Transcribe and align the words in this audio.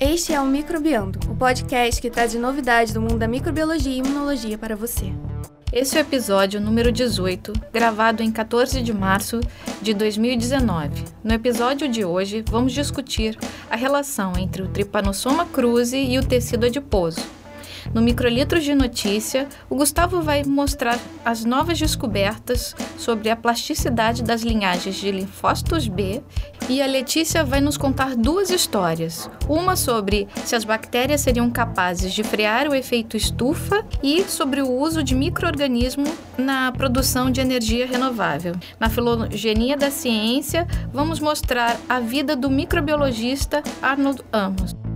Este 0.00 0.32
é 0.32 0.40
o 0.40 0.46
Microbiando, 0.46 1.18
o 1.28 1.34
podcast 1.34 2.00
que 2.00 2.08
traz 2.08 2.30
de 2.30 2.38
novidades 2.38 2.94
do 2.94 3.00
mundo 3.00 3.18
da 3.18 3.26
microbiologia 3.26 3.92
e 3.92 3.98
imunologia 3.98 4.56
para 4.56 4.76
você. 4.76 5.12
Esse 5.72 5.96
é 5.96 6.00
o 6.00 6.02
episódio 6.02 6.60
número 6.60 6.92
18, 6.92 7.52
gravado 7.72 8.22
em 8.22 8.30
14 8.30 8.80
de 8.80 8.92
março 8.92 9.40
de 9.82 9.92
2019. 9.92 11.02
No 11.24 11.34
episódio 11.34 11.88
de 11.88 12.04
hoje, 12.04 12.44
vamos 12.48 12.72
discutir 12.72 13.36
a 13.68 13.74
relação 13.74 14.34
entre 14.38 14.62
o 14.62 14.68
Trypanosoma 14.68 15.44
cruzi 15.46 15.98
e 15.98 16.16
o 16.16 16.24
tecido 16.24 16.66
adiposo. 16.66 17.20
No 17.94 18.02
Microlitros 18.02 18.64
de 18.64 18.74
Notícia, 18.74 19.48
o 19.68 19.76
Gustavo 19.76 20.20
vai 20.20 20.44
mostrar 20.44 20.98
as 21.24 21.44
novas 21.44 21.78
descobertas 21.78 22.74
sobre 22.96 23.30
a 23.30 23.36
plasticidade 23.36 24.22
das 24.22 24.42
linhagens 24.42 24.96
de 24.96 25.10
linfócitos 25.10 25.88
B 25.88 26.22
e 26.68 26.82
a 26.82 26.86
Letícia 26.86 27.42
vai 27.42 27.60
nos 27.60 27.76
contar 27.76 28.14
duas 28.14 28.50
histórias. 28.50 29.30
Uma 29.48 29.74
sobre 29.76 30.28
se 30.44 30.54
as 30.54 30.64
bactérias 30.64 31.22
seriam 31.22 31.50
capazes 31.50 32.12
de 32.12 32.22
frear 32.22 32.68
o 32.68 32.74
efeito 32.74 33.16
estufa 33.16 33.84
e 34.02 34.22
sobre 34.24 34.60
o 34.60 34.70
uso 34.70 35.02
de 35.02 35.14
microorganismo 35.14 36.04
na 36.36 36.70
produção 36.72 37.30
de 37.30 37.40
energia 37.40 37.86
renovável. 37.86 38.54
Na 38.78 38.90
filogenia 38.90 39.76
da 39.76 39.90
ciência, 39.90 40.66
vamos 40.92 41.20
mostrar 41.20 41.76
a 41.88 42.00
vida 42.00 42.36
do 42.36 42.50
microbiologista 42.50 43.62
Arnold 43.82 44.22
Amos. 44.32 44.87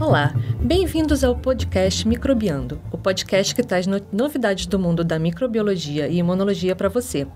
Olá, 0.00 0.32
bem-vindos 0.58 1.22
ao 1.22 1.36
podcast 1.36 2.08
Microbiando, 2.08 2.80
o 2.90 2.96
podcast 2.96 3.54
que 3.54 3.62
traz 3.62 3.86
no 3.86 4.00
novidades 4.10 4.64
do 4.64 4.78
mundo 4.78 5.04
da 5.04 5.18
microbiologia 5.18 6.08
e 6.08 6.16
imunologia 6.16 6.74
para 6.74 6.88
você. 6.88 7.26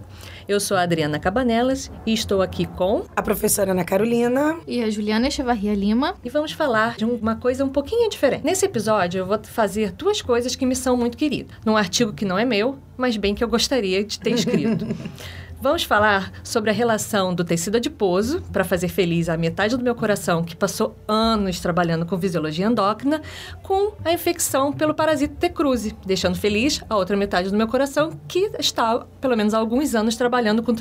Eu 0.48 0.58
sou 0.58 0.78
a 0.78 0.83
Adriana 0.83 1.19
Cabanelas 1.19 1.91
e 2.06 2.14
estou 2.14 2.41
aqui 2.41 2.64
com 2.64 3.05
a 3.14 3.20
professora 3.20 3.72
Ana 3.72 3.84
Carolina 3.84 4.58
e 4.66 4.83
a 4.83 4.89
Juliana 4.89 5.28
Echevarria 5.28 5.75
Lima 5.75 6.14
e 6.25 6.31
vamos 6.31 6.53
falar 6.53 6.97
de 6.97 7.05
uma 7.05 7.36
coisa 7.36 7.62
um 7.62 7.69
pouquinho 7.69 8.09
diferente. 8.09 8.44
Nesse 8.44 8.64
episódio 8.64 9.19
eu 9.19 9.27
vou 9.27 9.38
fazer 9.42 9.92
duas 9.92 10.22
coisas 10.22 10.56
que 10.56 10.64
me 10.64 10.75
são 10.75 10.97
muito 10.97 11.19
queridas, 11.19 11.55
num 11.66 11.77
artigo 11.77 12.14
que 12.14 12.25
não 12.25 12.38
é 12.38 12.47
meu, 12.47 12.78
mas 12.97 13.19
bem 13.19 13.34
que 13.34 13.44
eu 13.44 13.48
gostaria 13.48 14.03
de 14.03 14.19
ter 14.19 14.31
escrito. 14.31 14.86
Vamos 15.60 15.84
falar 15.84 16.30
sobre 16.42 16.70
a 16.70 16.72
relação 16.72 17.34
do 17.34 17.44
tecido 17.44 17.77
adiposo, 17.77 18.42
para 18.52 18.64
fazer 18.64 18.88
feliz 18.88 19.28
a 19.28 19.36
metade 19.36 19.77
do 19.77 19.83
meu 19.83 19.94
coração 19.94 20.42
que 20.42 20.55
passou 20.55 20.94
anos 21.08 21.58
trabalhando 21.60 22.05
com 22.05 22.19
fisiologia 22.19 22.66
endócrina, 22.66 23.22
com 23.62 23.92
a 24.05 24.12
infecção 24.12 24.72
pelo 24.72 24.94
parasito 24.94 25.36
T. 25.36 25.48
cruzi, 25.48 25.97
deixando 26.05 26.36
feliz 26.36 26.82
a 26.88 26.97
outra 26.97 27.16
metade 27.16 27.50
do 27.50 27.56
meu 27.56 27.66
coração 27.66 28.12
que 28.28 28.50
está, 28.58 29.06
pelo 29.20 29.36
menos 29.36 29.55
há 29.55 29.58
alguns 29.58 29.94
anos, 29.94 30.16
trabalhando 30.16 30.62
com 30.62 30.72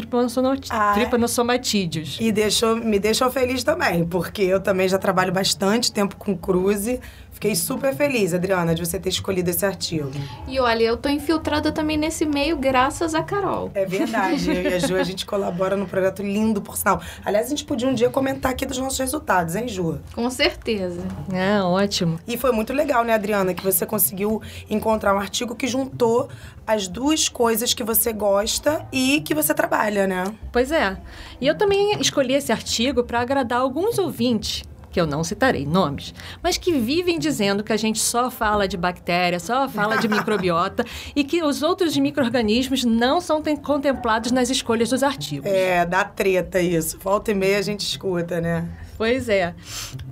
ah, 0.70 0.94
tripanosomatídeos. 0.94 2.18
E 2.20 2.32
deixou, 2.32 2.76
me 2.76 3.00
deixou 3.00 3.32
feliz 3.32 3.64
também, 3.64 4.06
porque 4.06 4.42
eu 4.42 4.60
também 4.60 4.90
já 4.90 4.98
trabalho 4.98 5.32
bastante 5.32 5.92
tempo 5.92 6.16
com 6.18 6.36
cruzi, 6.38 7.00
Fiquei 7.34 7.56
super 7.56 7.94
feliz, 7.96 8.34
Adriana, 8.34 8.74
de 8.74 8.86
você 8.86 9.00
ter 9.00 9.10
escolhido 9.10 9.50
esse 9.50 9.66
artigo. 9.66 10.10
E 10.48 10.60
olha, 10.60 10.84
eu 10.84 10.96
tô 10.96 11.10
infiltrada 11.10 11.72
também 11.72 11.98
nesse 11.98 12.26
meio 12.26 12.56
graças 12.58 13.14
a 13.14 13.22
Carol. 13.22 13.72
É 13.74 13.86
verdade. 13.86 14.50
eu 14.50 14.62
e 14.62 14.74
a 14.74 14.80
Ju, 14.80 14.96
a 14.96 15.04
gente 15.04 15.26
colabora 15.28 15.76
num 15.76 15.86
projeto 15.86 16.24
lindo, 16.24 16.62
por 16.62 16.78
sinal. 16.78 17.02
Aliás, 17.26 17.48
a 17.48 17.50
gente 17.50 17.66
podia 17.66 17.88
um 17.88 17.94
dia 17.94 18.10
comentar 18.10 18.52
aqui 18.52 18.66
dos 18.66 18.78
nossos 18.78 18.98
resultados, 19.00 19.56
hein, 19.56 19.68
Ju? 19.68 20.00
Com 20.16 20.30
certeza. 20.30 21.02
É, 21.34 21.62
ótimo. 21.62 22.20
E 22.28 22.38
foi 22.38 22.52
muito 22.52 22.72
legal, 22.72 23.04
né, 23.04 23.14
Adriana, 23.14 23.54
que 23.54 23.64
você 23.64 23.86
conseguiu 23.86 24.42
encontrar 24.70 25.14
um 25.14 25.20
artigo 25.20 25.56
que 25.56 25.68
juntou 25.68 26.30
as 26.66 26.88
duas 26.88 27.28
coisas 27.28 27.74
que 27.74 27.84
você 27.84 28.14
gosta 28.14 28.86
e 28.92 29.22
que 29.22 29.34
você 29.34 29.54
trabalha, 29.54 30.08
né? 30.08 30.24
Pois 30.52 30.72
é. 30.72 30.98
E 31.42 31.48
eu 31.48 31.58
também 31.58 32.00
escolhi 32.00 32.34
esse 32.36 32.52
artigo 32.52 33.04
para 33.04 33.20
agradar 33.20 33.60
alguns 33.60 33.98
ouvintes 33.98 34.64
que 34.94 35.02
eu 35.02 35.08
não 35.08 35.24
citarei 35.24 35.66
nomes, 35.66 36.14
mas 36.42 36.56
que 36.56 36.72
vivem 36.72 37.18
dizendo 37.18 37.64
que 37.64 37.74
a 37.74 37.78
gente 37.78 38.00
só 38.00 38.30
fala 38.30 38.68
de 38.68 38.78
bactéria, 38.78 39.40
só 39.40 39.68
fala 39.68 39.98
de 39.98 40.08
microbiota 40.08 40.86
e 41.16 41.24
que 41.24 41.44
os 41.44 41.64
outros 41.64 41.98
micro-organismos 41.98 42.86
não 42.86 43.20
são 43.20 43.42
contemplados 43.62 44.32
nas 44.32 44.52
escolhas 44.52 44.92
dos 44.92 45.02
artigos. 45.02 45.50
É, 45.50 45.84
dá 45.84 46.06
treta 46.06 46.62
isso. 46.62 47.00
Volta 47.00 47.32
e 47.32 47.34
meia 47.34 47.58
a 47.58 47.62
gente 47.64 47.82
escuta, 47.82 48.40
né? 48.40 48.70
Pois 48.98 49.30
é. 49.30 49.54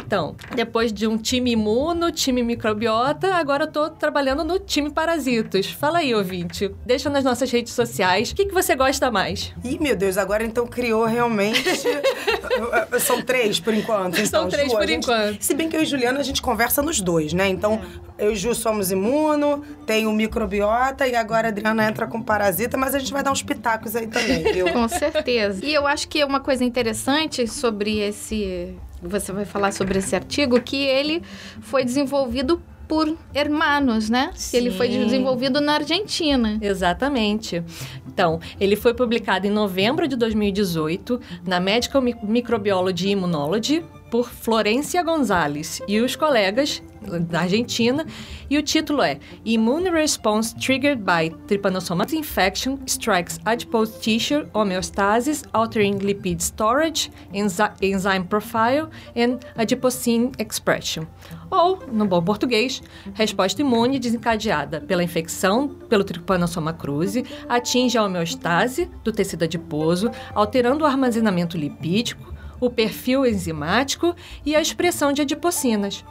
Então, 0.05 0.35
depois 0.55 0.91
de 0.91 1.07
um 1.07 1.17
time 1.17 1.51
imuno, 1.51 2.11
time 2.11 2.43
microbiota, 2.43 3.33
agora 3.35 3.63
eu 3.63 3.71
tô 3.71 3.89
trabalhando 3.89 4.43
no 4.43 4.59
time 4.59 4.89
parasitos. 4.89 5.71
Fala 5.71 5.99
aí, 5.99 6.13
ouvinte. 6.13 6.69
Deixa 6.85 7.09
nas 7.09 7.23
nossas 7.23 7.49
redes 7.49 7.73
sociais. 7.73 8.31
O 8.31 8.35
que, 8.35 8.45
que 8.45 8.53
você 8.53 8.75
gosta 8.75 9.09
mais? 9.09 9.53
Ih, 9.63 9.79
meu 9.79 9.95
Deus, 9.95 10.17
agora 10.17 10.43
então 10.43 10.67
criou 10.67 11.05
realmente. 11.05 11.63
São 12.99 13.21
três 13.21 13.59
por 13.59 13.73
enquanto. 13.73 14.15
Então, 14.15 14.41
São 14.41 14.49
três 14.49 14.69
Ju, 14.69 14.77
por 14.77 14.87
gente... 14.87 15.03
enquanto. 15.03 15.41
Se 15.41 15.53
bem 15.53 15.69
que 15.69 15.77
eu 15.77 15.81
e 15.81 15.85
Juliana 15.85 16.19
a 16.19 16.23
gente 16.23 16.41
conversa 16.41 16.81
nos 16.81 16.99
dois, 16.99 17.31
né? 17.31 17.47
Então, 17.47 17.81
é. 18.17 18.25
eu 18.25 18.33
e 18.33 18.35
Ju 18.35 18.53
somos 18.53 18.91
imuno, 18.91 19.63
tem 19.85 20.07
o 20.07 20.11
microbiota 20.11 21.07
e 21.07 21.15
agora 21.15 21.47
a 21.47 21.51
Adriana 21.51 21.87
entra 21.87 22.05
com 22.05 22.21
parasita, 22.21 22.75
mas 22.75 22.93
a 22.93 22.99
gente 22.99 23.13
vai 23.13 23.23
dar 23.23 23.31
uns 23.31 23.43
pitacos 23.43 23.95
aí 23.95 24.07
também, 24.07 24.43
viu? 24.51 24.71
com 24.73 24.87
certeza. 24.89 25.63
E 25.63 25.73
eu 25.73 25.87
acho 25.87 26.07
que 26.09 26.19
é 26.19 26.25
uma 26.25 26.39
coisa 26.39 26.65
interessante 26.65 27.47
sobre 27.47 27.99
esse 27.99 28.75
você 29.01 29.31
vai 29.31 29.45
falar 29.45 29.71
sobre 29.71 29.99
esse 29.99 30.15
artigo, 30.15 30.61
que 30.61 30.85
ele 30.85 31.21
foi 31.61 31.83
desenvolvido 31.83 32.61
por 32.87 33.17
hermanos, 33.33 34.09
né? 34.09 34.31
Sim. 34.35 34.57
Ele 34.57 34.71
foi 34.71 34.89
desenvolvido 34.89 35.61
na 35.61 35.75
Argentina. 35.75 36.57
Exatamente. 36.61 37.63
Então, 38.05 38.39
ele 38.59 38.75
foi 38.75 38.93
publicado 38.93 39.47
em 39.47 39.49
novembro 39.49 40.09
de 40.09 40.17
2018 40.17 41.19
na 41.47 41.59
Medical 41.59 42.01
Microbiology 42.01 43.11
Immunology 43.11 43.81
por 44.11 44.29
Florencia 44.29 45.01
Gonzalez 45.01 45.81
e 45.87 45.99
os 46.01 46.15
colegas 46.17 46.83
da 47.29 47.41
Argentina, 47.41 48.05
e 48.47 48.57
o 48.57 48.61
título 48.61 49.01
é 49.01 49.17
Immune 49.43 49.89
Response 49.89 50.55
Triggered 50.55 51.01
by 51.01 51.35
Trypanosoma 51.47 52.05
Infection 52.11 52.77
Strikes 52.85 53.39
Adipose 53.43 53.99
Tissue 53.99 54.45
Homeostasis 54.53 55.43
Altering 55.51 55.97
Lipid 55.97 56.39
Storage, 56.41 57.11
Enzyme 57.33 58.25
Profile 58.29 58.87
and 59.15 59.39
Adiposine 59.55 60.31
Expression. 60.37 61.07
Ou, 61.49 61.79
no 61.91 62.05
bom 62.05 62.21
português, 62.21 62.83
resposta 63.13 63.61
imune 63.61 63.97
desencadeada 63.97 64.81
pela 64.81 65.03
infecção 65.03 65.69
pelo 65.89 66.03
Trypanosoma 66.03 66.73
cruzi 66.73 67.25
atinge 67.49 67.97
a 67.97 68.03
homeostase 68.03 68.89
do 69.03 69.11
tecido 69.11 69.43
adiposo, 69.43 70.11
alterando 70.35 70.83
o 70.83 70.87
armazenamento 70.87 71.57
lipídico, 71.57 72.30
o 72.61 72.69
perfil 72.69 73.25
enzimático 73.25 74.15
e 74.45 74.55
a 74.55 74.61
expressão 74.61 75.11
de 75.11 75.21
adipocinas. 75.21 76.05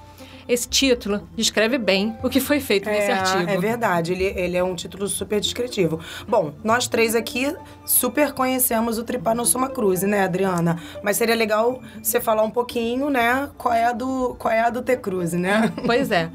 Esse 0.50 0.68
título 0.68 1.28
descreve 1.36 1.78
bem 1.78 2.16
o 2.24 2.28
que 2.28 2.40
foi 2.40 2.58
feito 2.58 2.88
é, 2.88 2.92
nesse 2.92 3.10
artigo. 3.12 3.48
É 3.48 3.56
verdade, 3.56 4.10
ele, 4.10 4.24
ele 4.24 4.56
é 4.56 4.64
um 4.64 4.74
título 4.74 5.06
super 5.06 5.38
descritivo. 5.38 6.00
Bom, 6.26 6.52
nós 6.64 6.88
três 6.88 7.14
aqui 7.14 7.54
super 7.86 8.32
conhecemos 8.32 8.98
o 8.98 9.04
Trypanosoma 9.04 9.68
cruzi, 9.68 10.08
né, 10.08 10.24
Adriana? 10.24 10.76
Mas 11.04 11.18
seria 11.18 11.36
legal 11.36 11.80
você 12.02 12.20
falar 12.20 12.42
um 12.42 12.50
pouquinho, 12.50 13.08
né, 13.10 13.48
qual 13.56 13.72
é 13.72 13.84
a 13.84 13.92
do, 13.92 14.34
qual 14.40 14.52
é 14.52 14.60
a 14.60 14.70
do 14.70 14.82
T. 14.82 14.96
cruzi, 14.96 15.36
né? 15.36 15.72
Pois 15.86 16.10
é. 16.10 16.28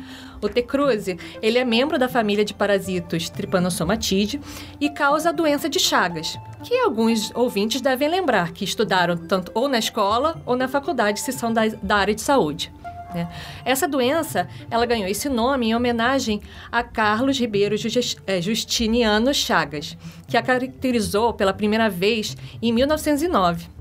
O 0.46 0.50
T. 0.50 0.62
cruzi, 0.62 1.18
ele 1.42 1.58
é 1.58 1.66
membro 1.66 1.98
da 1.98 2.08
família 2.08 2.46
de 2.46 2.54
parasitos 2.54 3.30
Trypanosomatidae 3.32 4.40
e 4.80 4.92
causa 4.92 5.30
a 5.30 5.32
doença 5.32 5.68
de 5.68 5.80
Chagas, 5.80 6.38
que 6.64 6.78
alguns 6.78 7.32
ouvintes 7.34 7.82
devem 7.82 8.08
lembrar 8.08 8.52
que 8.52 8.64
estudaram 8.64 9.18
tanto 9.18 9.52
ou 9.56 9.68
na 9.68 9.80
escola 9.80 10.40
ou 10.46 10.56
na 10.56 10.68
faculdade 10.68 11.20
se 11.20 11.32
são 11.32 11.52
da, 11.52 11.68
da 11.82 11.96
área 11.96 12.14
de 12.14 12.22
saúde. 12.22 12.72
Né? 13.12 13.28
Essa 13.64 13.88
doença, 13.88 14.48
ela 14.70 14.86
ganhou 14.86 15.08
esse 15.08 15.28
nome 15.30 15.70
em 15.70 15.76
homenagem 15.76 16.42
a 16.72 16.84
Carlos 16.84 17.40
Ribeiro 17.40 17.76
é, 18.28 18.40
Justiniano 18.40 19.34
Chagas, 19.34 19.98
que 20.28 20.38
a 20.38 20.44
caracterizou 20.44 21.34
pela 21.34 21.54
primeira 21.54 21.90
vez 21.90 22.38
em 22.62 22.72
1909. 22.72 23.75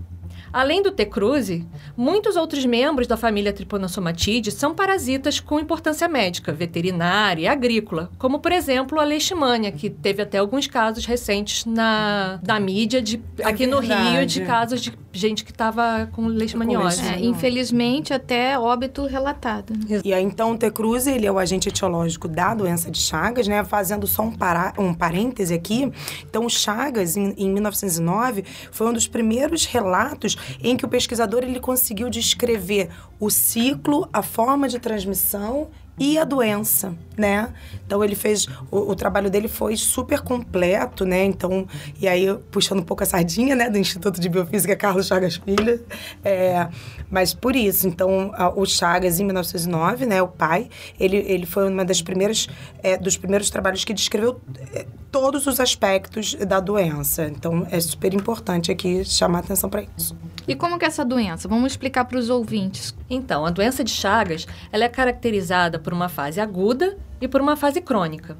Além 0.54 0.80
do 0.80 0.92
T. 0.92 1.04
cruzi, 1.04 1.66
muitos 1.96 2.36
outros 2.36 2.64
membros 2.64 3.08
da 3.08 3.16
família 3.16 3.52
Trypanosomatidae 3.52 4.52
são 4.52 4.72
parasitas 4.72 5.40
com 5.40 5.58
importância 5.58 6.06
médica, 6.06 6.52
veterinária 6.52 7.42
e 7.42 7.48
agrícola, 7.48 8.08
como, 8.18 8.38
por 8.38 8.52
exemplo, 8.52 9.00
a 9.00 9.04
leishmania, 9.04 9.72
que 9.72 9.90
teve 9.90 10.22
até 10.22 10.38
alguns 10.38 10.68
casos 10.68 11.06
recentes 11.06 11.64
na, 11.64 12.38
na 12.46 12.60
mídia 12.60 13.02
de, 13.02 13.20
é 13.36 13.48
aqui 13.48 13.66
verdade. 13.66 13.88
no 13.88 14.12
Rio 14.12 14.26
de 14.26 14.42
casos 14.42 14.80
de 14.80 14.96
gente 15.12 15.44
que 15.44 15.50
estava 15.50 16.08
com 16.12 16.28
leishmaniose. 16.28 17.04
É, 17.04 17.18
infelizmente, 17.18 18.14
até 18.14 18.56
óbito 18.56 19.06
relatado. 19.06 19.72
Né? 19.72 20.02
E 20.04 20.14
aí, 20.14 20.22
então, 20.22 20.52
o 20.52 20.58
T. 20.58 20.70
cruzi, 20.70 21.10
ele 21.10 21.26
é 21.26 21.32
o 21.32 21.38
agente 21.38 21.68
etiológico 21.68 22.28
da 22.28 22.54
doença 22.54 22.92
de 22.92 23.00
Chagas, 23.00 23.48
né? 23.48 23.64
Fazendo 23.64 24.06
só 24.06 24.22
um, 24.22 24.30
para, 24.30 24.72
um 24.78 24.94
parêntese 24.94 25.52
aqui. 25.52 25.90
Então, 26.28 26.46
o 26.46 26.50
Chagas, 26.50 27.16
em, 27.16 27.34
em 27.36 27.50
1909, 27.50 28.44
foi 28.70 28.86
um 28.86 28.92
dos 28.92 29.08
primeiros 29.08 29.64
relatos 29.64 30.36
em 30.62 30.76
que 30.76 30.84
o 30.84 30.88
pesquisador 30.88 31.42
ele 31.42 31.60
conseguiu 31.60 32.08
descrever 32.08 32.90
o 33.18 33.30
ciclo, 33.30 34.08
a 34.12 34.22
forma 34.22 34.68
de 34.68 34.78
transmissão 34.78 35.68
e 35.98 36.18
a 36.18 36.24
doença, 36.24 36.94
né? 37.16 37.52
Então 37.86 38.02
ele 38.02 38.16
fez 38.16 38.48
o, 38.70 38.90
o, 38.90 38.96
trabalho 38.96 39.30
dele 39.30 39.46
foi 39.46 39.76
super 39.76 40.20
completo, 40.20 41.04
né? 41.04 41.24
Então 41.24 41.66
e 42.00 42.08
aí 42.08 42.26
puxando 42.50 42.80
um 42.80 42.84
pouco 42.84 43.04
a 43.04 43.06
sardinha, 43.06 43.54
né, 43.54 43.70
do 43.70 43.78
Instituto 43.78 44.20
de 44.20 44.28
Biofísica 44.28 44.74
Carlos 44.74 45.06
Chagas 45.06 45.36
Filho, 45.36 45.80
é, 46.24 46.68
mas 47.08 47.32
por 47.32 47.54
isso, 47.54 47.86
então 47.86 48.32
a, 48.34 48.48
o 48.48 48.66
Chagas 48.66 49.20
em 49.20 49.24
1909, 49.24 50.06
né, 50.06 50.20
o 50.20 50.28
pai, 50.28 50.68
ele, 50.98 51.18
ele 51.18 51.46
foi 51.46 51.68
uma 51.68 51.84
das 51.84 52.02
primeiras 52.02 52.48
é, 52.82 52.96
dos 52.96 53.16
primeiros 53.16 53.48
trabalhos 53.48 53.84
que 53.84 53.94
descreveu 53.94 54.40
é, 54.72 54.86
todos 55.14 55.46
os 55.46 55.60
aspectos 55.60 56.34
da 56.34 56.58
doença. 56.58 57.26
Então 57.26 57.64
é 57.70 57.78
super 57.78 58.12
importante 58.12 58.72
aqui 58.72 59.04
chamar 59.04 59.38
atenção 59.38 59.70
para 59.70 59.84
isso. 59.96 60.16
E 60.48 60.56
como 60.56 60.76
que 60.76 60.84
é 60.84 60.88
essa 60.88 61.04
doença? 61.04 61.46
Vamos 61.46 61.70
explicar 61.70 62.04
para 62.04 62.18
os 62.18 62.28
ouvintes. 62.28 62.92
Então, 63.08 63.46
a 63.46 63.50
doença 63.50 63.84
de 63.84 63.92
Chagas, 63.92 64.44
ela 64.72 64.82
é 64.82 64.88
caracterizada 64.88 65.78
por 65.78 65.92
uma 65.92 66.08
fase 66.08 66.40
aguda 66.40 66.98
e 67.20 67.28
por 67.28 67.40
uma 67.40 67.54
fase 67.54 67.80
crônica. 67.80 68.36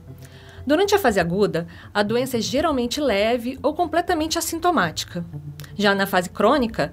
Durante 0.67 0.97
a 0.97 0.99
fase 0.99 1.21
aguda, 1.21 1.69
a 1.95 2.03
doença 2.03 2.39
é 2.39 2.41
geralmente 2.41 3.01
leve 3.01 3.57
ou 3.63 3.73
completamente 3.73 4.37
assintomática. 4.37 5.25
Já 5.77 5.95
na 5.95 6.09
fase 6.09 6.29
crônica, 6.29 6.91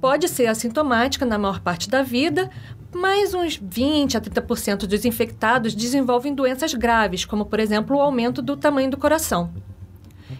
pode 0.00 0.26
ser 0.26 0.46
assintomática 0.46 1.26
na 1.26 1.36
maior 1.36 1.60
parte 1.60 1.90
da 1.90 2.02
vida, 2.02 2.48
mas 2.96 3.34
uns 3.34 3.60
20 3.62 4.16
a 4.16 4.20
30% 4.20 4.86
dos 4.86 5.04
infectados 5.04 5.74
desenvolvem 5.74 6.34
doenças 6.34 6.72
graves, 6.72 7.24
como 7.24 7.44
por 7.44 7.60
exemplo 7.60 7.96
o 7.96 8.00
aumento 8.00 8.40
do 8.40 8.56
tamanho 8.56 8.90
do 8.90 8.96
coração. 8.96 9.52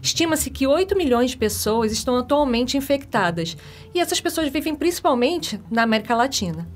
Estima-se 0.03 0.51
que 0.51 0.67
8 0.67 0.97
milhões 0.97 1.33
de 1.33 1.37
pessoas 1.37 1.93
estão 1.93 2.17
atualmente 2.17 2.77
infectadas, 2.77 3.57
e 3.95 4.01
essas 4.01 4.21
pessoas 4.21 4.49
vivem 4.49 4.75
principalmente 4.75 5.61
na 5.71 5.83
América 5.83 6.15
Latina. 6.17 6.67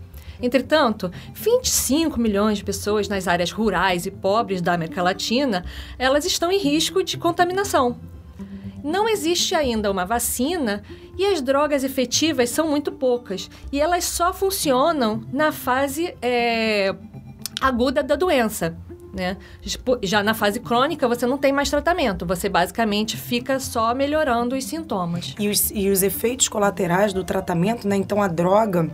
Entretanto, 0.43 1.11
25 1.35 2.21
milhões 2.21 2.59
de 2.59 2.65
pessoas 2.65 3.09
nas 3.09 3.27
áreas 3.27 3.51
rurais 3.51 4.07
e 4.07 4.11
pobres 4.11 4.61
da 4.61 4.75
América 4.75 5.03
Latina, 5.03 5.65
elas 5.99 6.25
estão 6.25 6.53
em 6.53 6.59
risco 6.59 7.03
de 7.03 7.17
contaminação. 7.17 7.99
Não 8.83 9.09
existe 9.09 9.55
ainda 9.55 9.91
uma 9.91 10.07
vacina 10.07 10.83
e 11.21 11.27
as 11.27 11.43
drogas 11.43 11.85
efetivas 11.85 12.49
são 12.49 12.67
muito 12.67 12.91
poucas 12.91 13.51
e 13.71 13.79
elas 13.79 14.05
só 14.05 14.33
funcionam 14.33 15.23
na 15.31 15.53
fase 15.53 16.15
é, 16.23 16.95
aguda 17.61 18.03
da 18.03 18.17
doença. 18.17 18.75
Né? 19.13 19.37
Já 20.03 20.23
na 20.23 20.33
fase 20.33 20.61
crônica, 20.61 21.07
você 21.07 21.27
não 21.27 21.37
tem 21.37 21.53
mais 21.53 21.69
tratamento, 21.69 22.25
você 22.25 22.49
basicamente 22.49 23.19
fica 23.19 23.61
só 23.61 23.95
melhorando 23.95 24.57
os 24.57 24.65
sintomas. 24.65 25.35
E 25.39 25.51
os, 25.51 25.71
e 25.73 25.91
os 25.91 26.03
efeitos 26.03 26.49
colaterais 26.49 27.13
do 27.13 27.23
tratamento, 27.23 27.87
né? 27.87 27.97
Então, 27.97 28.23
a 28.23 28.29
droga 28.29 28.89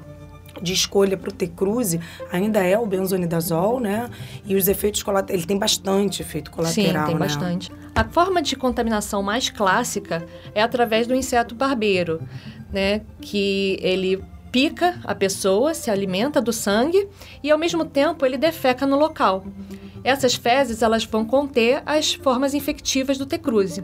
de 0.61 0.73
escolha 0.73 1.17
para 1.17 1.29
o 1.29 1.33
T-cruze 1.33 2.01
ainda 2.33 2.61
é 2.61 2.79
o 2.79 2.87
benzonidazol, 2.87 3.81
né? 3.81 4.09
E 4.45 4.55
os 4.55 4.69
efeitos 4.69 5.03
colaterais, 5.03 5.41
ele 5.41 5.47
tem 5.47 5.59
bastante 5.59 6.23
efeito 6.23 6.51
colateral, 6.51 7.03
Sim, 7.03 7.07
tem 7.07 7.15
né? 7.15 7.21
bastante. 7.21 7.73
A 7.95 8.05
forma 8.05 8.43
de 8.43 8.57
contaminação 8.57 9.23
mais 9.23 9.51
clássica 9.51 10.27
é 10.55 10.63
através 10.63 11.07
do 11.07 11.15
inseto 11.15 11.55
barbeiro, 11.55 12.21
né? 12.73 13.03
Que 13.21 13.79
ele 13.81 14.23
pica 14.53 14.99
a 15.05 15.15
pessoa, 15.15 15.75
se 15.75 15.91
alimenta 15.91 16.41
do 16.41 16.53
sangue 16.53 17.09
e 17.43 17.51
ao 17.51 17.59
mesmo 17.59 17.85
tempo 17.85 18.25
ele 18.25 18.39
defeca 18.39 18.87
no 18.87 18.97
local. 18.97 19.45
Essas 20.03 20.35
fezes 20.35 20.83
elas 20.83 21.05
vão 21.05 21.25
conter 21.25 21.83
as 21.85 22.15
formas 22.15 22.55
infectivas 22.55 23.19
do 23.19 23.27
T-cruze. 23.27 23.83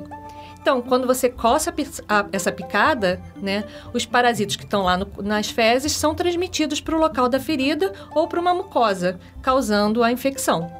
Então, 0.62 0.80
quando 0.80 1.08
você 1.08 1.28
coça 1.28 1.74
a, 2.08 2.26
essa 2.30 2.52
picada, 2.52 3.20
né, 3.36 3.64
os 3.92 4.06
parasitas 4.06 4.54
que 4.54 4.62
estão 4.62 4.84
lá 4.84 4.96
no, 4.96 5.08
nas 5.20 5.50
fezes 5.50 5.90
são 5.90 6.14
transmitidos 6.14 6.80
para 6.80 6.94
o 6.94 7.00
local 7.00 7.28
da 7.28 7.40
ferida 7.40 7.92
ou 8.14 8.28
para 8.28 8.40
uma 8.40 8.54
mucosa, 8.54 9.18
causando 9.42 10.04
a 10.04 10.12
infecção. 10.12 10.70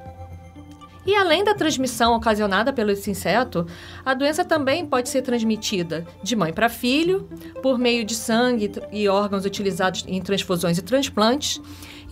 E 1.05 1.17
além 1.17 1.43
da 1.43 1.53
transmissão 1.53 2.15
ocasionada 2.15 2.73
pelo 2.73 2.93
inseto, 2.93 3.67
a 4.07 4.15
doença 4.15 4.45
também 4.45 4.87
pode 4.87 5.09
ser 5.09 5.23
transmitida 5.23 6.07
de 6.23 6.37
mãe 6.37 6.53
para 6.53 6.69
filho, 6.69 7.29
por 7.61 7.77
meio 7.77 8.05
de 8.05 8.15
sangue 8.15 8.71
e 8.93 9.09
órgãos 9.09 9.45
utilizados 9.45 10.05
em 10.07 10.23
transfusões 10.23 10.79
e 10.79 10.83
transplantes, 10.83 11.61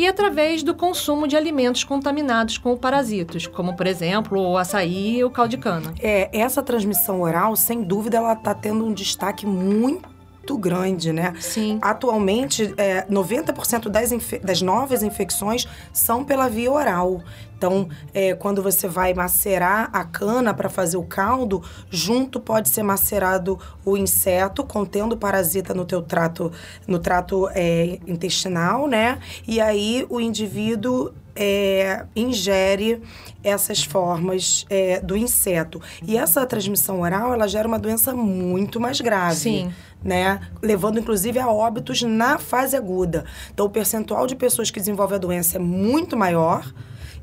e 0.00 0.08
através 0.08 0.62
do 0.62 0.74
consumo 0.74 1.28
de 1.28 1.36
alimentos 1.36 1.84
contaminados 1.84 2.56
com 2.56 2.74
parasitos, 2.74 3.46
como 3.46 3.76
por 3.76 3.86
exemplo 3.86 4.40
o 4.40 4.56
açaí 4.56 5.18
e 5.18 5.24
o 5.24 5.28
caldo 5.28 5.50
de 5.50 5.58
cana. 5.58 5.92
É, 6.00 6.30
essa 6.32 6.62
transmissão 6.62 7.20
oral, 7.20 7.54
sem 7.54 7.82
dúvida, 7.82 8.16
ela 8.16 8.32
está 8.32 8.54
tendo 8.54 8.82
um 8.82 8.94
destaque 8.94 9.44
muito 9.44 10.08
muito 10.40 10.56
grande, 10.58 11.12
né? 11.12 11.34
Sim. 11.38 11.78
Atualmente, 11.82 12.72
é, 12.76 13.04
90% 13.06 13.88
das, 13.88 14.10
das 14.42 14.62
novas 14.62 15.02
infecções 15.02 15.68
são 15.92 16.24
pela 16.24 16.48
via 16.48 16.72
oral. 16.72 17.22
Então, 17.56 17.90
é, 18.14 18.34
quando 18.34 18.62
você 18.62 18.88
vai 18.88 19.12
macerar 19.12 19.90
a 19.92 20.02
cana 20.02 20.54
para 20.54 20.70
fazer 20.70 20.96
o 20.96 21.02
caldo, 21.02 21.62
junto 21.90 22.40
pode 22.40 22.70
ser 22.70 22.82
macerado 22.82 23.58
o 23.84 23.98
inseto 23.98 24.64
contendo 24.64 25.14
parasita 25.14 25.74
no 25.74 25.84
teu 25.84 26.00
trato, 26.00 26.50
no 26.88 26.98
trato 26.98 27.50
é, 27.52 27.98
intestinal, 28.06 28.86
né? 28.86 29.18
E 29.46 29.60
aí 29.60 30.06
o 30.08 30.18
indivíduo 30.18 31.12
é, 31.40 32.04
ingere 32.14 33.00
essas 33.42 33.82
formas 33.82 34.66
é, 34.68 35.00
do 35.00 35.16
inseto. 35.16 35.80
E 36.06 36.18
essa 36.18 36.44
transmissão 36.44 37.00
oral, 37.00 37.32
ela 37.32 37.48
gera 37.48 37.66
uma 37.66 37.78
doença 37.78 38.14
muito 38.14 38.78
mais 38.78 39.00
grave. 39.00 39.36
Sim 39.36 39.72
né? 40.02 40.40
Levando 40.62 40.98
inclusive 40.98 41.38
a 41.38 41.48
óbitos 41.48 42.02
na 42.02 42.38
fase 42.38 42.76
aguda. 42.76 43.24
Então, 43.52 43.66
o 43.66 43.70
percentual 43.70 44.26
de 44.26 44.34
pessoas 44.34 44.70
que 44.70 44.80
desenvolvem 44.80 45.16
a 45.16 45.20
doença 45.20 45.56
é 45.56 45.60
muito 45.60 46.16
maior 46.16 46.64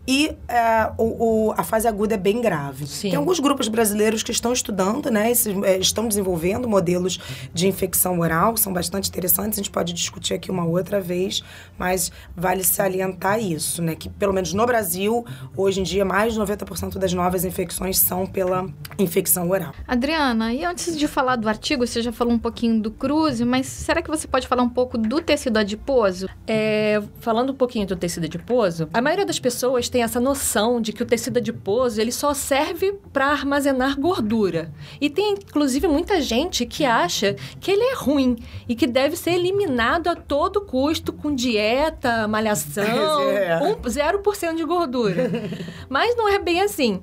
e 0.07 0.31
é, 0.47 0.89
o, 0.97 1.49
o, 1.49 1.53
a 1.57 1.63
fase 1.63 1.87
aguda 1.87 2.13
é 2.13 2.17
bem 2.17 2.41
grave. 2.41 2.87
Sim. 2.87 3.09
Tem 3.09 3.17
alguns 3.17 3.39
grupos 3.39 3.67
brasileiros 3.67 4.23
que 4.23 4.31
estão 4.31 4.53
estudando, 4.53 5.11
né? 5.11 5.29
Esses, 5.29 5.53
é, 5.63 5.77
estão 5.77 6.07
desenvolvendo 6.07 6.67
modelos 6.67 7.19
de 7.53 7.67
infecção 7.67 8.19
oral, 8.19 8.55
são 8.55 8.71
bastante 8.71 9.09
interessantes. 9.09 9.59
A 9.59 9.61
gente 9.61 9.71
pode 9.71 9.91
discutir 9.91 10.33
aqui 10.33 10.49
uma 10.49 10.63
outra 10.65 11.01
vez, 11.01 11.43
mas 11.77 12.09
vale 12.35 12.63
salientar 12.63 13.39
isso, 13.39 13.81
né? 13.81 13.95
Que 13.95 14.07
pelo 14.07 14.31
menos 14.31 14.53
no 14.53 14.65
Brasil, 14.65 15.25
hoje 15.57 15.81
em 15.81 15.83
dia, 15.83 16.05
mais 16.05 16.33
de 16.33 16.39
90% 16.39 16.97
das 16.97 17.11
novas 17.11 17.43
infecções 17.43 17.99
são 17.99 18.25
pela 18.25 18.65
infecção 18.97 19.49
oral. 19.49 19.73
Adriana, 19.85 20.53
e 20.53 20.63
antes 20.63 20.97
de 20.97 21.07
falar 21.07 21.35
do 21.35 21.49
artigo, 21.49 21.85
você 21.85 22.01
já 22.01 22.13
falou 22.13 22.33
um 22.33 22.39
pouquinho 22.39 22.81
do 22.81 22.91
cruze, 22.91 23.43
mas 23.43 23.67
será 23.67 24.01
que 24.01 24.09
você 24.09 24.25
pode 24.25 24.47
falar 24.47 24.63
um 24.63 24.69
pouco 24.69 24.97
do 24.97 25.21
tecido 25.21 25.57
adiposo? 25.57 26.29
É, 26.47 27.01
falando 27.19 27.51
um 27.51 27.55
pouquinho 27.55 27.85
do 27.85 27.95
tecido 27.95 28.23
adiposo, 28.23 28.87
a 28.93 29.01
maioria 29.01 29.25
das 29.25 29.39
pessoas 29.39 29.89
tem 29.89 29.96
tem 29.97 30.03
essa 30.03 30.19
noção 30.19 30.79
de 30.79 30.93
que 30.93 31.01
o 31.01 31.05
tecido 31.07 31.37
adiposo 31.37 31.99
ele 31.99 32.11
só 32.11 32.31
serve 32.31 32.93
para 33.11 33.29
armazenar 33.29 33.99
gordura. 33.99 34.71
E 35.01 35.09
tem 35.09 35.33
inclusive 35.33 35.87
muita 35.87 36.21
gente 36.21 36.67
que 36.67 36.85
acha 36.85 37.35
que 37.59 37.71
ele 37.71 37.81
é 37.81 37.95
ruim 37.95 38.37
e 38.69 38.75
que 38.75 38.85
deve 38.85 39.15
ser 39.15 39.31
eliminado 39.31 40.07
a 40.07 40.15
todo 40.15 40.61
custo 40.61 41.11
com 41.11 41.33
dieta, 41.33 42.27
malhação, 42.27 42.85
é. 43.31 43.57
um, 43.63 43.81
0% 43.81 44.55
de 44.55 44.63
gordura. 44.65 45.31
Mas 45.89 46.15
não 46.15 46.29
é 46.29 46.37
bem 46.37 46.61
assim. 46.61 47.01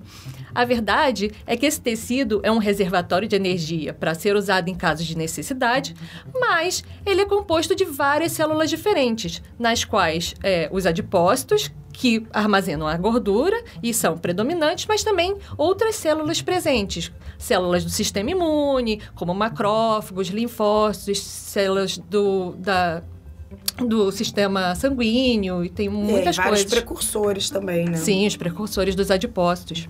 A 0.54 0.64
verdade 0.64 1.30
é 1.46 1.56
que 1.56 1.66
esse 1.66 1.80
tecido 1.80 2.40
é 2.42 2.50
um 2.50 2.58
reservatório 2.58 3.26
de 3.26 3.34
energia 3.34 3.92
para 3.92 4.14
ser 4.14 4.36
usado 4.36 4.68
em 4.68 4.74
casos 4.74 5.06
de 5.06 5.16
necessidade, 5.16 5.94
mas 6.32 6.84
ele 7.04 7.22
é 7.22 7.24
composto 7.24 7.74
de 7.74 7.84
várias 7.84 8.32
células 8.32 8.70
diferentes, 8.70 9.42
nas 9.58 9.84
quais 9.84 10.34
é, 10.42 10.68
os 10.70 10.86
adipócitos, 10.86 11.72
que 11.92 12.26
armazenam 12.32 12.88
a 12.88 12.96
gordura 12.96 13.62
e 13.80 13.94
são 13.94 14.18
predominantes, 14.18 14.84
mas 14.86 15.04
também 15.04 15.36
outras 15.56 15.94
células 15.94 16.42
presentes, 16.42 17.12
células 17.38 17.84
do 17.84 17.90
sistema 17.90 18.30
imune, 18.30 19.00
como 19.14 19.32
macrófagos, 19.32 20.28
linfócitos, 20.28 21.20
células 21.20 21.96
do, 21.96 22.52
da, 22.58 23.00
do 23.78 24.10
sistema 24.10 24.74
sanguíneo 24.74 25.64
e 25.64 25.68
tem 25.68 25.88
muitas 25.88 26.34
e 26.34 26.38
vários 26.38 26.62
coisas. 26.62 26.70
precursores 26.70 27.48
também, 27.48 27.86
né? 27.86 27.96
Sim, 27.96 28.26
os 28.26 28.36
precursores 28.36 28.96
dos 28.96 29.10
adipócitos. 29.10 29.88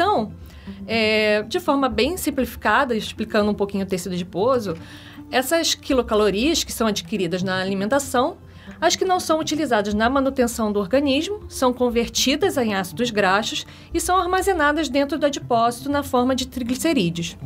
Então, 0.00 0.32
é, 0.86 1.42
de 1.42 1.60
forma 1.60 1.86
bem 1.86 2.16
simplificada, 2.16 2.96
explicando 2.96 3.50
um 3.50 3.54
pouquinho 3.54 3.84
o 3.84 3.86
tecido 3.86 4.14
adiposo, 4.14 4.74
essas 5.30 5.74
quilocalorias 5.74 6.64
que 6.64 6.72
são 6.72 6.86
adquiridas 6.86 7.42
na 7.42 7.60
alimentação 7.60 8.38
as 8.80 8.96
que 8.96 9.04
não 9.04 9.18
são 9.18 9.38
utilizadas 9.38 9.94
na 9.94 10.08
manutenção 10.08 10.72
do 10.72 10.78
organismo 10.78 11.40
são 11.48 11.72
convertidas 11.72 12.56
em 12.56 12.74
ácidos 12.74 13.10
graxos 13.10 13.66
e 13.92 14.00
são 14.00 14.16
armazenadas 14.16 14.88
dentro 14.88 15.18
do 15.18 15.26
adipócito 15.26 15.90
na 15.90 16.02
forma 16.02 16.34
de 16.34 16.46
triglicerídeos. 16.46 17.36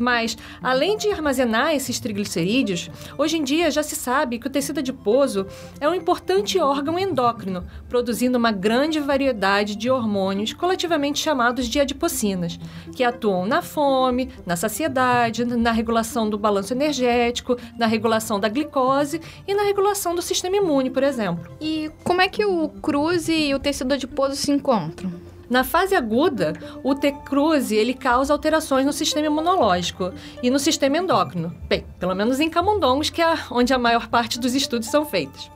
Mas, 0.00 0.34
além 0.62 0.96
de 0.96 1.12
armazenar 1.12 1.74
esses 1.74 2.00
triglicerídeos, 2.00 2.90
hoje 3.18 3.36
em 3.36 3.44
dia 3.44 3.70
já 3.70 3.82
se 3.82 3.94
sabe 3.94 4.38
que 4.38 4.46
o 4.46 4.50
tecido 4.50 4.80
adiposo 4.80 5.46
é 5.78 5.86
um 5.86 5.94
importante 5.94 6.58
órgão 6.58 6.98
endócrino, 6.98 7.66
produzindo 7.86 8.38
uma 8.38 8.50
grande 8.50 8.98
variedade 8.98 9.76
de 9.76 9.90
hormônios 9.90 10.54
coletivamente 10.54 11.20
chamados 11.20 11.68
de 11.68 11.78
adipocinas, 11.78 12.58
que 12.96 13.04
atuam 13.04 13.44
na 13.44 13.60
fome, 13.60 14.30
na 14.46 14.56
saciedade, 14.56 15.44
na 15.44 15.70
regulação 15.70 16.30
do 16.30 16.38
balanço 16.38 16.72
energético, 16.72 17.58
na 17.78 17.86
regulação 17.86 18.40
da 18.40 18.48
glicose 18.48 19.20
e 19.46 19.52
na 19.52 19.64
regulação 19.64 20.14
do 20.14 20.22
sistema 20.22 20.56
imune, 20.56 20.88
por 20.88 21.02
exemplo. 21.02 21.54
E 21.60 21.90
como 22.02 22.22
é 22.22 22.28
que 22.28 22.46
o 22.46 22.70
cruze 22.70 23.34
e 23.34 23.54
o 23.54 23.58
tecido 23.58 23.92
adiposo 23.92 24.34
se 24.34 24.50
encontram? 24.50 25.29
Na 25.50 25.64
fase 25.64 25.96
aguda, 25.96 26.52
o 26.84 26.94
T-cruze 26.94 27.74
ele 27.74 27.92
causa 27.92 28.32
alterações 28.32 28.86
no 28.86 28.92
sistema 28.92 29.26
imunológico 29.26 30.12
e 30.40 30.48
no 30.48 30.60
sistema 30.60 30.96
endócrino. 30.96 31.52
Bem, 31.68 31.84
pelo 31.98 32.14
menos 32.14 32.38
em 32.38 32.48
camundongos, 32.48 33.10
que 33.10 33.20
é 33.20 33.34
onde 33.50 33.74
a 33.74 33.78
maior 33.78 34.06
parte 34.06 34.38
dos 34.38 34.54
estudos 34.54 34.88
são 34.88 35.04
feitos. 35.04 35.50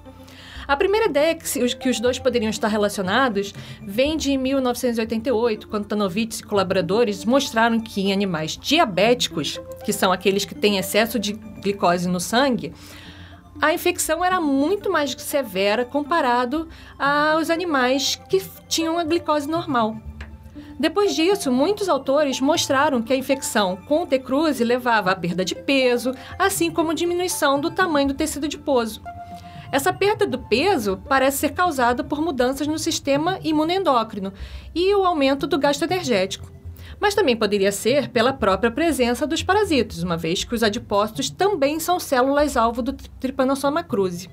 A 0.67 0.77
primeira 0.77 1.07
ideia 1.07 1.37
que, 1.37 1.77
que 1.77 1.89
os 1.89 2.01
dois 2.01 2.19
poderiam 2.19 2.51
estar 2.51 2.67
relacionados 2.67 3.55
vem 3.83 4.17
de 4.17 4.37
1988, 4.37 5.69
quando 5.69 5.87
Tanovitz 5.87 6.41
e 6.41 6.43
colaboradores 6.43 7.25
mostraram 7.25 7.79
que 7.79 8.01
em 8.01 8.13
animais 8.13 8.59
diabéticos, 8.61 9.61
que 9.85 9.93
são 9.93 10.11
aqueles 10.11 10.45
que 10.45 10.57
têm 10.57 10.79
excesso 10.79 11.21
de 11.21 11.35
glicose 11.63 12.09
no 12.09 12.19
sangue, 12.19 12.73
a 13.61 13.73
infecção 13.73 14.25
era 14.25 14.41
muito 14.41 14.91
mais 14.91 15.13
severa 15.13 15.85
comparado 15.85 16.69
aos 16.99 17.51
animais 17.51 18.21
que 18.29 18.43
tinham 18.69 18.99
a 18.99 19.05
glicose 19.05 19.49
normal. 19.49 19.97
Depois 20.79 21.15
disso, 21.15 21.53
muitos 21.53 21.89
autores 21.89 22.41
mostraram 22.41 23.01
que 23.01 23.13
a 23.13 23.17
infecção 23.17 23.77
com 23.77 24.03
o 24.03 24.07
T-cruze 24.07 24.65
levava 24.65 25.13
à 25.13 25.17
perda 25.17 25.45
de 25.45 25.55
peso, 25.55 26.13
assim 26.39 26.71
como 26.71 26.95
diminuição 26.95 27.61
do 27.61 27.71
tamanho 27.71 28.09
do 28.09 28.15
tecido 28.15 28.47
adiposo. 28.47 29.01
Essa 29.71 29.93
perda 29.93 30.27
do 30.27 30.39
peso 30.39 31.01
parece 31.09 31.39
ser 31.39 31.53
causada 31.53 32.05
por 32.05 32.21
mudanças 32.21 32.67
no 32.67 32.79
sistema 32.79 33.39
imunoendócrino 33.43 34.33
e 34.75 34.95
o 34.95 35.05
aumento 35.05 35.47
do 35.47 35.59
gasto 35.59 35.83
energético 35.83 36.55
mas 37.01 37.15
também 37.15 37.37
poderia 37.37 37.73
ser 37.73 38.09
pela 38.09 38.33
própria 38.33 38.71
presença 38.71 39.27
dos 39.27 39.43
parasitas, 39.43 40.03
uma 40.03 40.17
vez 40.17 40.45
que 40.45 40.55
os 40.55 40.63
adipócitos 40.63 41.31
também 41.31 41.81
são 41.81 41.99
células-alvo 41.99 42.83
do 42.83 42.93
Trypanosoma 42.93 43.83
cruzi. 43.83 44.29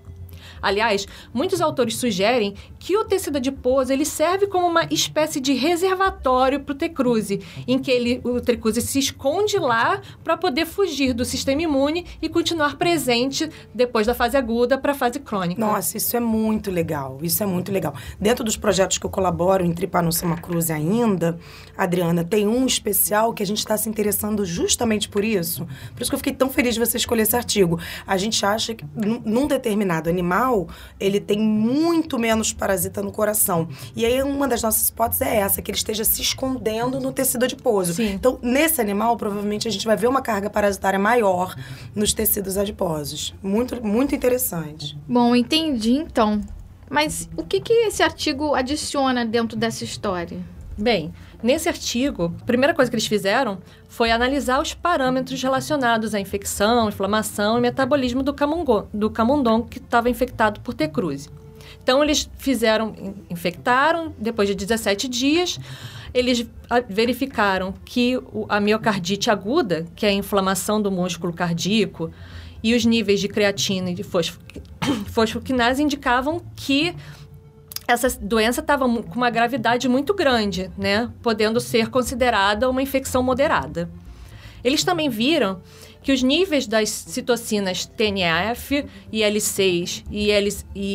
Aliás, 0.61 1.07
muitos 1.33 1.61
autores 1.61 1.95
sugerem 1.95 2.55
que 2.79 2.97
o 2.97 3.05
tecido 3.05 3.37
adiposo 3.37 3.91
ele 3.91 4.05
serve 4.05 4.47
como 4.47 4.67
uma 4.67 4.85
espécie 4.91 5.39
de 5.39 5.53
reservatório 5.53 6.59
para 6.59 6.73
o 6.73 6.75
T-cruze, 6.75 7.41
em 7.67 7.79
que 7.79 7.91
ele, 7.91 8.21
o 8.23 8.39
T-cruze 8.39 8.81
se 8.81 8.99
esconde 8.99 9.57
lá 9.57 10.01
para 10.23 10.37
poder 10.37 10.65
fugir 10.65 11.13
do 11.13 11.25
sistema 11.25 11.61
imune 11.61 12.05
e 12.21 12.29
continuar 12.29 12.77
presente 12.77 13.49
depois 13.73 14.07
da 14.07 14.13
fase 14.13 14.37
aguda 14.37 14.77
para 14.77 14.91
a 14.91 14.95
fase 14.95 15.19
crônica. 15.19 15.59
Nossa, 15.59 15.97
isso 15.97 16.15
é 16.15 16.19
muito 16.19 16.71
legal. 16.71 17.19
Isso 17.21 17.43
é 17.43 17.45
muito 17.45 17.71
legal. 17.71 17.93
Dentro 18.19 18.43
dos 18.43 18.57
projetos 18.57 18.97
que 18.97 19.05
eu 19.05 19.09
colaboro 19.09 19.65
em 19.65 19.73
Trypanosoma 19.73 20.37
cruzi 20.37 20.73
ainda, 20.73 21.39
Adriana, 21.77 22.23
tem 22.23 22.47
um 22.47 22.65
especial 22.65 23.33
que 23.33 23.43
a 23.43 23.45
gente 23.45 23.59
está 23.59 23.77
se 23.77 23.89
interessando 23.89 24.45
justamente 24.45 25.07
por 25.09 25.23
isso. 25.23 25.67
Por 25.93 26.01
isso 26.01 26.11
que 26.11 26.15
eu 26.15 26.19
fiquei 26.19 26.33
tão 26.33 26.49
feliz 26.49 26.73
de 26.73 26.79
você 26.79 26.97
escolher 26.97 27.23
esse 27.23 27.35
artigo. 27.35 27.79
A 28.05 28.17
gente 28.17 28.45
acha 28.45 28.73
que 28.73 28.85
num 28.95 29.47
determinado 29.47 30.09
animal 30.09 30.50
ele 30.99 31.19
tem 31.19 31.39
muito 31.39 32.17
menos 32.19 32.53
parasita 32.53 33.01
no 33.01 33.11
coração. 33.11 33.67
E 33.95 34.05
aí, 34.05 34.21
uma 34.23 34.47
das 34.47 34.61
nossas 34.61 34.89
hipóteses 34.89 35.21
é 35.21 35.37
essa, 35.37 35.61
que 35.61 35.71
ele 35.71 35.77
esteja 35.77 36.03
se 36.03 36.21
escondendo 36.21 36.99
no 36.99 37.11
tecido 37.11 37.45
adiposo. 37.45 37.93
Sim. 37.93 38.13
Então, 38.13 38.39
nesse 38.41 38.81
animal, 38.81 39.17
provavelmente 39.17 39.67
a 39.67 39.71
gente 39.71 39.85
vai 39.85 39.95
ver 39.95 40.07
uma 40.07 40.21
carga 40.21 40.49
parasitária 40.49 40.99
maior 40.99 41.55
nos 41.95 42.13
tecidos 42.13 42.57
adiposos. 42.57 43.33
Muito, 43.41 43.85
muito 43.85 44.15
interessante. 44.15 44.97
Bom, 45.07 45.35
entendi 45.35 45.93
então. 45.93 46.41
Mas 46.89 47.29
o 47.37 47.43
que, 47.43 47.61
que 47.61 47.71
esse 47.71 48.03
artigo 48.03 48.53
adiciona 48.53 49.25
dentro 49.25 49.57
dessa 49.57 49.83
história? 49.83 50.37
Bem, 50.77 51.13
nesse 51.43 51.67
artigo, 51.67 52.33
a 52.41 52.45
primeira 52.45 52.73
coisa 52.73 52.89
que 52.89 52.95
eles 52.95 53.07
fizeram 53.07 53.59
foi 53.87 54.11
analisar 54.11 54.61
os 54.61 54.73
parâmetros 54.73 55.41
relacionados 55.41 56.13
à 56.13 56.19
infecção, 56.19 56.89
inflamação 56.89 57.57
e 57.57 57.61
metabolismo 57.61 58.23
do, 58.23 58.33
camungo, 58.33 58.87
do 58.93 59.09
camundongo 59.09 59.67
que 59.67 59.77
estava 59.77 60.09
infectado 60.09 60.59
por 60.61 60.73
T-cruze. 60.73 61.29
Então, 61.83 62.03
eles 62.03 62.29
fizeram, 62.37 62.93
infectaram, 63.29 64.13
depois 64.17 64.47
de 64.47 64.55
17 64.55 65.07
dias, 65.07 65.59
eles 66.13 66.45
verificaram 66.89 67.73
que 67.85 68.19
a 68.47 68.59
miocardite 68.59 69.29
aguda, 69.29 69.85
que 69.95 70.05
é 70.05 70.09
a 70.09 70.13
inflamação 70.13 70.81
do 70.81 70.91
músculo 70.91 71.33
cardíaco, 71.33 72.11
e 72.63 72.75
os 72.75 72.85
níveis 72.85 73.19
de 73.19 73.27
creatina 73.27 73.89
e 73.89 73.95
de 73.95 74.03
fosfoquinase 75.09 75.81
indicavam 75.81 76.41
que 76.55 76.95
essa 77.91 78.09
doença 78.19 78.61
estava 78.61 78.85
com 78.85 79.15
uma 79.15 79.29
gravidade 79.29 79.87
muito 79.87 80.13
grande, 80.13 80.71
né? 80.77 81.09
Podendo 81.21 81.59
ser 81.59 81.89
considerada 81.89 82.69
uma 82.69 82.81
infecção 82.81 83.21
moderada. 83.21 83.89
Eles 84.63 84.83
também 84.83 85.09
viram 85.09 85.61
que 86.03 86.11
os 86.11 86.23
níveis 86.23 86.65
das 86.65 86.89
citocinas 86.89 87.85
TNF, 87.85 88.85
IL6 89.13 90.03
e 90.09 90.27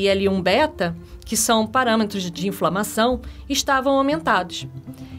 IL1-beta, 0.04 0.96
que 1.24 1.36
são 1.36 1.66
parâmetros 1.66 2.30
de 2.30 2.48
inflamação, 2.48 3.20
estavam 3.48 3.96
aumentados. 3.98 4.66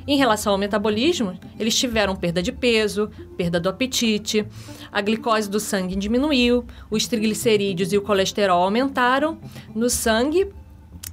Em 0.06 0.18
relação 0.18 0.54
ao 0.54 0.58
metabolismo, 0.58 1.38
eles 1.60 1.78
tiveram 1.78 2.16
perda 2.16 2.42
de 2.42 2.52
peso, 2.52 3.10
perda 3.38 3.60
do 3.60 3.70
apetite, 3.70 4.46
a 4.92 5.02
glicose 5.02 5.50
do 5.50 5.60
sangue 5.60 5.96
diminuiu, 5.96 6.66
os 6.90 7.08
triglicerídeos 7.08 7.92
e 7.92 7.98
o 7.98 8.02
colesterol 8.02 8.64
aumentaram 8.64 9.38
no 9.76 9.90
sangue 9.90 10.50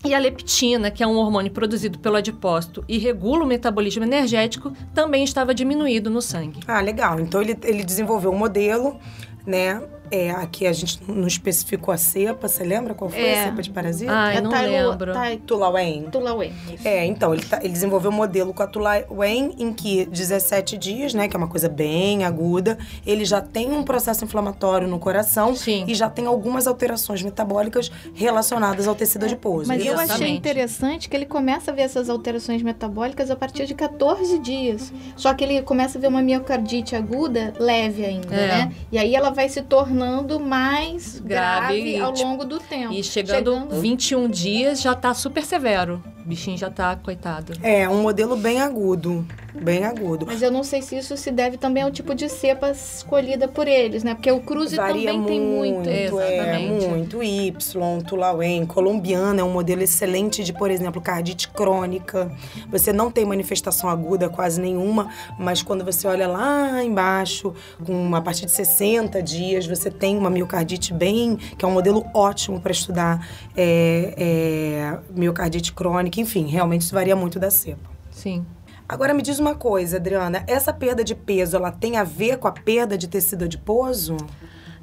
e 0.04 0.14
a 0.14 0.18
leptina, 0.18 0.90
que 0.90 1.02
é 1.02 1.06
um 1.06 1.16
hormônio 1.16 1.50
produzido 1.50 1.98
pelo 1.98 2.16
adipócito 2.16 2.84
e 2.86 2.98
regula 2.98 3.44
o 3.44 3.46
metabolismo 3.46 4.04
energético, 4.04 4.72
também 4.94 5.24
estava 5.24 5.54
diminuído 5.54 6.10
no 6.10 6.20
sangue. 6.20 6.60
Ah, 6.66 6.80
legal. 6.80 7.18
Então 7.18 7.40
ele, 7.40 7.56
ele 7.62 7.82
desenvolveu 7.82 8.30
um 8.30 8.36
modelo, 8.36 8.98
né? 9.46 9.82
É, 10.10 10.30
aqui 10.30 10.66
a 10.66 10.72
gente 10.72 11.00
não 11.08 11.26
especificou 11.26 11.92
a 11.92 11.96
cepa, 11.96 12.46
você 12.46 12.62
lembra 12.62 12.94
qual 12.94 13.10
foi 13.10 13.20
É. 13.26 13.40
a 13.40 13.44
cepa 13.44 13.62
de 13.62 13.70
parasita? 13.70 14.12
Ah, 14.14 14.34
é 14.34 14.38
eu 14.38 14.42
não 14.42 14.50
Tylo- 14.50 14.90
lembro. 14.90 15.12
Ty- 15.12 15.36
Tulawen. 15.46 16.02
Tulawen. 16.12 16.52
É, 16.84 17.04
então, 17.06 17.32
ele, 17.32 17.42
tá- 17.44 17.58
ele 17.62 17.72
desenvolveu 17.72 18.10
um 18.10 18.14
modelo 18.14 18.52
com 18.52 18.62
a 18.62 18.66
Tulawen 18.66 19.54
em 19.58 19.72
que 19.72 20.04
17 20.04 20.76
dias, 20.76 21.14
né, 21.14 21.26
que 21.26 21.34
é 21.34 21.38
uma 21.38 21.48
coisa 21.48 21.68
bem 21.68 22.22
aguda, 22.24 22.78
ele 23.06 23.24
já 23.24 23.40
tem 23.40 23.72
um 23.72 23.82
processo 23.82 24.24
inflamatório 24.24 24.86
no 24.86 24.98
coração 24.98 25.54
Sim. 25.56 25.84
e 25.88 25.94
já 25.94 26.08
tem 26.10 26.26
algumas 26.26 26.66
alterações 26.66 27.22
metabólicas 27.22 27.90
relacionadas 28.14 28.86
ao 28.86 28.94
tecido 28.94 29.24
adiposo. 29.24 29.66
Mas 29.68 29.84
eu 29.84 29.94
achei 29.94 30.04
Exatamente. 30.04 30.36
interessante 30.38 31.08
que 31.08 31.16
ele 31.16 31.26
começa 31.26 31.70
a 31.70 31.74
ver 31.74 31.82
essas 31.82 32.08
alterações 32.10 32.62
metabólicas 32.62 33.30
a 33.30 33.36
partir 33.36 33.66
de 33.66 33.74
14 33.74 34.38
dias. 34.38 34.92
Só 35.16 35.32
que 35.34 35.42
ele 35.42 35.62
começa 35.62 35.98
a 35.98 36.00
ver 36.00 36.08
uma 36.08 36.22
miocardite 36.22 36.94
aguda 36.94 37.52
leve 37.58 38.04
ainda, 38.04 38.34
É. 38.34 38.46
né? 38.46 38.72
E 38.92 38.98
aí 38.98 39.14
ela 39.16 39.30
vai 39.30 39.48
se 39.48 39.62
tornando 39.62 39.93
mais 40.40 41.20
Grave 41.20 41.82
grave, 41.82 42.00
ao 42.00 42.12
tipo, 42.12 42.28
longo 42.28 42.44
do 42.44 42.58
tempo. 42.58 42.92
E 42.92 43.02
chegando, 43.02 43.68
21 43.70 44.28
dias 44.28 44.80
já 44.80 44.94
tá 44.94 45.14
super 45.14 45.44
severo. 45.44 46.02
O 46.24 46.28
bichinho 46.28 46.56
já 46.56 46.70
tá 46.70 46.96
coitado. 46.96 47.52
É, 47.62 47.88
um 47.88 48.02
modelo 48.02 48.36
bem 48.36 48.60
agudo, 48.60 49.26
bem 49.54 49.84
agudo. 49.84 50.26
Mas 50.26 50.42
eu 50.42 50.50
não 50.50 50.64
sei 50.64 50.82
se 50.82 50.96
isso 50.96 51.16
se 51.16 51.30
deve 51.30 51.56
também 51.56 51.82
ao 51.82 51.90
tipo 51.90 52.14
de 52.14 52.28
cepa 52.28 52.70
escolhida 52.70 53.46
por 53.46 53.68
eles, 53.68 54.02
né? 54.02 54.14
Porque 54.14 54.30
o 54.30 54.40
cruze 54.40 54.76
Varia 54.76 55.12
também 55.12 55.26
tem 55.26 55.40
muito. 55.40 55.88
é, 55.88 56.04
Exatamente. 56.04 56.86
muito. 56.86 57.22
Y, 57.22 58.02
Tulawen, 58.02 58.66
colombiana 58.66 59.40
é 59.40 59.44
um 59.44 59.52
modelo 59.52 59.82
excelente 59.82 60.42
de, 60.42 60.52
por 60.52 60.70
exemplo, 60.70 61.00
cardite 61.00 61.48
crônica. 61.48 62.30
Você 62.70 62.92
não 62.92 63.10
tem 63.10 63.24
manifestação 63.24 63.88
aguda 63.88 64.28
quase 64.28 64.60
nenhuma, 64.60 65.10
mas 65.38 65.62
quando 65.62 65.84
você 65.84 66.06
olha 66.06 66.26
lá 66.26 66.82
embaixo, 66.82 67.54
com 67.84 68.14
a 68.14 68.20
partir 68.20 68.46
de 68.46 68.52
60 68.52 69.22
dias, 69.22 69.66
você 69.66 69.90
tem 69.90 70.16
uma 70.16 70.30
miocardite 70.30 70.92
bem, 70.92 71.36
que 71.36 71.64
é 71.64 71.68
um 71.68 71.72
modelo 71.72 72.04
ótimo 72.12 72.60
para 72.60 72.72
estudar 72.72 73.26
é, 73.56 74.14
é, 74.16 74.98
miocardite 75.14 75.72
crônica. 75.72 76.20
Enfim, 76.20 76.46
realmente 76.46 76.82
isso 76.82 76.94
varia 76.94 77.14
muito 77.14 77.38
da 77.38 77.50
cepa. 77.50 77.90
Sim. 78.10 78.44
Agora 78.86 79.14
me 79.14 79.22
diz 79.22 79.38
uma 79.38 79.54
coisa, 79.54 79.96
Adriana, 79.96 80.44
essa 80.46 80.72
perda 80.72 81.02
de 81.02 81.14
peso, 81.14 81.56
ela 81.56 81.72
tem 81.72 81.96
a 81.96 82.04
ver 82.04 82.36
com 82.36 82.46
a 82.46 82.52
perda 82.52 82.98
de 82.98 83.08
tecido 83.08 83.44
adiposo? 83.44 84.16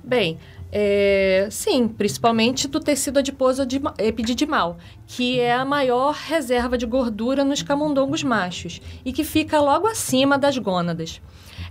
Bem, 0.03 0.39
é, 0.72 1.48
sim, 1.51 1.88
principalmente 1.88 2.67
do 2.67 2.79
tecido 2.79 3.20
adiposo 3.20 3.62
epididimal, 4.00 4.77
que 5.05 5.39
é 5.39 5.53
a 5.53 5.63
maior 5.63 6.15
reserva 6.15 6.79
de 6.79 6.86
gordura 6.88 7.46
nos 7.46 7.62
camundongos 7.62 8.24
machos 8.24 8.81
e 9.05 9.13
que 9.13 9.24
fica 9.24 9.62
logo 9.62 9.86
acima 9.86 10.36
das 10.36 10.58
gônadas. 10.58 11.22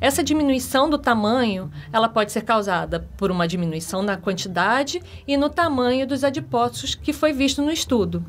Essa 0.00 0.22
diminuição 0.22 0.88
do 0.88 0.98
tamanho, 0.98 1.68
ela 1.92 2.08
pode 2.08 2.30
ser 2.30 2.42
causada 2.42 3.08
por 3.16 3.30
uma 3.30 3.48
diminuição 3.48 4.02
na 4.02 4.16
quantidade 4.16 5.02
e 5.26 5.36
no 5.36 5.50
tamanho 5.50 6.06
dos 6.06 6.22
adipócitos 6.22 6.94
que 6.94 7.12
foi 7.12 7.32
visto 7.32 7.60
no 7.60 7.72
estudo. 7.72 8.24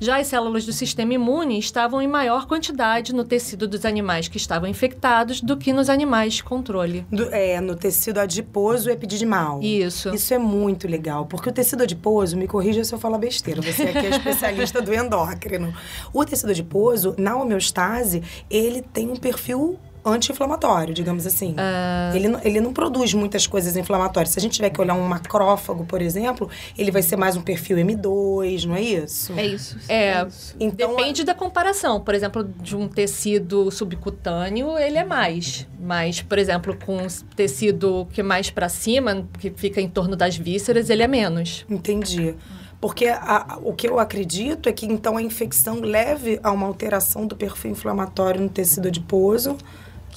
Já 0.00 0.18
as 0.18 0.28
células 0.28 0.64
do 0.64 0.72
sistema 0.72 1.14
imune 1.14 1.58
estavam 1.58 2.00
em 2.00 2.06
maior 2.06 2.46
quantidade 2.46 3.12
no 3.12 3.24
tecido 3.24 3.66
dos 3.66 3.84
animais 3.84 4.28
que 4.28 4.36
estavam 4.36 4.68
infectados 4.68 5.40
do 5.40 5.56
que 5.56 5.72
nos 5.72 5.88
animais 5.88 6.34
de 6.34 6.44
controle. 6.44 7.04
Do- 7.10 7.28
é, 7.34 7.60
no 7.60 7.74
tecido 7.74 8.18
adiposo 8.18 8.88
epididimal. 8.90 9.60
Isso. 9.60 10.14
Isso 10.14 10.32
é 10.32 10.38
muito 10.38 10.86
legal, 10.86 11.26
porque 11.26 11.48
o 11.48 11.52
tecido 11.52 11.82
adiposo, 11.82 12.36
me 12.36 12.46
corrija 12.46 12.84
se 12.84 12.94
eu 12.94 12.98
falar 12.98 13.18
besteira, 13.18 13.60
você 13.60 13.82
aqui 13.82 13.98
é 14.06 14.10
especialista 14.10 14.80
do 14.80 14.94
endócrino. 14.94 15.74
O 16.12 16.24
tecido 16.24 16.50
adiposo, 16.50 17.14
na 17.18 17.36
homeostase, 17.36 18.22
ele 18.48 18.80
tem 18.82 19.10
um 19.10 19.16
perfil 19.16 19.78
anti-inflamatório, 20.04 20.94
digamos 20.94 21.26
assim. 21.26 21.54
Ah. 21.58 22.12
Ele, 22.14 22.28
não- 22.28 22.40
ele 22.42 22.60
não 22.60 22.72
produz 22.72 23.12
muitas 23.14 23.46
coisas 23.46 23.76
inflamatórias. 23.76 24.32
Se 24.32 24.38
a 24.38 24.42
gente 24.42 24.52
tiver 24.52 24.70
que 24.70 24.80
olhar 24.80 24.94
um 24.94 25.06
macrófago, 25.06 25.84
por 25.84 26.00
exemplo, 26.02 26.48
ele 26.76 26.90
vai 26.90 27.02
ser 27.02 27.16
mais 27.16 27.36
um 27.36 27.40
perfil 27.42 27.76
M2, 27.78 28.64
não 28.64 28.74
é 28.76 28.80
isso? 28.82 29.32
É 29.36 29.46
isso. 29.46 29.76
É, 29.88 30.26
isso. 30.26 30.54
Então, 30.58 30.96
Depende 30.96 31.24
da 31.24 31.34
comparação. 31.34 32.00
Por 32.00 32.14
exemplo, 32.14 32.44
de 32.44 32.76
um 32.76 32.88
tecido 32.88 33.70
subcutâneo, 33.70 34.78
ele 34.78 34.98
é 34.98 35.04
mais. 35.04 35.66
Mas, 35.80 36.20
por 36.22 36.38
exemplo, 36.38 36.76
com 36.84 36.96
um 36.98 37.06
tecido 37.36 38.06
que 38.12 38.20
é 38.20 38.24
mais 38.24 38.50
pra 38.50 38.68
cima, 38.68 39.26
que 39.38 39.50
fica 39.50 39.80
em 39.80 39.88
torno 39.88 40.16
das 40.16 40.36
vísceras, 40.36 40.90
ele 40.90 41.02
é 41.02 41.08
menos. 41.08 41.64
Entendi. 41.68 42.34
Porque 42.80 43.06
a- 43.06 43.54
a- 43.54 43.58
o 43.60 43.72
que 43.72 43.88
eu 43.88 43.98
acredito 43.98 44.68
é 44.68 44.72
que 44.72 44.86
então 44.86 45.16
a 45.16 45.22
infecção 45.22 45.80
leve 45.80 46.38
a 46.44 46.52
uma 46.52 46.66
alteração 46.66 47.26
do 47.26 47.34
perfil 47.34 47.72
inflamatório 47.72 48.40
no 48.40 48.48
tecido 48.48 48.86
adiposo. 48.86 49.56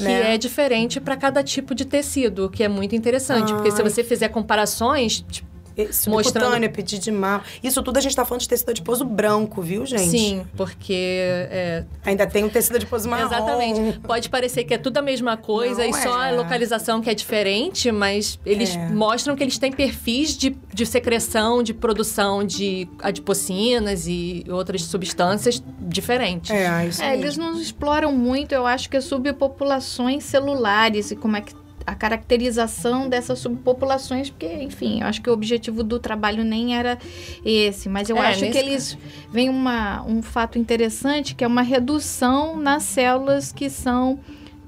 Que 0.05 0.23
né? 0.23 0.35
é 0.35 0.37
diferente 0.37 0.99
para 0.99 1.15
cada 1.15 1.43
tipo 1.43 1.75
de 1.75 1.85
tecido, 1.85 2.45
o 2.45 2.49
que 2.49 2.63
é 2.63 2.67
muito 2.67 2.95
interessante. 2.95 3.53
Porque 3.53 3.71
se 3.71 3.83
você 3.83 4.03
fizer 4.03 4.29
comparações, 4.29 5.23
tipo, 5.29 5.50
Esse 5.77 6.09
mostrando- 6.09 6.43
Subcutâneo, 6.45 6.65
epididimal. 6.67 7.41
Isso 7.63 7.81
tudo 7.81 7.97
a 7.97 8.01
gente 8.01 8.15
tá 8.15 8.25
falando 8.25 8.41
de 8.41 8.49
tecido 8.49 8.69
adiposo 8.69 9.05
branco, 9.05 9.61
viu, 9.61 9.85
gente? 9.85 10.09
sim, 10.09 10.45
porque 10.55 10.93
é, 10.93 11.85
Ainda 12.05 12.27
tem 12.27 12.43
um 12.43 12.49
tecido 12.49 12.75
adiposo 12.75 13.07
marrom. 13.09 13.25
Exatamente. 13.27 13.99
Pode 13.99 14.29
parecer 14.29 14.63
que 14.63 14.73
é 14.73 14.77
tudo 14.77 14.97
a 14.97 15.01
mesma 15.01 15.37
coisa 15.37 15.81
Não 15.83 15.89
e 15.89 15.93
só 15.93 16.23
é. 16.23 16.29
a 16.29 16.31
localização 16.35 17.01
que 17.01 17.09
é 17.09 17.13
diferente, 17.13 17.91
mas 17.91 18.39
eles 18.45 18.75
É. 18.75 18.89
mostram 18.89 19.35
que 19.35 19.43
eles 19.43 19.57
têm 19.57 19.71
perfis 19.71 20.35
de, 20.37 20.55
de 20.73 20.85
secreção, 20.85 21.63
de 21.63 21.73
produção 21.73 22.43
de 22.43 22.87
adipocinas 23.01 24.07
e 24.07 24.43
outras 24.49 24.83
substâncias 24.83 25.61
diferentes. 25.79 26.51
É, 26.51 26.87
isso 26.87 27.01
É, 27.01 27.09
mesmo. 27.11 27.23
eles 27.23 27.37
não 27.37 27.59
exploram 27.59 28.11
muito, 28.11 28.51
eu 28.53 28.65
acho 28.65 28.89
que 28.89 28.97
as 28.97 29.05
subpopulações 29.05 30.23
celulares 30.23 31.11
e 31.11 31.15
como 31.15 31.37
é 31.37 31.41
que 31.41 31.53
a 31.91 31.95
caracterização 31.95 33.09
dessas 33.09 33.39
subpopulações, 33.39 34.29
porque, 34.29 34.47
enfim, 34.47 35.01
eu 35.01 35.07
acho 35.07 35.21
que 35.21 35.29
o 35.29 35.33
objetivo 35.33 35.83
do 35.83 35.99
trabalho 35.99 36.43
nem 36.43 36.75
era 36.75 36.97
esse, 37.43 37.89
mas 37.89 38.09
eu 38.09 38.15
É, 38.17 38.27
acho 38.27 38.49
que 38.49 38.57
eles 38.57 38.97
vem 39.29 39.49
uma, 39.49 40.01
um 40.03 40.21
fato 40.21 40.57
interessante 40.57 41.35
que 41.35 41.43
é 41.43 41.47
uma 41.47 41.61
redução 41.61 42.55
nas 42.55 42.83
células 42.83 43.51
que 43.51 43.69
são 43.69 44.19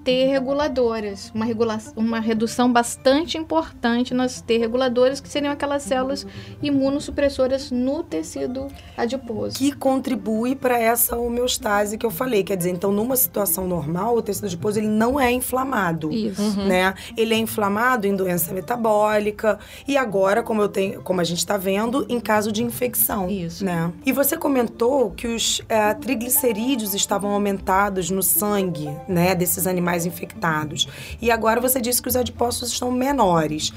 T 0.04 0.26
reguladoras, 0.26 1.32
uma, 1.34 1.46
regula 1.46 1.80
uma 1.96 2.20
redução 2.20 2.72
bastante 2.72 3.38
importante 3.38 4.14
nas 4.14 4.42
T 4.42 4.58
reguladoras, 4.58 5.22
que 5.22 5.30
seriam 5.30 5.52
aquelas 5.54 5.84
células 5.84 6.28
imunossupressoras 6.62 7.72
no 7.72 8.04
tecido 8.04 8.68
adiposo. 8.98 9.58
Que 9.58 9.72
contribui 9.72 10.56
para 10.56 10.78
essa 10.78 11.18
homeostase 11.18 11.98
que 11.98 12.06
eu 12.06 12.12
falei. 12.12 12.44
Quer 12.44 12.58
dizer, 12.58 12.72
então, 12.72 12.92
numa 12.92 13.16
situação 13.16 13.68
normal, 13.68 14.18
o 14.18 14.22
tecido 14.22 14.46
adiposo 14.46 14.80
ele 14.80 14.88
não 14.88 15.20
é 15.20 15.32
inflamado. 15.32 16.12
Isso. 16.12 16.42
Uhum. 16.42 16.66
né? 16.68 16.94
Ele 17.16 17.34
é 17.34 17.38
inflamado 17.38 18.06
em 18.06 18.16
doença 18.16 18.54
metabólica 18.54 19.58
e 19.88 19.96
agora, 19.96 20.44
como 20.44 20.62
eu 20.62 20.68
tenho, 20.68 21.02
como 21.02 21.22
a 21.22 21.24
gente 21.24 21.40
está 21.40 21.56
vendo, 21.58 22.06
em 22.10 22.20
caso 22.20 22.52
de 22.52 22.64
infecção, 22.64 23.30
Isso. 23.30 23.64
né? 23.64 23.92
E 24.06 24.12
você 24.12 24.36
comentou 24.36 25.12
que 25.12 25.28
os 25.28 25.62
eh, 25.70 25.94
triglicerídeos 25.94 26.94
estavam 26.94 27.32
aumentados 27.32 28.10
no 28.10 28.22
sangue, 28.22 28.90
né, 29.08 29.36
desses 29.36 29.66
animais 29.68 29.93
infectados. 30.06 30.88
E 31.22 31.32
agora 31.32 31.62
você 31.62 31.80
disse 31.80 32.02
que 32.02 32.10
os 32.10 32.16
adipócitos 32.16 32.72
estão 32.72 32.92
menores. 32.92 33.72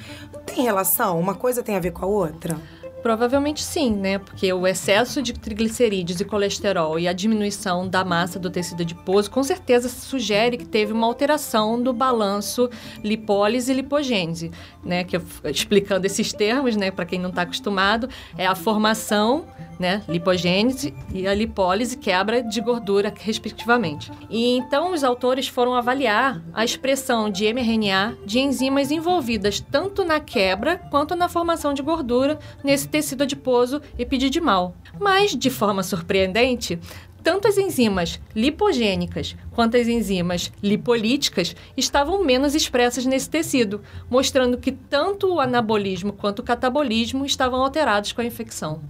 Tem 0.44 0.62
relação? 0.62 1.18
Uma 1.18 1.34
coisa 1.34 1.62
tem 1.62 1.76
a 1.76 1.80
ver 1.80 1.92
com 1.92 2.04
a 2.04 2.08
outra? 2.08 2.56
Provavelmente 3.02 3.62
sim, 3.62 3.94
né? 3.94 4.18
Porque 4.18 4.52
o 4.52 4.66
excesso 4.66 5.22
de 5.22 5.32
triglicerídeos 5.32 6.20
e 6.20 6.24
colesterol 6.24 6.98
e 6.98 7.06
a 7.06 7.12
diminuição 7.12 7.86
da 7.86 8.04
massa 8.04 8.36
do 8.36 8.50
tecido 8.50 8.82
adiposo 8.82 9.30
com 9.30 9.44
certeza 9.44 9.88
sugere 9.88 10.56
que 10.56 10.64
teve 10.64 10.92
uma 10.92 11.06
alteração 11.06 11.80
do 11.80 11.92
balanço 11.92 12.68
lipólise 13.04 13.70
e 13.70 13.76
lipogênese, 13.76 14.50
né? 14.82 15.04
Que 15.04 15.18
eu, 15.18 15.22
explicando 15.44 16.04
esses 16.04 16.32
termos, 16.32 16.74
né, 16.74 16.90
para 16.90 17.04
quem 17.04 17.20
não 17.20 17.30
está 17.30 17.42
acostumado, 17.42 18.08
é 18.36 18.44
a 18.44 18.56
formação, 18.56 19.44
né, 19.78 20.02
lipogênese 20.08 20.94
e 21.12 21.26
a 21.26 21.34
lipólise, 21.34 21.96
quebra 21.96 22.42
de 22.42 22.60
gordura, 22.60 23.12
respectivamente. 23.16 24.10
E 24.30 24.56
então 24.56 24.92
os 24.92 25.04
autores 25.04 25.48
foram 25.48 25.74
avaliar 25.74 26.42
a 26.52 26.64
expressão 26.64 27.30
de 27.30 27.52
mRNA 27.52 28.16
de 28.24 28.38
enzimas 28.38 28.90
envolvidas 28.90 29.60
tanto 29.60 30.04
na 30.04 30.20
quebra 30.20 30.78
quanto 30.90 31.14
na 31.14 31.28
formação 31.28 31.74
de 31.74 31.82
gordura 31.82 32.38
nesse 32.62 32.88
tecido 32.88 33.22
adiposo 33.22 33.80
epididimal. 33.98 34.74
Mas, 34.98 35.36
de 35.36 35.50
forma 35.50 35.82
surpreendente, 35.82 36.78
tanto 37.26 37.48
as 37.48 37.58
enzimas 37.58 38.20
lipogênicas 38.36 39.34
quanto 39.50 39.76
as 39.76 39.88
enzimas 39.88 40.52
lipolíticas 40.62 41.56
estavam 41.76 42.22
menos 42.22 42.54
expressas 42.54 43.04
nesse 43.04 43.28
tecido, 43.28 43.82
mostrando 44.08 44.56
que 44.58 44.70
tanto 44.70 45.34
o 45.34 45.40
anabolismo 45.40 46.12
quanto 46.12 46.38
o 46.38 46.44
catabolismo 46.44 47.26
estavam 47.26 47.60
alterados 47.60 48.12
com 48.12 48.20
a 48.20 48.24
infecção. 48.24 48.80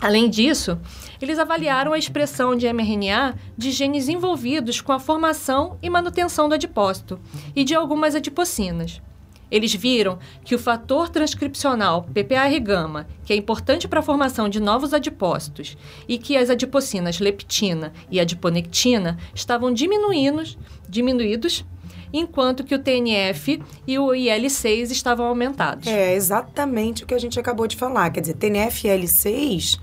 Além 0.00 0.30
disso, 0.30 0.80
eles 1.20 1.38
avaliaram 1.38 1.92
a 1.92 1.98
expressão 1.98 2.56
de 2.56 2.66
mRNA 2.72 3.36
de 3.56 3.70
genes 3.70 4.08
envolvidos 4.08 4.80
com 4.80 4.92
a 4.92 4.98
formação 4.98 5.78
e 5.82 5.90
manutenção 5.90 6.48
do 6.48 6.54
adipócito 6.54 7.20
e 7.54 7.62
de 7.64 7.74
algumas 7.74 8.14
adipocinas. 8.14 9.02
Eles 9.50 9.74
viram 9.74 10.18
que 10.44 10.54
o 10.54 10.58
fator 10.58 11.08
transcripcional 11.08 12.04
PPAR-gama, 12.14 13.08
que 13.24 13.32
é 13.32 13.36
importante 13.36 13.88
para 13.88 13.98
a 13.98 14.02
formação 14.02 14.48
de 14.48 14.60
novos 14.60 14.94
adipócitos, 14.94 15.76
e 16.08 16.16
que 16.16 16.36
as 16.36 16.48
adipocinas 16.48 17.18
leptina 17.18 17.92
e 18.10 18.20
adiponectina 18.20 19.18
estavam 19.34 19.72
diminuindo, 19.72 20.44
diminuídos, 20.88 21.64
enquanto 22.12 22.64
que 22.64 22.74
o 22.74 22.78
TNF 22.78 23.62
e 23.86 23.98
o 23.98 24.14
IL-6 24.14 24.90
estavam 24.90 25.26
aumentados. 25.26 25.86
É 25.86 26.14
exatamente 26.14 27.04
o 27.04 27.06
que 27.06 27.14
a 27.14 27.18
gente 27.18 27.38
acabou 27.38 27.66
de 27.66 27.76
falar. 27.76 28.10
Quer 28.10 28.20
dizer, 28.20 28.34
TNF-L6, 28.34 29.80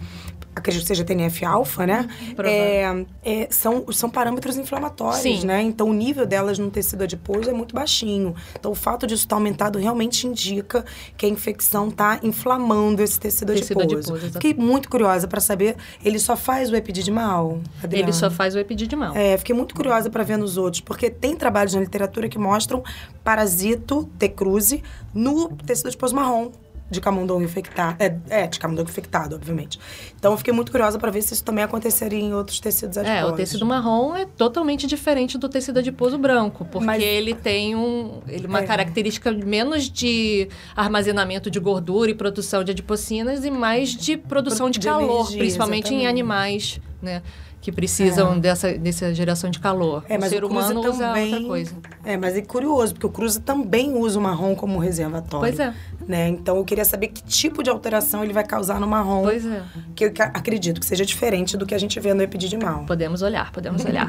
acredito 0.57 0.81
que 0.81 0.87
seja 0.87 1.03
TNF-alfa, 1.03 1.85
né? 1.85 2.07
É, 2.43 3.05
é, 3.23 3.47
são, 3.49 3.85
são 3.91 4.09
parâmetros 4.09 4.57
inflamatórios, 4.57 5.21
Sim. 5.21 5.45
né? 5.45 5.61
Então, 5.61 5.89
o 5.89 5.93
nível 5.93 6.25
delas 6.25 6.59
no 6.59 6.69
tecido 6.69 7.03
adiposo 7.03 7.49
é 7.49 7.53
muito 7.53 7.73
baixinho. 7.73 8.35
Então, 8.59 8.71
o 8.71 8.75
fato 8.75 9.07
disso 9.07 9.23
estar 9.23 9.35
aumentado 9.35 9.79
realmente 9.79 10.27
indica 10.27 10.85
que 11.15 11.25
a 11.25 11.29
infecção 11.29 11.89
está 11.89 12.19
inflamando 12.23 13.01
esse 13.01 13.19
tecido, 13.19 13.53
Tecido 13.53 13.81
adiposo. 13.81 14.13
adiposo. 14.13 14.33
Fiquei 14.33 14.53
muito 14.53 14.89
curiosa 14.89 15.27
para 15.27 15.39
saber, 15.39 15.75
ele 16.03 16.19
só 16.19 16.35
faz 16.35 16.69
o 16.69 16.75
epididimal? 16.75 17.59
Adriana? 17.83 18.05
Ele 18.09 18.13
só 18.13 18.29
faz 18.29 18.55
o 18.55 18.59
epididimal. 18.59 19.15
É, 19.15 19.37
fiquei 19.37 19.55
muito 19.55 19.75
curiosa 19.75 20.09
para 20.09 20.23
ver 20.23 20.37
nos 20.37 20.57
outros, 20.57 20.81
porque 20.81 21.09
tem 21.09 21.35
trabalhos 21.35 21.73
na 21.73 21.81
literatura 21.81 22.27
que 22.27 22.37
mostram 22.37 22.83
parasito 23.23 24.09
T. 24.17 24.29
cruzi 24.29 24.83
no 25.13 25.49
tecido 25.49 25.87
adiposo 25.87 26.15
marrom 26.15 26.51
de 26.89 27.01
camundongo 27.01 27.43
infectado. 27.43 27.97
É, 28.01 28.15
é, 28.29 28.47
de 28.47 28.59
camundongo 28.59 28.89
infectado, 28.89 29.35
obviamente. 29.35 29.77
Então, 30.17 30.31
eu 30.31 30.37
fiquei 30.37 30.53
muito 30.53 30.71
curiosa 30.71 30.97
para 30.97 31.11
ver 31.11 31.21
se 31.21 31.33
isso 31.33 31.43
também 31.43 31.63
aconteceria 31.63 32.19
em 32.19 32.33
outros 32.33 32.59
tecidos 32.59 32.97
adiposos. 32.97 33.21
É, 33.21 33.25
o 33.25 33.33
tecido 33.35 33.65
marrom 33.65 34.15
é 34.15 34.25
totalmente 34.25 34.87
diferente 34.87 35.37
do 35.37 35.49
tecido 35.49 35.79
adiposo 35.79 36.17
branco, 36.17 36.65
porque 36.71 36.85
Mas- 36.85 37.03
ele 37.03 37.33
tem 37.33 37.75
um, 37.75 38.21
ele, 38.27 38.47
uma 38.47 38.59
É. 38.59 38.65
característica 38.65 39.31
menos 39.31 39.89
de 39.89 40.47
armazenamento 40.75 41.51
de 41.51 41.59
gordura 41.59 42.09
e 42.11 42.13
produção 42.15 42.63
de 42.63 42.71
adipocinas 42.71 43.43
e 43.43 43.51
mais 43.51 43.89
de 43.89 44.15
produção 44.15 44.69
de, 44.69 44.79
De 44.79 44.87
calor, 44.87 45.19
energia, 45.21 45.37
principalmente 45.39 45.85
em 45.93 45.97
exatamente. 45.97 46.07
animais, 46.07 46.81
né? 47.01 47.21
Que 47.67 47.71
precisam 47.73 48.39
dessa, 48.39 48.77
dessa 48.77 49.13
geração 49.13 49.49
de 49.49 49.59
calor. 49.59 50.05
É, 50.07 50.17
mas 50.17 50.31
o 50.31 50.35
ser 50.35 50.43
o 50.45 50.47
humano 50.47 50.79
usa 50.79 51.07
também- 51.07 51.33
outra 51.33 51.47
coisa. 51.49 51.75
É, 52.05 52.15
mas 52.15 52.37
é 52.37 52.41
curioso, 52.41 52.93
porque 52.93 53.05
o 53.05 53.09
cruzi 53.09 53.41
também 53.41 53.93
usa 53.93 54.17
o 54.17 54.21
marrom 54.21 54.55
como 54.55 54.79
reservatório. 54.79 55.53
Pois 55.53 55.59
é, 55.59 55.73
Né? 56.07 56.29
Então, 56.29 56.55
eu 56.55 56.63
queria 56.63 56.85
saber 56.85 57.09
que 57.09 57.21
tipo 57.21 57.61
de 57.61 57.69
alteração 57.69 58.23
ele 58.23 58.31
vai 58.31 58.45
causar 58.45 58.79
no 58.79 58.87
marrom, 58.87 59.23
pois 59.23 59.45
é. 59.45 59.61
que 59.93 60.05
eu 60.05 60.13
acredito 60.33 60.79
que 60.79 60.85
seja 60.85 61.05
diferente 61.05 61.57
do 61.57 61.65
que 61.65 61.75
a 61.75 61.77
gente 61.77 61.99
vê 61.99 62.13
no 62.13 62.21
epididimal. 62.23 62.85
Podemos 62.85 63.21
olhar, 63.21 63.51
podemos 63.51 63.83
olhar. 63.83 64.07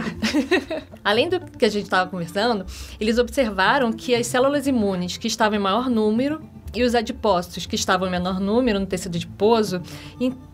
Além 1.03 1.29
do 1.29 1.40
que 1.40 1.64
a 1.64 1.68
gente 1.68 1.87
estava 1.87 2.09
conversando, 2.09 2.64
eles 3.01 3.18
observaram 3.18 3.92
que 3.92 4.14
as 4.14 4.29
células 4.29 4.68
imunes 4.68 5.16
que 5.16 5.27
estavam 5.27 5.59
em 5.59 5.61
maior 5.61 5.90
número 5.90 6.40
e 6.73 6.85
os 6.85 6.94
adipócitos 6.94 7.66
que 7.66 7.75
estavam 7.75 8.07
em 8.07 8.11
menor 8.12 8.38
número 8.38 8.79
no 8.79 8.87
tecido 8.87 9.16
adiposo, 9.16 9.83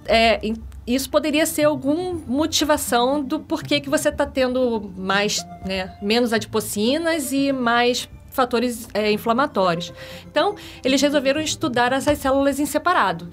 é, 0.07 0.41
isso 0.87 1.09
poderia 1.09 1.47
ser 1.47 1.65
alguma 1.65 2.13
motivação 2.27 3.23
do 3.23 3.41
porquê 3.41 3.81
que 3.81 3.89
você 3.89 4.09
está 4.09 4.27
tendo 4.27 4.93
mais, 4.97 5.45
né, 5.67 5.97
menos 6.03 6.33
adipocinas 6.33 7.33
e 7.33 7.53
mais 7.53 8.09
fatores 8.31 8.89
é, 8.93 9.11
inflamatórios. 9.11 9.93
Então, 10.27 10.57
eles 10.85 11.01
resolveram 11.01 11.41
estudar 11.41 11.93
essas 11.93 12.19
células 12.19 12.59
em 12.59 12.67
separado. 12.67 13.31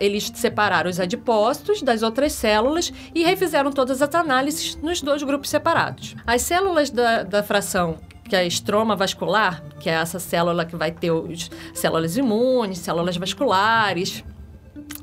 eles 0.00 0.30
separaram 0.32 0.88
os 0.88 1.00
adipócitos 1.00 1.82
das 1.82 2.02
outras 2.04 2.32
células 2.32 2.92
e 3.12 3.24
refizeram 3.24 3.72
todas 3.72 4.00
as 4.00 4.14
análises 4.14 4.76
nos 4.76 5.02
dois 5.02 5.24
grupos 5.24 5.50
separados. 5.50 6.14
As 6.24 6.42
células 6.42 6.88
da, 6.88 7.24
da 7.24 7.42
fração 7.42 7.98
que 8.28 8.36
é 8.36 8.40
a 8.40 8.44
estroma 8.44 8.94
vascular, 8.94 9.64
que 9.80 9.88
é 9.88 9.94
essa 9.94 10.18
célula 10.18 10.64
que 10.64 10.76
vai 10.76 10.92
ter 10.92 11.10
os 11.10 11.50
células 11.74 12.16
imunes, 12.16 12.78
células 12.78 13.16
vasculares, 13.16 14.22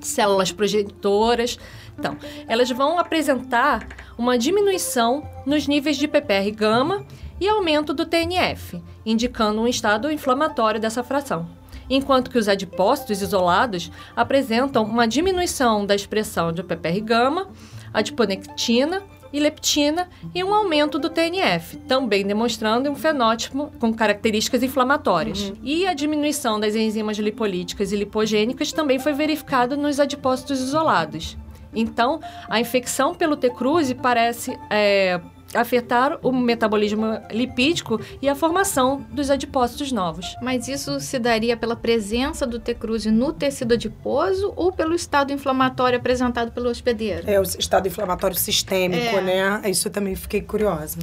células 0.01 0.51
projetoras. 0.51 1.57
Então, 1.97 2.17
elas 2.47 2.69
vão 2.69 2.99
apresentar 2.99 3.87
uma 4.17 4.37
diminuição 4.37 5.27
nos 5.45 5.67
níveis 5.67 5.97
de 5.97 6.07
PPR 6.07 6.51
gama 6.51 7.05
e 7.39 7.47
aumento 7.47 7.93
do 7.93 8.05
TNF, 8.05 8.81
indicando 9.05 9.61
um 9.61 9.67
estado 9.67 10.11
inflamatório 10.11 10.79
dessa 10.79 11.03
fração. 11.03 11.47
Enquanto 11.89 12.31
que 12.31 12.37
os 12.37 12.47
adipócitos 12.47 13.21
isolados 13.21 13.91
apresentam 14.15 14.83
uma 14.83 15.07
diminuição 15.07 15.85
da 15.85 15.95
expressão 15.95 16.51
de 16.51 16.63
PPR 16.63 16.99
gama, 17.01 17.47
adiponectina 17.93 19.03
e 19.35 19.39
leptina 19.39 20.07
e 20.33 20.41
um 20.45 20.53
aumento 20.53 20.97
do 20.97 21.09
TNF, 21.09 21.75
também 21.79 22.25
demonstrando 22.25 22.89
um 22.89 22.95
fenótipo 22.95 23.69
com 23.79 23.93
características 23.93 24.63
inflamatórias. 24.63 25.49
Uhum. 25.49 25.57
E 25.61 25.85
a 25.85 25.93
diminuição 25.93 26.57
das 26.57 26.73
enzimas 26.73 27.17
lipolíticas 27.17 27.91
e 27.91 27.97
lipogênicas 27.97 28.71
também 28.71 28.97
foi 28.97 29.11
verificada 29.11 29.75
nos 29.75 29.99
adipócitos 29.99 30.61
isolados. 30.61 31.37
Então, 31.73 32.21
a 32.49 32.61
infecção 32.61 33.13
pelo 33.13 33.35
T-cruzi 33.35 33.93
parece 33.93 34.57
é, 34.69 35.19
afetar 35.55 36.19
o 36.21 36.31
metabolismo 36.31 37.19
lipídico 37.31 37.99
e 38.21 38.29
a 38.29 38.35
formação 38.35 39.05
dos 39.11 39.29
adipócitos 39.29 39.91
novos. 39.91 40.35
Mas 40.41 40.67
isso 40.67 40.99
se 40.99 41.17
daria 41.17 41.57
pela 41.57 41.75
presença 41.75 42.45
do 42.45 42.59
T-cruzi 42.59 43.11
no 43.11 43.33
tecido 43.33 43.73
adiposo 43.73 44.53
ou 44.55 44.71
pelo 44.71 44.93
estado 44.93 45.31
inflamatório 45.31 45.97
apresentado 45.97 46.51
pelo 46.51 46.69
hospedeiro? 46.69 47.29
É, 47.29 47.39
o 47.39 47.43
estado 47.43 47.87
inflamatório 47.87 48.35
sistêmico, 48.35 49.17
é. 49.17 49.21
né? 49.21 49.61
Isso 49.69 49.87
eu 49.87 49.91
também 49.91 50.15
fiquei 50.15 50.41
curiosa. 50.41 50.97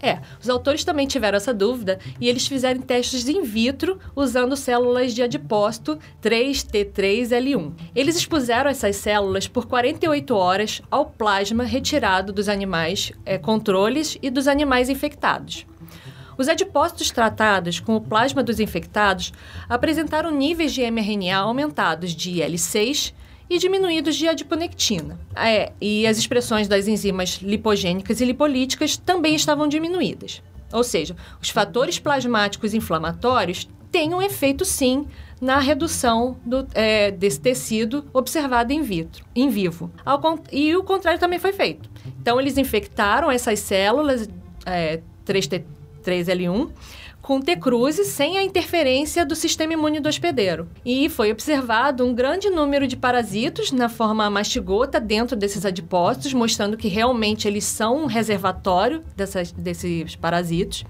É, 0.00 0.20
os 0.40 0.48
autores 0.48 0.84
também 0.84 1.06
tiveram 1.06 1.36
essa 1.36 1.52
dúvida 1.52 1.98
e 2.20 2.28
eles 2.28 2.46
fizeram 2.46 2.80
testes 2.80 3.28
in 3.28 3.42
vitro 3.42 3.98
usando 4.14 4.56
células 4.56 5.12
de 5.12 5.22
adipócito 5.22 5.98
3T3L1. 6.22 7.72
Eles 7.94 8.16
expuseram 8.16 8.70
essas 8.70 8.96
células 8.96 9.48
por 9.48 9.66
48 9.66 10.34
horas 10.34 10.82
ao 10.90 11.06
plasma 11.06 11.64
retirado 11.64 12.32
dos 12.32 12.48
animais 12.48 13.12
é, 13.24 13.38
controles 13.38 14.16
e 14.22 14.30
dos 14.30 14.46
animais 14.46 14.88
infectados. 14.88 15.66
Os 16.36 16.48
adipócitos 16.48 17.10
tratados 17.10 17.80
com 17.80 17.96
o 17.96 18.00
plasma 18.00 18.44
dos 18.44 18.60
infectados 18.60 19.32
apresentaram 19.68 20.30
níveis 20.30 20.72
de 20.72 20.88
mRNA 20.88 21.38
aumentados 21.38 22.14
de 22.14 22.34
IL6 22.34 23.12
e 23.48 23.58
diminuídos 23.58 24.16
de 24.16 24.28
adiponectina. 24.28 25.18
É, 25.34 25.72
e 25.80 26.06
as 26.06 26.18
expressões 26.18 26.68
das 26.68 26.86
enzimas 26.86 27.40
lipogênicas 27.42 28.20
e 28.20 28.24
lipolíticas 28.24 28.96
também 28.96 29.34
estavam 29.34 29.68
diminuídas. 29.68 30.42
Ou 30.72 30.84
seja, 30.84 31.16
os 31.40 31.48
fatores 31.48 31.98
plasmáticos 31.98 32.74
inflamatórios 32.74 33.68
têm 33.90 34.14
um 34.14 34.20
efeito 34.20 34.64
sim 34.64 35.06
na 35.40 35.58
redução 35.58 36.36
do, 36.44 36.66
é, 36.74 37.10
desse 37.10 37.40
tecido 37.40 38.04
observado 38.12 38.72
in 38.72 38.82
vitro, 38.82 39.24
em 39.34 39.48
vivo. 39.48 39.90
Ao, 40.04 40.20
e 40.52 40.76
o 40.76 40.82
contrário 40.82 41.18
também 41.18 41.38
foi 41.38 41.52
feito. 41.52 41.88
Então, 42.20 42.40
eles 42.40 42.58
infectaram 42.58 43.30
essas 43.30 43.60
células 43.60 44.28
é, 44.66 45.00
3T3L1 45.24 46.70
com 47.28 47.42
T-cruzi 47.42 48.06
sem 48.06 48.38
a 48.38 48.42
interferência 48.42 49.22
do 49.22 49.36
sistema 49.36 49.74
imune 49.74 50.00
do 50.00 50.08
hospedeiro. 50.08 50.66
E 50.82 51.10
foi 51.10 51.30
observado 51.30 52.02
um 52.02 52.14
grande 52.14 52.48
número 52.48 52.86
de 52.86 52.96
parasitos 52.96 53.70
na 53.70 53.86
forma 53.90 54.30
mastigota 54.30 54.98
dentro 54.98 55.36
desses 55.36 55.66
adipócitos, 55.66 56.32
mostrando 56.32 56.74
que 56.74 56.88
realmente 56.88 57.46
eles 57.46 57.64
são 57.64 58.04
um 58.04 58.06
reservatório 58.06 59.04
dessas, 59.14 59.52
desses 59.52 60.16
parasitos. 60.16 60.86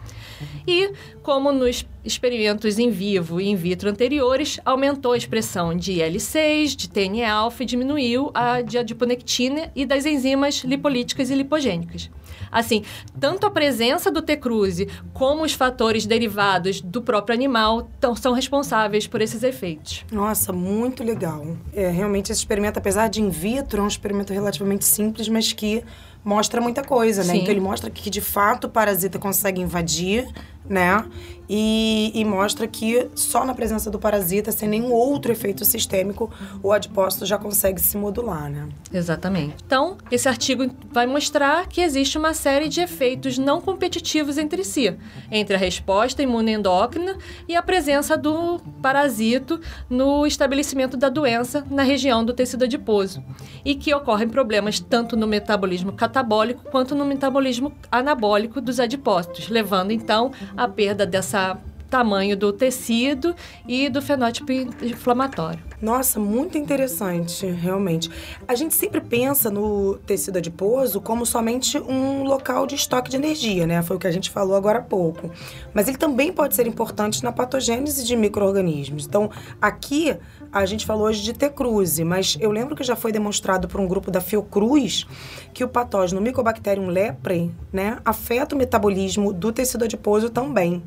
E, 0.64 0.92
como 1.28 1.52
nos 1.52 1.86
experimentos 2.02 2.78
em 2.78 2.88
vivo 2.88 3.38
e 3.38 3.50
in 3.50 3.54
vitro 3.54 3.90
anteriores, 3.90 4.58
aumentou 4.64 5.12
a 5.12 5.16
expressão 5.18 5.76
de 5.76 6.00
IL-6, 6.00 6.74
de 6.74 6.88
TNF-alfa 6.88 7.64
e 7.64 7.66
diminuiu 7.66 8.30
a 8.32 8.62
de 8.62 8.78
adiponectina 8.78 9.70
e 9.76 9.84
das 9.84 10.06
enzimas 10.06 10.64
lipolíticas 10.64 11.28
e 11.28 11.34
lipogênicas. 11.34 12.10
Assim, 12.50 12.82
tanto 13.20 13.46
a 13.46 13.50
presença 13.50 14.10
do 14.10 14.22
T-cruzi 14.22 14.88
como 15.12 15.44
os 15.44 15.52
fatores 15.52 16.06
derivados 16.06 16.80
do 16.80 17.02
próprio 17.02 17.34
animal 17.34 17.90
são 18.16 18.32
responsáveis 18.32 19.06
por 19.06 19.20
esses 19.20 19.42
efeitos. 19.42 20.06
Nossa, 20.10 20.50
muito 20.50 21.04
legal. 21.04 21.58
É, 21.74 21.90
realmente 21.90 22.32
esse 22.32 22.40
experimento, 22.40 22.78
apesar 22.78 23.08
de 23.08 23.20
in 23.20 23.28
vitro, 23.28 23.82
é 23.82 23.84
um 23.84 23.88
experimento 23.88 24.32
relativamente 24.32 24.86
simples, 24.86 25.28
mas 25.28 25.52
que 25.52 25.84
mostra 26.24 26.60
muita 26.60 26.82
coisa, 26.82 27.22
né? 27.24 27.32
Sim. 27.32 27.38
Então 27.40 27.50
ele 27.50 27.60
mostra 27.60 27.90
que 27.90 28.10
de 28.10 28.20
fato 28.20 28.64
o 28.64 28.68
parasita 28.68 29.18
consegue 29.18 29.60
invadir, 29.60 30.26
né? 30.68 31.04
E, 31.48 32.12
e, 32.14 32.24
mostra 32.26 32.66
que 32.66 33.08
só 33.14 33.44
na 33.44 33.54
presença 33.54 33.90
do 33.90 33.98
parasita, 33.98 34.52
sem 34.52 34.68
nenhum 34.68 34.92
outro 34.92 35.32
efeito 35.32 35.64
sistêmico, 35.64 36.30
o 36.62 36.72
adipócito 36.72 37.24
já 37.24 37.38
consegue 37.38 37.80
se 37.80 37.96
modular, 37.96 38.50
né? 38.50 38.68
Exatamente. 38.92 39.56
Então, 39.64 39.96
esse 40.10 40.28
artigo 40.28 40.66
vai 40.92 41.06
mostrar 41.06 41.66
que 41.66 41.80
existe 41.80 42.18
uma 42.18 42.34
série 42.34 42.68
de 42.68 42.82
efeitos 42.82 43.38
não 43.38 43.62
competitivos 43.62 44.36
entre 44.36 44.62
si, 44.62 44.94
entre 45.30 45.56
a 45.56 45.58
resposta 45.58 46.22
imunoendócrina 46.22 47.16
e 47.48 47.56
a 47.56 47.62
presença 47.62 48.14
do 48.14 48.60
parasito 48.82 49.58
no 49.88 50.26
estabelecimento 50.26 50.98
da 50.98 51.08
doença 51.08 51.64
na 51.70 51.82
região 51.82 52.22
do 52.22 52.34
tecido 52.34 52.64
adiposo, 52.64 53.24
e 53.64 53.74
que 53.74 53.94
ocorrem 53.94 54.28
problemas 54.28 54.80
tanto 54.80 55.16
no 55.16 55.26
metabolismo 55.26 55.92
catabólico 55.92 56.64
quanto 56.70 56.94
no 56.94 57.06
metabolismo 57.06 57.72
anabólico 57.90 58.60
dos 58.60 58.78
adipócitos, 58.78 59.48
levando 59.48 59.92
então 59.92 60.30
à 60.58 60.68
perda 60.68 61.06
dessa 61.06 61.56
tamanho 61.88 62.36
do 62.36 62.52
tecido 62.52 63.34
e 63.66 63.88
do 63.88 64.02
fenótipo 64.02 64.52
inflamatório. 64.52 65.60
Nossa, 65.80 66.18
muito 66.18 66.58
interessante, 66.58 67.46
realmente. 67.46 68.10
A 68.46 68.54
gente 68.54 68.74
sempre 68.74 69.00
pensa 69.00 69.48
no 69.50 69.96
tecido 69.98 70.38
adiposo 70.38 71.00
como 71.00 71.24
somente 71.24 71.78
um 71.78 72.24
local 72.24 72.66
de 72.66 72.74
estoque 72.74 73.08
de 73.08 73.16
energia, 73.16 73.66
né? 73.66 73.80
Foi 73.82 73.96
o 73.96 73.98
que 73.98 74.06
a 74.06 74.10
gente 74.10 74.28
falou 74.28 74.56
agora 74.56 74.80
há 74.80 74.82
pouco. 74.82 75.30
Mas 75.72 75.86
ele 75.86 75.96
também 75.96 76.32
pode 76.32 76.54
ser 76.54 76.66
importante 76.66 77.22
na 77.22 77.30
patogênese 77.30 78.04
de 78.04 78.16
micro-organismos. 78.16 79.06
Então, 79.06 79.30
aqui 79.62 80.16
a 80.52 80.64
gente 80.64 80.86
falou 80.86 81.06
hoje 81.06 81.22
de 81.22 81.32
T-cruzi, 81.32 82.04
mas 82.04 82.36
eu 82.40 82.50
lembro 82.50 82.74
que 82.74 82.82
já 82.82 82.96
foi 82.96 83.12
demonstrado 83.12 83.68
por 83.68 83.80
um 83.80 83.86
grupo 83.86 84.10
da 84.10 84.20
Fiocruz 84.20 85.06
que 85.52 85.62
o 85.62 85.68
patógeno 85.68 86.20
Mycobacterium 86.20 86.88
leprae, 86.88 87.50
né, 87.72 87.98
afeta 88.04 88.54
o 88.54 88.58
metabolismo 88.58 89.32
do 89.32 89.52
tecido 89.52 89.84
adiposo 89.84 90.30
também. 90.30 90.82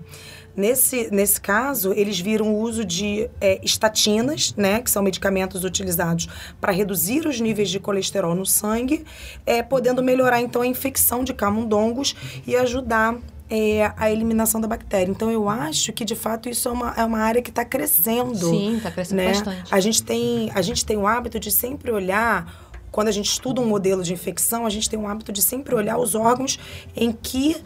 Nesse, 0.55 1.09
nesse 1.11 1.39
caso, 1.39 1.93
eles 1.93 2.19
viram 2.19 2.53
o 2.53 2.59
uso 2.59 2.83
de 2.83 3.29
é, 3.39 3.59
estatinas, 3.63 4.53
né, 4.57 4.81
que 4.81 4.91
são 4.91 5.01
medicamentos 5.01 5.63
utilizados 5.63 6.27
para 6.59 6.73
reduzir 6.73 7.25
os 7.25 7.39
níveis 7.39 7.69
de 7.69 7.79
colesterol 7.79 8.35
no 8.35 8.45
sangue, 8.45 9.05
é, 9.45 9.63
podendo 9.63 10.03
melhorar 10.03 10.41
então 10.41 10.61
a 10.61 10.67
infecção 10.67 11.23
de 11.23 11.33
camundongos 11.33 12.15
e 12.45 12.55
ajudar 12.55 13.15
é, 13.53 13.91
a 13.97 14.09
eliminação 14.09 14.61
da 14.61 14.67
bactéria. 14.67 15.11
Então, 15.11 15.29
eu 15.29 15.49
acho 15.49 15.91
que, 15.91 16.05
de 16.05 16.15
fato, 16.15 16.47
isso 16.47 16.69
é 16.69 16.71
uma, 16.71 16.93
é 16.95 17.03
uma 17.03 17.19
área 17.19 17.41
que 17.41 17.49
está 17.49 17.65
crescendo. 17.65 18.49
Sim, 18.49 18.77
está 18.77 18.89
crescendo 18.89 19.17
né? 19.17 19.27
bastante. 19.33 19.75
A 19.75 19.79
gente, 19.81 20.01
tem, 20.01 20.49
a 20.55 20.61
gente 20.61 20.85
tem 20.85 20.95
o 20.95 21.05
hábito 21.05 21.37
de 21.37 21.51
sempre 21.51 21.91
olhar 21.91 22.71
quando 22.89 23.09
a 23.09 23.11
gente 23.11 23.29
estuda 23.29 23.59
um 23.59 23.65
modelo 23.65 24.03
de 24.03 24.13
infecção, 24.13 24.65
a 24.65 24.69
gente 24.69 24.89
tem 24.89 24.99
o 24.99 25.07
hábito 25.07 25.31
de 25.31 25.41
sempre 25.41 25.75
olhar 25.75 25.97
os 25.97 26.15
órgãos 26.15 26.59
em 26.95 27.11
que 27.11 27.57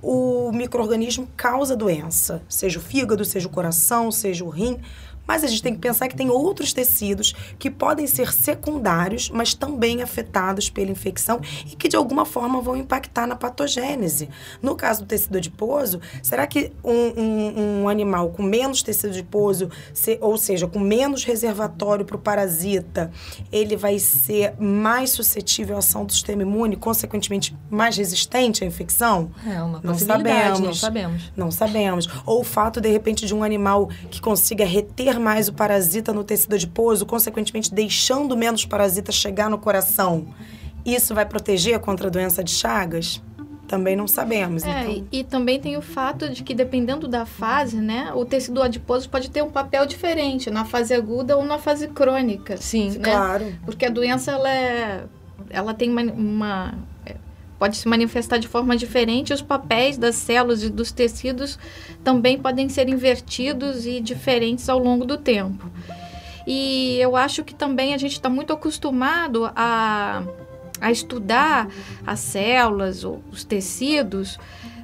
o 0.00 0.50
microorganismo 0.52 1.28
causa 1.36 1.76
doença, 1.76 2.42
seja 2.48 2.80
o 2.80 2.82
fígado, 2.82 3.24
seja 3.24 3.46
o 3.46 3.50
coração, 3.50 4.10
seja 4.10 4.44
o 4.44 4.48
rim. 4.48 4.78
Mas 5.26 5.44
a 5.44 5.46
gente 5.46 5.62
tem 5.62 5.74
que 5.74 5.80
pensar 5.80 6.08
que 6.08 6.16
tem 6.16 6.30
outros 6.30 6.72
tecidos 6.72 7.34
que 7.58 7.70
podem 7.70 8.06
ser 8.06 8.32
secundários, 8.32 9.30
mas 9.30 9.54
também 9.54 10.02
afetados 10.02 10.68
pela 10.68 10.90
infecção 10.90 11.40
e 11.66 11.76
que 11.76 11.88
de 11.88 11.96
alguma 11.96 12.24
forma 12.24 12.60
vão 12.60 12.76
impactar 12.76 13.26
na 13.26 13.36
patogênese. 13.36 14.28
No 14.60 14.74
caso 14.74 15.02
do 15.02 15.06
tecido 15.06 15.38
adiposo, 15.38 16.00
será 16.22 16.46
que 16.46 16.72
um, 16.84 17.20
um, 17.20 17.82
um 17.82 17.88
animal 17.88 18.30
com 18.30 18.42
menos 18.42 18.82
tecido 18.82 19.10
adiposo, 19.10 19.70
se, 19.92 20.18
ou 20.20 20.36
seja, 20.36 20.66
com 20.66 20.78
menos 20.78 21.24
reservatório 21.24 22.04
para 22.04 22.16
o 22.16 22.18
parasita, 22.18 23.10
ele 23.50 23.76
vai 23.76 23.98
ser 23.98 24.54
mais 24.58 25.10
suscetível 25.10 25.76
à 25.76 25.78
ação 25.78 26.04
do 26.04 26.12
sistema 26.12 26.42
imune, 26.42 26.76
consequentemente 26.76 27.56
mais 27.70 27.96
resistente 27.96 28.64
à 28.64 28.66
infecção? 28.66 29.30
É 29.46 29.62
uma 29.62 29.80
não 29.82 29.98
sabemos, 29.98 30.60
não 30.60 30.74
sabemos. 30.74 31.32
Não 31.36 31.50
sabemos. 31.50 32.08
Ou 32.26 32.40
o 32.40 32.44
fato, 32.44 32.80
de 32.80 32.88
repente, 32.88 33.26
de 33.26 33.34
um 33.34 33.42
animal 33.42 33.88
que 34.10 34.20
consiga 34.20 34.64
reter 34.64 35.11
mais 35.18 35.48
o 35.48 35.52
parasita 35.52 36.12
no 36.12 36.24
tecido 36.24 36.54
adiposo, 36.54 37.06
consequentemente 37.06 37.72
deixando 37.72 38.36
menos 38.36 38.64
parasita 38.64 39.12
chegar 39.12 39.48
no 39.48 39.58
coração, 39.58 40.26
isso 40.84 41.14
vai 41.14 41.26
proteger 41.26 41.78
contra 41.80 42.08
a 42.08 42.10
doença 42.10 42.42
de 42.42 42.50
Chagas? 42.50 43.22
também 43.72 43.96
não 43.96 44.06
sabemos. 44.06 44.64
É, 44.64 44.82
então... 44.82 45.06
e, 45.10 45.20
e, 45.20 45.24
também 45.24 45.58
tem 45.58 45.78
o 45.78 45.80
fato 45.80 46.28
de 46.28 46.44
que, 46.44 46.54
dependendo 46.54 47.08
da 47.08 47.24
fase, 47.24 47.80
né, 47.80 48.12
o 48.14 48.22
tecido 48.22 48.62
adiposo 48.62 49.08
pode 49.08 49.30
ter 49.30 49.42
um 49.42 49.50
papel 49.50 49.86
diferente 49.86 50.50
na 50.50 50.66
fase 50.66 50.92
aguda 50.92 51.38
ou 51.38 51.42
na 51.42 51.58
fase 51.58 51.88
crônica. 51.88 52.58
Sim, 52.58 52.90
né? 52.98 53.10
claro. 53.10 53.54
Porque 53.64 53.86
a 53.86 53.88
doença, 53.88 54.30
ela, 54.30 54.52
é, 54.52 55.04
ela 55.48 55.72
tem 55.72 55.88
uma, 55.88 56.02
uma 56.02 56.74
pode 57.62 57.76
se 57.76 57.86
manifestar 57.86 58.38
de 58.38 58.48
forma 58.48 58.76
diferente. 58.76 59.32
Os 59.32 59.40
papéis 59.40 59.96
das 59.96 60.16
células 60.16 60.64
e 60.64 60.68
dos 60.68 60.90
tecidos 60.90 61.56
também 62.02 62.36
podem 62.36 62.68
ser 62.68 62.88
invertidos 62.88 63.86
e 63.86 64.00
diferentes 64.00 64.68
ao 64.68 64.80
longo 64.80 65.04
do 65.04 65.16
tempo. 65.16 65.70
E 66.44 66.96
eu 66.98 67.14
acho 67.14 67.44
que 67.44 67.54
também 67.54 67.94
a 67.94 67.98
gente 67.98 68.14
está 68.14 68.28
muito 68.28 68.52
acostumado 68.52 69.48
a, 69.54 70.24
a 70.80 70.90
estudar 70.90 71.68
as 72.04 72.18
células, 72.18 73.04
ou 73.04 73.22
os 73.30 73.44
tecidos, 73.44 74.40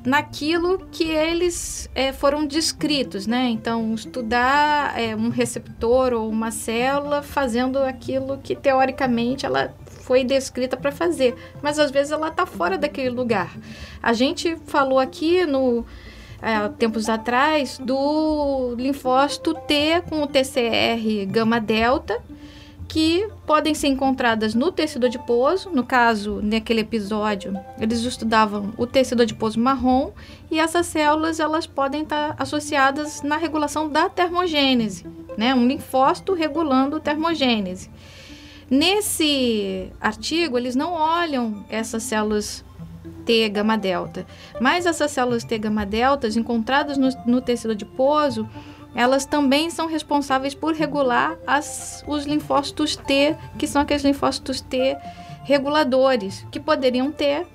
naquilo 0.07 0.87
que 0.93 1.11
eles 1.11 1.91
é, 1.97 2.13
foram 2.13 2.47
descritos, 2.47 3.27
né? 3.27 3.49
Então, 3.49 3.93
estudar 3.93 4.97
é, 4.97 5.17
um 5.17 5.31
receptor 5.31 6.13
ou 6.13 6.31
uma 6.31 6.53
célula 6.53 7.25
fazendo 7.25 7.79
aquilo 7.79 8.39
que 8.39 8.55
teoricamente 8.55 9.45
ela 9.45 9.75
foi 10.09 10.25
descrita 10.25 10.75
para 10.75 10.91
fazer, 10.91 11.37
mas 11.61 11.79
às 11.79 11.91
vezes 11.91 12.11
ela 12.11 12.29
está 12.29 12.47
fora 12.47 12.79
daquele 12.79 13.11
lugar. 13.11 13.55
A 14.03 14.15
gente 14.15 14.57
falou 14.67 14.99
aqui 14.99 15.45
no 15.45 15.85
é, 16.41 16.67
tempos 16.79 17.11
atrás 17.11 17.77
do 17.77 18.75
linfócito 18.79 19.53
T 19.53 20.03
com 20.09 20.23
o 20.23 20.27
TCR 20.27 21.27
gama 21.27 21.61
delta, 21.61 22.19
que 22.89 23.29
podem 23.47 23.75
ser 23.75 23.89
encontradas 23.89 24.55
no 24.55 24.73
tecido 24.73 25.05
adiposo. 25.05 25.69
No 25.69 25.85
caso, 25.85 26.41
naquele 26.43 26.81
episódio, 26.81 27.55
eles 27.79 28.01
estudavam 28.01 28.73
o 28.79 28.87
tecido 28.87 29.25
adiposo 29.25 29.61
marrom 29.61 30.13
e 30.51 30.59
essas 30.59 30.87
células 30.87 31.39
elas 31.39 31.67
podem 31.67 32.01
estar 32.01 32.35
associadas 32.39 33.21
na 33.21 33.37
regulação 33.37 33.91
da 33.91 34.09
termogênese, 34.09 35.05
né? 35.37 35.55
Um 35.55 35.69
linfócito 35.69 36.33
regulando 36.33 36.99
termogênese. 36.99 37.91
Nesse 38.71 39.91
artigo, 40.01 40.59
eles 40.59 40.77
não 40.77 40.93
olham 40.93 41.65
essas 41.69 42.03
células 42.03 42.65
T 43.25 43.49
gama 43.49 43.77
delta, 43.77 44.27
mas 44.61 44.87
essas 44.87 45.11
células 45.11 45.45
T 45.45 45.59
gama 45.59 45.87
deltas 45.87 46.37
encontradas 46.37 46.99
no, 46.99 47.09
no 47.27 47.41
tecido 47.41 47.73
adiposo 47.73 48.49
elas 48.95 49.25
também 49.25 49.71
são 49.71 49.87
responsáveis 49.87 50.55
por 50.55 50.75
regular 50.75 51.37
as, 51.47 52.03
os 52.07 52.25
linfócitos 52.25 52.97
T, 52.97 53.37
que 53.59 53.67
são 53.67 53.83
aqueles 53.83 54.03
linfócitos 54.03 54.61
T 54.61 54.97
reguladores, 55.45 56.45
que 56.51 56.59
poderiam 56.59 57.13
ter 57.13 57.47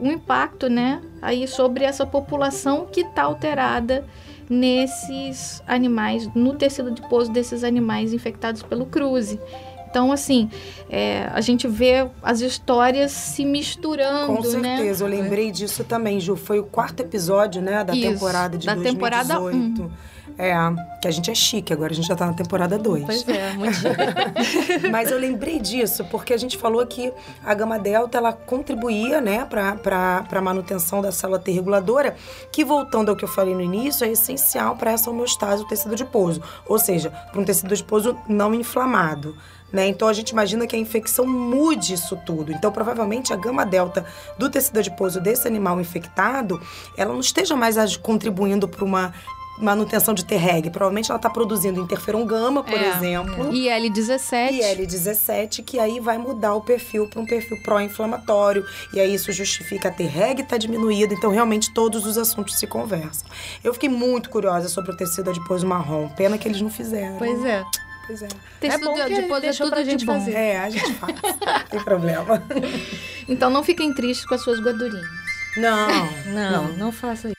um 0.00 0.10
impacto, 0.10 0.68
né, 0.68 1.02
aí 1.22 1.46
sobre 1.46 1.84
essa 1.84 2.06
população 2.06 2.86
que 2.86 3.00
está 3.00 3.22
alterada 3.24 4.06
nesses 4.48 5.62
animais, 5.66 6.28
no 6.34 6.54
tecido 6.54 6.88
adiposo 6.88 7.30
desses 7.30 7.64
animais 7.64 8.12
infectados 8.12 8.62
pelo 8.62 8.86
cruze. 8.86 9.40
Então, 9.88 10.12
assim, 10.12 10.50
é, 10.90 11.28
a 11.32 11.40
gente 11.40 11.66
vê 11.66 12.08
as 12.22 12.40
histórias 12.40 13.12
se 13.12 13.44
misturando, 13.44 14.26
Com 14.26 14.42
né? 14.58 14.76
certeza, 14.76 15.04
eu 15.04 15.08
lembrei 15.08 15.50
disso 15.50 15.84
também, 15.84 16.20
Ju. 16.20 16.36
Foi 16.36 16.58
o 16.58 16.64
quarto 16.64 17.00
episódio, 17.00 17.62
né, 17.62 17.82
da 17.82 17.94
Isso, 17.94 18.10
temporada 18.12 18.58
de 18.58 18.66
da 18.66 18.74
2018. 18.74 18.94
temporada 18.94 19.40
um. 19.40 19.90
É, 20.38 20.54
que 21.00 21.08
a 21.08 21.10
gente 21.10 21.30
é 21.30 21.34
chique, 21.34 21.72
agora 21.72 21.92
a 21.92 21.96
gente 21.96 22.06
já 22.06 22.14
tá 22.14 22.26
na 22.26 22.34
temporada 22.34 22.76
2. 22.78 23.04
Pois 23.04 23.26
é, 23.26 23.52
muito 23.54 23.74
chique. 23.74 24.88
Mas 24.90 25.10
eu 25.10 25.18
lembrei 25.18 25.58
disso, 25.58 26.04
porque 26.10 26.34
a 26.34 26.36
gente 26.36 26.58
falou 26.58 26.84
que 26.86 27.10
a 27.42 27.54
gama 27.54 27.78
delta, 27.78 28.18
ela 28.18 28.34
contribuía, 28.34 29.20
né, 29.20 29.46
para 29.46 30.26
a 30.30 30.40
manutenção 30.42 31.00
da 31.00 31.10
célula 31.10 31.38
T 31.38 31.50
reguladora, 31.52 32.16
que 32.52 32.64
voltando 32.66 33.08
ao 33.08 33.16
que 33.16 33.24
eu 33.24 33.28
falei 33.28 33.54
no 33.54 33.62
início, 33.62 34.04
é 34.04 34.10
essencial 34.10 34.76
para 34.76 34.90
essa 34.92 35.08
homeostase 35.08 35.62
do 35.62 35.68
tecido 35.68 35.92
adiposo. 35.94 36.42
Ou 36.68 36.78
seja, 36.78 37.08
para 37.08 37.40
um 37.40 37.44
tecido 37.44 37.72
adiposo 37.72 38.14
não 38.28 38.52
inflamado. 38.52 39.34
Né? 39.72 39.88
Então 39.88 40.06
a 40.08 40.12
gente 40.12 40.30
imagina 40.30 40.66
que 40.66 40.76
a 40.76 40.78
infecção 40.78 41.26
mude 41.26 41.94
isso 41.94 42.16
tudo. 42.24 42.52
Então 42.52 42.70
provavelmente 42.70 43.32
a 43.32 43.36
gama 43.36 43.66
delta 43.66 44.06
do 44.38 44.48
tecido 44.48 44.78
adiposo 44.78 45.20
desse 45.20 45.46
animal 45.46 45.80
infectado, 45.80 46.60
ela 46.96 47.12
não 47.12 47.20
esteja 47.20 47.56
mais 47.56 47.96
contribuindo 47.96 48.68
para 48.68 48.84
uma 48.84 49.12
manutenção 49.58 50.14
de 50.14 50.24
T-reg. 50.24 50.70
Provavelmente 50.70 51.10
ela 51.10 51.18
está 51.18 51.30
produzindo 51.30 51.80
interferon 51.80 52.24
gama, 52.26 52.62
por 52.62 52.78
É, 52.78 52.88
exemplo. 52.88 53.54
E 53.54 53.66
L17. 53.66 54.52
E 54.52 54.60
L17, 54.60 55.64
que 55.64 55.78
aí 55.78 56.00
vai 56.00 56.18
mudar 56.18 56.54
o 56.54 56.60
perfil 56.60 57.08
para 57.08 57.20
um 57.20 57.26
perfil 57.26 57.56
pró-inflamatório. 57.62 58.64
E 58.92 59.00
aí 59.00 59.14
isso 59.14 59.32
justifica 59.32 59.88
a 59.88 59.92
T-reg 59.92 60.42
estar 60.42 60.50
tá 60.50 60.58
diminuída. 60.58 61.14
Então, 61.14 61.30
realmente, 61.30 61.72
todos 61.72 62.06
os 62.06 62.18
assuntos 62.18 62.58
se 62.58 62.66
conversam. 62.66 63.26
Eu 63.64 63.72
fiquei 63.72 63.88
muito 63.88 64.28
curiosa 64.30 64.68
sobre 64.68 64.92
o 64.92 64.96
tecido 64.96 65.30
adiposo 65.30 65.66
marrom. 65.66 66.08
Pena 66.10 66.36
que 66.38 66.46
eles 66.46 66.60
não 66.60 66.70
fizeram. 66.70 67.16
Pois 67.18 67.44
é. 67.44 67.64
Pois 68.06 68.22
é. 68.22 68.28
Tecido 68.60 68.84
bom 68.86 68.94
que 68.94 69.00
adiposo 69.02 69.34
é 69.36 69.40
deixou 69.40 69.66
tudo 69.66 69.74
pra 69.74 69.82
de 69.82 69.90
gente 69.90 70.06
bom. 70.06 70.12
fazer. 70.14 70.32
É, 70.32 70.58
a 70.60 70.70
gente 70.70 70.92
faz. 70.94 71.14
Não 71.22 71.66
tem 71.70 71.80
problema. 71.82 72.42
Então 73.28 73.50
não 73.50 73.62
fiquem 73.64 73.92
tristes 73.92 74.24
com 74.26 74.34
as 74.34 74.40
suas 74.42 74.60
gordurinhas. 74.60 75.06
Não, 75.56 75.88
Não, 76.26 76.68
não 76.76 76.92
faça 76.92 77.28
isso. 77.28 77.36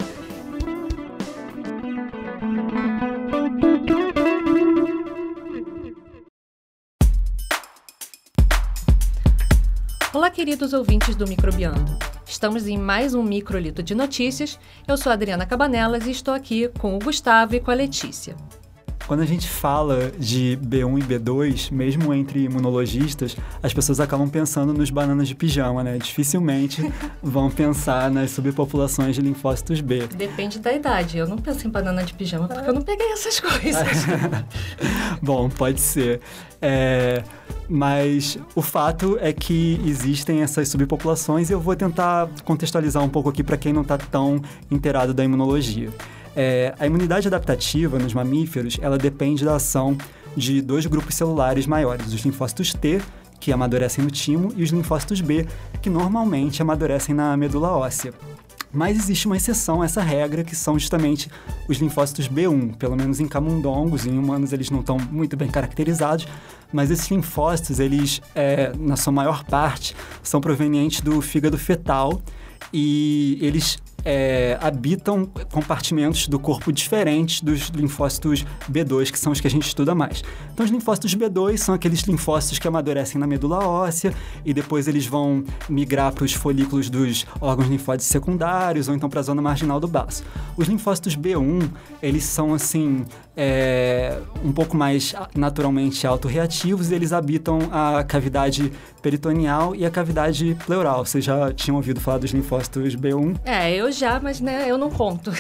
Olá, 10.25 10.31
queridos 10.31 10.73
ouvintes 10.73 11.15
do 11.15 11.27
Microbiando. 11.29 11.99
Estamos 12.25 12.67
em 12.67 12.79
mais 12.79 13.13
um 13.13 13.23
microlito 13.23 13.83
de 13.83 13.95
notícias. 13.95 14.59
Eu 14.89 14.97
sou 14.97 15.11
a 15.11 15.13
Adriana 15.13 15.45
Cabanelas 15.45 16.07
e 16.07 16.13
estou 16.13 16.33
aqui 16.33 16.67
com 16.79 16.97
o 16.97 16.99
Gustavo 16.99 17.55
e 17.55 17.61
com 17.61 17.71
a 17.71 17.75
Letícia. 17.75 18.35
quando 19.07 19.21
a 19.21 19.27
gente 19.27 19.47
fala 19.47 20.11
de 20.19 20.59
B1 20.65 20.99
e 20.99 21.03
B2, 21.03 21.71
mesmo 21.71 22.15
entre 22.15 22.45
imunologistas, 22.45 23.37
as 23.63 23.75
pessoas 23.75 24.01
acabam 24.01 24.27
pensando 24.31 24.73
nos 24.73 24.89
bananas 24.89 25.29
de 25.29 25.35
pijama, 25.35 25.85
né? 25.85 25.99
Dificilmente 25.99 26.91
vão 27.23 27.51
pensar 27.51 28.11
nas 28.11 28.31
subpopulações 28.31 29.15
de 29.15 29.21
linfócitos 29.21 29.83
B. 29.83 30.07
Depende 30.07 30.59
da 30.59 30.73
idade. 30.73 31.19
Eu 31.19 31.29
não 31.29 31.37
penso 31.37 31.67
em 31.67 31.71
banana 31.71 32.03
de 32.03 32.15
pijama 32.15 32.49
porque 32.49 32.71
eu 32.71 32.73
não 32.73 32.81
peguei 32.81 33.13
essas 33.13 33.39
coisas. 33.39 34.07
Bom, 35.21 35.51
pode 35.51 35.83
ser. 35.83 36.23
É, 36.63 37.23
mas 37.68 38.38
o 38.55 38.62
fato 38.62 39.18
é 39.20 39.33
que 39.33 39.81
existem 39.85 40.42
essas 40.42 40.68
subpopulações 40.68 41.50
e 41.50 41.53
eu 41.53 41.61
vou 41.61 41.74
tentar 41.74 42.29
contextualizar 42.44 43.03
um 43.03 43.09
pouco 43.09 43.29
aqui 43.29 43.42
para 43.42 43.57
quem 43.57 43.72
não 43.72 43.83
está 43.83 43.96
tão 43.98 44.40
inteirado 44.70 45.14
da 45.14 45.24
imunologia. 45.24 45.90
É, 46.37 46.74
a 46.79 46.87
imunidade 46.87 47.29
adaptativa 47.29 47.98
nos 47.98 48.12
mamíferos, 48.12 48.79
ela 48.83 48.98
depende 48.98 49.44
da 49.44 49.57
ação 49.57 49.96
de 50.37 50.61
dois 50.61 50.85
grupos 50.87 51.14
celulares 51.14 51.66
maiores, 51.66 52.12
os 52.12 52.20
linfócitos 52.24 52.74
T, 52.74 53.00
que 53.38 53.53
amadurecem 53.53 54.05
no 54.05 54.11
timo, 54.11 54.53
e 54.57 54.62
os 54.62 54.70
linfócitos 54.70 55.20
B, 55.20 55.46
que 55.81 55.88
normalmente 55.88 56.61
amadurecem 56.61 57.14
na 57.14 57.37
medula 57.37 57.70
óssea. 57.70 58.12
Mas 58.72 58.96
existe 58.96 59.27
uma 59.27 59.37
exceção 59.37 59.83
a 59.83 59.85
essa 59.85 60.03
regra, 60.03 60.42
que 60.42 60.57
são 60.57 60.77
justamente 60.77 61.31
os 61.68 61.79
linfócitos 61.79 62.29
B1. 62.29 62.74
Pelo 62.74 62.96
menos 62.96 63.20
em 63.20 63.29
camundongos, 63.29 64.05
em 64.05 64.18
humanos 64.18 64.53
eles 64.53 64.68
não 64.68 64.81
estão 64.81 64.98
muito 64.98 65.37
bem 65.37 65.48
caracterizados, 65.48 66.27
mas 66.72 66.90
esses 66.90 67.11
linfócitos, 67.11 67.79
eles, 67.79 68.20
é, 68.35 68.72
na 68.79 68.96
sua 68.96 69.12
maior 69.12 69.44
parte, 69.44 69.94
são 70.22 70.40
provenientes 70.40 71.00
do 71.00 71.20
fígado 71.20 71.59
fetal 71.59 72.20
e 72.72 73.38
eles 73.40 73.79
é, 74.05 74.59
habitam 74.61 75.27
compartimentos 75.51 76.29
do 76.29 76.38
corpo 76.38 76.73
diferentes 76.73 77.40
dos 77.40 77.69
linfócitos 77.69 78.45
B2, 78.71 79.11
que 79.11 79.19
são 79.19 79.33
os 79.33 79.40
que 79.40 79.47
a 79.47 79.51
gente 79.51 79.67
estuda 79.67 79.95
mais. 79.95 80.23
Então, 80.53 80.64
os 80.64 80.71
linfócitos 80.71 81.14
B2 81.14 81.59
são 81.59 81.75
aqueles 81.75 82.03
linfócitos 82.03 82.59
que 82.59 82.69
amadurecem 82.69 83.21
na 83.21 83.27
medula 83.27 83.67
óssea 83.67 84.12
e 84.45 84.53
depois 84.53 84.87
eles 84.88 85.07
vão 85.07 85.45
migrar 85.69 86.12
para 86.12 86.25
os 86.25 86.33
folículos 86.33 86.90
dos 86.90 87.27
órgãos 87.40 87.69
linfóides 87.69 88.07
secundários 88.07 88.88
ou 88.88 88.95
então 88.95 89.09
para 89.09 89.21
a 89.21 89.23
zona 89.23 89.40
marginal 89.40 89.81
do 89.81 89.88
baço. 89.88 90.25
Os 90.57 90.69
linfócitos 90.69 91.17
B1, 91.17 91.69
eles 92.03 92.25
são 92.25 92.55
assim, 92.55 93.05
é, 93.37 94.19
um 94.45 94.53
pouco 94.53 94.77
mais 94.77 95.14
naturalmente 95.35 96.07
autorreativos 96.07 96.90
e 96.90 96.95
eles 96.95 97.12
habitam 97.12 97.59
a 97.73 98.05
cavidade 98.05 98.73
peritoneal 99.03 99.75
e 99.75 99.85
a 99.85 99.90
cavidade 99.90 100.57
pleural. 100.64 101.05
Vocês 101.05 101.25
já 101.25 101.53
tinham 101.53 101.77
ouvido 101.77 102.01
falar 102.01 102.19
dos 102.19 102.31
linfócitos 102.31 102.97
B1? 102.97 103.37
É, 103.45 103.75
eu 103.75 103.93
já, 103.96 104.20
mas 104.20 104.40
né, 104.40 104.64
eu 104.68 104.76
não 104.76 104.90
conto. 104.90 105.30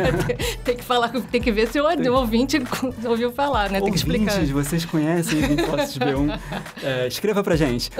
tem 0.64 0.76
que 0.76 0.82
falar, 0.82 1.08
tem 1.08 1.40
que 1.40 1.52
ver 1.52 1.68
se 1.68 1.80
o 1.80 2.14
ouvinte 2.14 2.60
ouviu 3.04 3.32
falar, 3.32 3.70
né? 3.70 3.80
Tem 3.80 3.88
Ouvintes, 3.88 4.02
que 4.02 4.12
explicar. 4.12 4.46
vocês 4.46 4.84
conhecem 4.84 5.40
os 5.40 5.48
linfócitos 5.48 5.98
B1? 5.98 6.40
É, 6.82 7.06
escreva 7.06 7.42
pra 7.42 7.56
gente. 7.56 7.90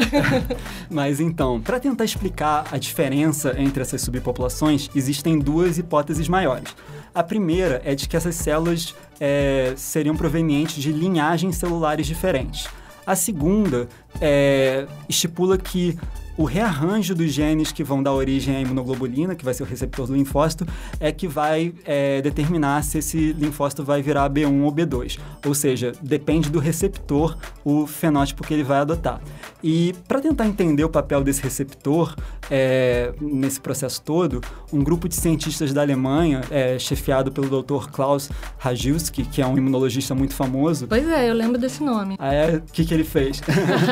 mas 0.90 1.20
então, 1.20 1.60
para 1.60 1.78
tentar 1.78 2.04
explicar 2.04 2.64
a 2.70 2.78
diferença 2.78 3.54
entre 3.58 3.82
essas 3.82 4.00
subpopulações, 4.00 4.90
existem 4.94 5.38
duas 5.38 5.78
hipóteses 5.78 6.28
maiores. 6.28 6.74
A 7.14 7.22
primeira 7.22 7.82
é 7.84 7.94
de 7.94 8.08
que 8.08 8.16
essas 8.16 8.34
células 8.34 8.94
é, 9.20 9.74
seriam 9.76 10.16
provenientes 10.16 10.82
de 10.82 10.92
linhagens 10.92 11.56
celulares 11.56 12.06
diferentes. 12.06 12.68
A 13.06 13.16
segunda 13.16 13.88
é, 14.20 14.86
estipula 15.08 15.58
que 15.58 15.98
o 16.40 16.44
rearranjo 16.44 17.14
dos 17.14 17.31
genes 17.31 17.70
que 17.70 17.85
vão 17.85 18.03
dar 18.03 18.14
origem 18.14 18.57
à 18.57 18.61
imunoglobulina, 18.62 19.35
que 19.35 19.44
vai 19.44 19.53
ser 19.53 19.62
o 19.62 19.66
receptor 19.66 20.07
do 20.07 20.14
linfócito, 20.14 20.66
é 20.98 21.12
que 21.12 21.29
vai 21.29 21.74
é, 21.85 22.22
determinar 22.22 22.83
se 22.83 22.96
esse 22.96 23.35
linfócito 23.35 23.85
vai 23.85 24.00
virar 24.00 24.31
B1 24.31 24.62
ou 24.62 24.72
B2. 24.72 25.18
Ou 25.44 25.55
seja, 25.55 25.92
depende 26.00 26.48
do 26.48 26.59
receptor 26.59 27.37
o 27.62 27.87
fenótipo 27.87 28.42
que 28.42 28.55
ele 28.55 28.64
vai 28.64 28.79
adotar. 28.79 29.20
E 29.62 29.94
para 30.09 30.18
tentar 30.18 30.46
entender 30.46 30.83
o 30.83 30.88
papel 30.88 31.22
desse 31.22 31.42
receptor 31.42 32.16
é, 32.50 33.12
nesse 33.20 33.61
processo 33.61 34.00
todo, 34.00 34.40
um 34.72 34.83
grupo 34.83 35.11
de 35.11 35.16
cientistas 35.16 35.74
da 35.74 35.83
Alemanha, 35.83 36.40
é, 36.50 36.79
chefiado 36.79 37.31
pelo 37.31 37.62
Dr. 37.62 37.90
Klaus 37.90 38.31
Rajewski, 38.57 39.26
que 39.26 39.42
é 39.42 39.46
um 39.46 39.59
imunologista 39.59 40.14
muito 40.14 40.35
famoso. 40.35 40.87
Pois 40.87 41.07
é, 41.07 41.29
eu 41.29 41.35
lembro 41.35 41.59
desse 41.59 41.83
nome. 41.83 42.16
Ah, 42.18 42.33
é? 42.33 42.57
O 42.57 42.62
que, 42.72 42.87
que 42.87 42.94
ele 42.94 43.05
fez? 43.05 43.42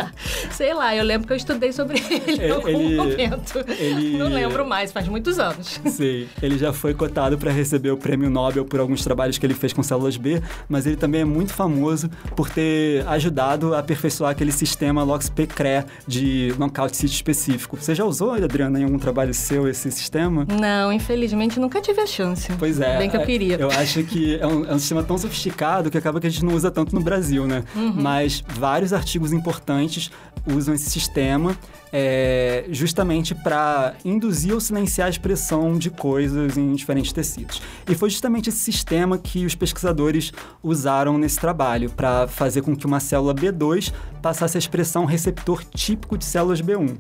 Sei 0.51 0.73
lá, 0.73 0.97
eu 0.97 1.05
lembro 1.05 1.27
que 1.27 1.33
eu 1.35 1.37
estudei 1.37 1.73
sobre 1.73 1.99
ele 2.09 2.38
em 2.41 2.51
algum 2.51 2.69
Ele- 2.69 2.97
momento. 2.97 3.65
ele- 3.79 4.17
Não 4.19 4.29
lembro 4.29 4.67
mais, 4.67 4.93
faz 4.93 5.07
muitos 5.09 5.39
anos. 5.39 5.81
Sim, 5.87 6.27
ele 6.43 6.59
já 6.59 6.73
foi 6.73 6.95
cotado 6.95 7.37
para 7.39 7.51
receber 7.51 7.91
o 7.91 7.97
prêmio 7.97 8.31
Nobel 8.31 8.65
por 8.65 8.81
alguns 8.81 9.03
trabalhos 9.05 9.39
que 9.39 9.47
ele 9.47 9.55
fez 9.55 9.73
com 9.73 9.83
células 9.83 10.17
B, 10.17 10.41
mas 10.69 10.87
ele 10.87 10.97
também 10.97 11.21
é 11.23 11.25
muito 11.25 11.53
famoso 11.53 12.09
por 12.37 12.49
ter 12.51 13.07
ajudado 13.09 13.75
a 13.75 13.79
aperfeiçoar 13.81 14.31
aquele 14.33 14.53
sistema 14.53 15.03
LOXP-CRE 15.03 15.85
de 16.07 16.55
knockout 16.59 16.97
sítio 16.97 17.15
específico. 17.15 17.77
Você 17.77 17.95
já 17.95 18.05
usou, 18.05 18.33
Adriana, 18.33 18.79
em 18.81 18.85
algum 18.85 18.99
trabalho 18.99 19.33
seu 19.35 19.69
esse 19.69 19.91
sistema? 19.91 20.47
Não, 20.61 20.93
infelizmente 20.93 21.59
nunca 21.61 21.81
tive 21.81 22.01
a 22.01 22.07
chance. 22.07 22.51
Pois 22.59 22.81
é. 22.81 22.99
Bem 22.99 23.11
que 23.11 23.17
eu 23.17 23.21
é, 23.21 23.27
queria. 23.27 23.57
Eu 23.57 23.71
acho 23.71 24.03
que 24.05 24.37
é 24.41 24.47
um, 24.47 24.65
é 24.65 24.75
um 24.75 24.79
sistema 24.79 25.03
tão 25.03 25.19
sofisticado 25.19 25.91
que 25.91 25.99
acaba 25.99 26.21
que 26.21 26.27
a 26.27 26.31
gente 26.31 26.45
não 26.45 26.55
usa 26.55 26.71
tanto 26.71 26.95
no 26.95 27.01
Brasil, 27.01 27.47
né? 27.47 27.63
Uhum. 27.75 27.93
Mas 27.95 28.43
vários 28.49 28.93
artigos 28.93 29.33
importantes 29.33 30.11
usam 30.47 30.75
esse 30.75 30.89
sistema 30.89 31.57
é, 31.93 32.28
justamente 32.71 33.35
para 33.35 33.95
induzir 34.05 34.55
ou 34.55 34.61
silenciar 34.61 35.07
a 35.07 35.11
expressão 35.11 35.79
de 35.79 35.91
coisas 35.91 36.57
em 36.57 36.73
diferentes 36.75 37.13
tecidos. 37.13 37.61
E 37.89 37.95
foi 37.95 38.11
justamente 38.11 38.49
esse 38.49 38.59
sistema 38.59 39.19
que 39.19 39.45
os 39.45 39.55
pesquisadores 39.55 40.33
usaram 40.63 41.19
nesse 41.19 41.39
trabalho 41.39 41.91
para 41.91 42.29
fazer 42.29 42.63
com 42.63 42.77
que 42.77 42.87
uma 42.87 43.01
célula 43.01 43.35
B2 43.35 43.93
passasse 44.23 44.57
a 44.57 44.61
expressão 44.61 45.05
receptor 45.05 45.65
típico 45.65 46.19
de 46.19 46.25
células 46.25 46.61
B1. 46.61 46.97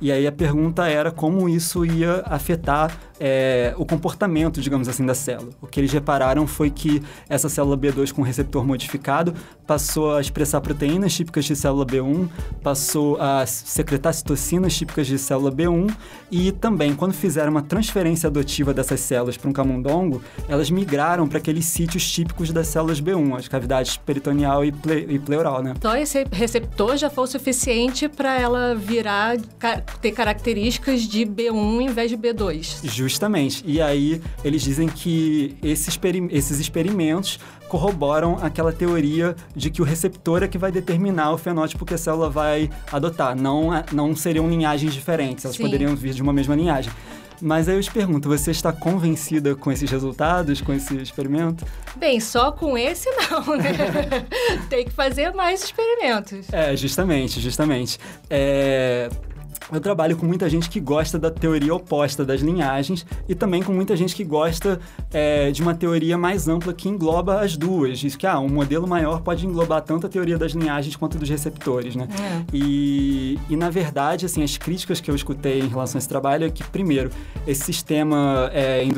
E 0.00 0.10
aí 0.10 0.26
a 0.26 0.32
pergunta 0.32 0.88
era 0.88 1.10
como 1.10 1.46
isso 1.46 1.84
ia 1.84 2.22
afetar 2.24 2.98
é, 3.18 3.74
o 3.76 3.84
comportamento, 3.84 4.62
digamos 4.62 4.88
assim, 4.88 5.04
da 5.04 5.14
célula. 5.14 5.50
O 5.60 5.66
que 5.66 5.78
eles 5.78 5.92
repararam 5.92 6.46
foi 6.46 6.70
que 6.70 7.02
essa 7.28 7.50
célula 7.50 7.76
B2 7.76 8.10
com 8.10 8.22
receptor 8.22 8.66
modificado 8.66 9.34
passou 9.74 10.16
a 10.16 10.20
expressar 10.20 10.60
proteínas 10.60 11.14
típicas 11.14 11.44
de 11.44 11.54
célula 11.54 11.86
B1, 11.86 12.28
passou 12.60 13.16
a 13.20 13.46
secretar 13.46 14.12
citocinas 14.12 14.74
típicas 14.76 15.06
de 15.06 15.16
célula 15.16 15.52
B1 15.52 15.94
e 16.28 16.50
também, 16.50 16.92
quando 16.92 17.12
fizeram 17.12 17.52
uma 17.52 17.62
transferência 17.62 18.26
adotiva 18.26 18.74
dessas 18.74 18.98
células 18.98 19.36
para 19.36 19.48
um 19.48 19.52
camundongo, 19.52 20.20
elas 20.48 20.72
migraram 20.72 21.28
para 21.28 21.38
aqueles 21.38 21.66
sítios 21.66 22.10
típicos 22.10 22.50
das 22.50 22.66
células 22.66 23.00
B1, 23.00 23.38
as 23.38 23.46
cavidades 23.46 23.96
peritoneal 23.96 24.64
e, 24.64 24.72
ple- 24.72 25.06
e 25.08 25.20
pleural, 25.20 25.62
né? 25.62 25.74
Só 25.80 25.96
esse 25.96 26.26
receptor 26.32 26.96
já 26.96 27.08
foi 27.08 27.22
o 27.22 27.26
suficiente 27.28 28.08
para 28.08 28.40
ela 28.40 28.74
virar, 28.74 29.36
ter 30.02 30.10
características 30.10 31.02
de 31.02 31.20
B1 31.24 31.80
em 31.82 31.88
vez 31.90 32.10
de 32.10 32.16
B2. 32.16 32.80
Justamente. 32.88 33.62
E 33.64 33.80
aí 33.80 34.20
eles 34.42 34.62
dizem 34.62 34.88
que 34.88 35.56
esses 35.62 36.58
experimentos 36.58 37.38
corroboram 37.70 38.36
aquela 38.42 38.72
teoria 38.72 39.36
de 39.54 39.70
que 39.70 39.80
o 39.80 39.84
receptor 39.84 40.42
é 40.42 40.48
que 40.48 40.58
vai 40.58 40.72
determinar 40.72 41.32
o 41.32 41.38
fenótipo 41.38 41.86
que 41.86 41.94
a 41.94 41.98
célula 41.98 42.28
vai 42.28 42.68
adotar. 42.92 43.36
Não, 43.36 43.72
é- 43.72 43.84
não 43.92 44.14
seriam 44.16 44.50
linhagens 44.50 44.92
diferentes, 44.92 45.44
elas 45.44 45.56
Sim. 45.56 45.62
poderiam 45.62 45.94
vir 45.94 46.12
de 46.12 46.20
uma 46.20 46.32
mesma 46.32 46.56
linhagem. 46.56 46.92
Mas 47.40 47.68
aí 47.68 47.76
eu 47.76 47.82
te 47.82 47.90
pergunto, 47.90 48.28
você 48.28 48.50
está 48.50 48.70
convencida 48.70 49.54
com 49.54 49.72
esses 49.72 49.90
resultados, 49.90 50.60
com 50.60 50.74
esse 50.74 50.94
experimento? 50.96 51.64
Bem, 51.96 52.20
só 52.20 52.52
com 52.52 52.76
esse 52.76 53.08
não, 53.30 53.56
né? 53.56 53.72
Tem 54.68 54.84
que 54.84 54.90
fazer 54.90 55.32
mais 55.32 55.62
experimentos. 55.64 56.52
É, 56.52 56.76
justamente, 56.76 57.40
justamente. 57.40 57.98
É, 58.28 59.08
Eu 59.72 59.80
trabalho 59.80 60.16
com 60.16 60.26
muita 60.26 60.48
gente 60.48 60.68
que 60.68 60.80
gosta 60.80 61.18
da 61.18 61.30
teoria 61.30 61.74
oposta 61.74 62.24
das 62.24 62.40
linhagens 62.40 63.06
e 63.28 63.34
também 63.34 63.62
com 63.62 63.72
muita 63.72 63.96
gente 63.96 64.14
que 64.14 64.24
gosta 64.24 64.80
é, 65.12 65.50
de 65.50 65.62
uma 65.62 65.74
teoria 65.74 66.16
mais 66.18 66.48
ampla 66.48 66.72
que 66.72 66.88
engloba 66.88 67.40
as 67.40 67.56
duas. 67.56 67.98
Diz 67.98 68.16
que 68.16 68.26
ah, 68.26 68.38
um 68.38 68.48
modelo 68.48 68.86
maior 68.86 69.20
pode 69.20 69.46
englobar 69.46 69.82
tanto 69.82 70.06
a 70.06 70.10
teoria 70.10 70.36
das 70.36 70.52
linhagens 70.52 70.96
quanto 70.96 71.18
dos 71.18 71.28
receptores, 71.28 71.94
né? 71.94 72.08
É. 72.10 72.44
E, 72.52 73.38
e, 73.48 73.56
na 73.56 73.70
verdade, 73.70 74.26
assim, 74.26 74.42
as 74.42 74.56
críticas 74.56 75.00
que 75.00 75.10
eu 75.10 75.14
escutei 75.14 75.60
em 75.60 75.68
relação 75.68 75.98
a 75.98 76.00
esse 76.00 76.08
trabalho 76.08 76.44
é 76.46 76.50
que, 76.50 76.64
primeiro, 76.64 77.10
esse 77.46 77.62
sistema 77.62 78.50
é, 78.52 78.82
em 78.84 78.92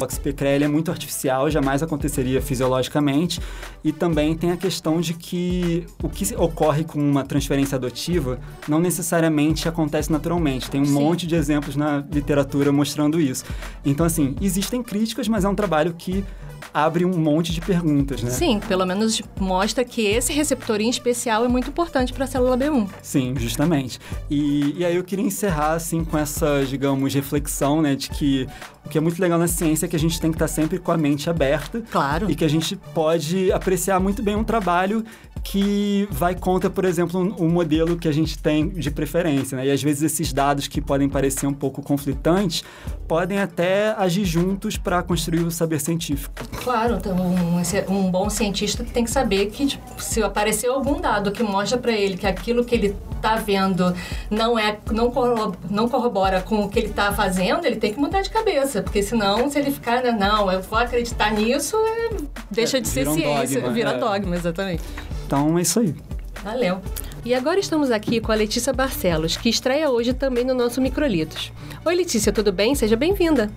é 0.62 0.68
muito 0.68 0.90
artificial, 0.90 1.50
jamais 1.50 1.82
aconteceria 1.82 2.42
fisiologicamente. 2.42 3.40
E 3.84 3.92
também 3.92 4.36
tem 4.36 4.52
a 4.52 4.56
questão 4.56 5.00
de 5.00 5.14
que 5.14 5.86
o 6.02 6.08
que 6.08 6.34
ocorre 6.36 6.84
com 6.84 6.98
uma 6.98 7.24
transferência 7.24 7.76
adotiva 7.76 8.38
não 8.68 8.80
necessariamente 8.80 9.68
acontece 9.68 10.10
naturalmente. 10.10 10.61
Exatamente. 10.62 10.70
Tem 10.70 10.80
um 10.80 10.84
Sim. 10.84 10.92
monte 10.92 11.26
de 11.26 11.34
exemplos 11.34 11.76
na 11.76 12.04
literatura 12.12 12.72
mostrando 12.72 13.20
isso. 13.20 13.44
Então, 13.84 14.04
assim, 14.06 14.34
existem 14.40 14.82
críticas, 14.82 15.28
mas 15.28 15.44
é 15.44 15.48
um 15.48 15.54
trabalho 15.54 15.94
que 15.96 16.24
abre 16.72 17.04
um 17.04 17.18
monte 17.18 17.52
de 17.52 17.60
perguntas, 17.60 18.22
né? 18.22 18.30
Sim, 18.30 18.58
pelo 18.66 18.86
menos 18.86 19.20
mostra 19.38 19.84
que 19.84 20.06
esse 20.06 20.32
receptor 20.32 20.80
em 20.80 20.88
especial 20.88 21.44
é 21.44 21.48
muito 21.48 21.68
importante 21.68 22.12
para 22.14 22.24
a 22.24 22.26
célula 22.26 22.56
B1. 22.56 22.88
Sim, 23.02 23.34
justamente. 23.36 23.98
E, 24.30 24.76
e 24.78 24.84
aí 24.84 24.96
eu 24.96 25.04
queria 25.04 25.24
encerrar, 25.24 25.74
assim, 25.74 26.02
com 26.02 26.16
essa, 26.16 26.64
digamos, 26.64 27.12
reflexão, 27.12 27.82
né, 27.82 27.94
de 27.94 28.08
que 28.08 28.46
o 28.86 28.88
que 28.88 28.96
é 28.96 29.00
muito 29.00 29.20
legal 29.20 29.38
na 29.38 29.46
ciência 29.48 29.84
é 29.86 29.88
que 29.88 29.96
a 29.96 29.98
gente 29.98 30.18
tem 30.20 30.30
que 30.30 30.36
estar 30.36 30.48
sempre 30.48 30.78
com 30.78 30.90
a 30.90 30.96
mente 30.96 31.28
aberta 31.28 31.82
Claro. 31.90 32.30
e 32.30 32.34
que 32.34 32.44
a 32.44 32.48
gente 32.48 32.74
pode 32.94 33.52
apreciar 33.52 34.00
muito 34.00 34.22
bem 34.22 34.34
um 34.34 34.44
trabalho 34.44 35.04
que 35.44 36.08
vai 36.10 36.34
contra, 36.34 36.70
por 36.70 36.84
exemplo, 36.84 37.20
um, 37.20 37.46
um 37.46 37.48
modelo 37.48 37.96
que 37.96 38.08
a 38.08 38.12
gente 38.12 38.38
tem 38.38 38.68
de 38.68 38.90
preferência, 38.90 39.56
né? 39.56 39.66
E 39.66 39.70
às 39.70 39.82
vezes 39.82 40.02
esses 40.04 40.32
dados 40.32 40.41
que 40.68 40.80
podem 40.80 41.08
parecer 41.08 41.46
um 41.46 41.52
pouco 41.54 41.82
conflitantes 41.82 42.62
podem 43.06 43.38
até 43.38 43.94
agir 43.98 44.24
juntos 44.24 44.76
para 44.76 45.02
construir 45.02 45.40
o 45.40 45.50
saber 45.50 45.80
científico. 45.80 46.34
Claro, 46.64 46.96
então 46.96 47.14
um, 47.16 47.60
um 47.88 48.10
bom 48.10 48.30
cientista 48.30 48.82
tem 48.84 49.04
que 49.04 49.10
saber 49.10 49.46
que 49.46 49.66
tipo, 49.66 50.02
se 50.02 50.22
aparecer 50.22 50.68
algum 50.68 51.00
dado 51.00 51.30
que 51.30 51.42
mostra 51.42 51.76
para 51.78 51.92
ele 51.92 52.16
que 52.16 52.26
aquilo 52.26 52.64
que 52.64 52.74
ele 52.74 52.96
está 53.16 53.36
vendo 53.36 53.94
não 54.30 54.58
é 54.58 54.78
não, 54.90 55.10
corro- 55.10 55.54
não 55.70 55.88
corrobora 55.88 56.40
com 56.40 56.64
o 56.64 56.68
que 56.68 56.78
ele 56.78 56.88
está 56.88 57.12
fazendo, 57.12 57.64
ele 57.66 57.76
tem 57.76 57.92
que 57.92 58.00
mudar 58.00 58.22
de 58.22 58.30
cabeça, 58.30 58.82
porque 58.82 59.02
senão 59.02 59.50
se 59.50 59.58
ele 59.58 59.70
ficar, 59.70 60.02
né, 60.02 60.10
não, 60.12 60.50
eu 60.50 60.62
vou 60.62 60.78
acreditar 60.78 61.32
nisso, 61.32 61.76
é, 61.76 62.16
deixa 62.50 62.78
É, 62.78 62.80
de 62.80 62.88
ser 62.88 63.06
um 63.08 63.14
ciência, 63.14 63.60
dogma, 63.60 63.74
vira 63.74 63.90
é. 63.90 63.98
dogma, 63.98 64.34
exatamente. 64.36 64.82
Então 65.26 65.58
é 65.58 65.62
isso 65.62 65.78
aí. 65.80 65.94
Valeu. 66.42 66.80
E 67.24 67.34
agora 67.34 67.60
estamos 67.60 67.92
aqui 67.92 68.20
com 68.20 68.32
a 68.32 68.34
Letícia 68.34 68.72
Barcelos, 68.72 69.36
que 69.36 69.48
estreia 69.48 69.88
hoje 69.88 70.12
também 70.12 70.44
no 70.44 70.54
nosso 70.54 70.80
Microlitos. 70.80 71.52
Oi, 71.84 71.94
Letícia, 71.94 72.32
tudo 72.32 72.50
bem? 72.52 72.74
Seja 72.74 72.96
bem-vinda. 72.96 73.48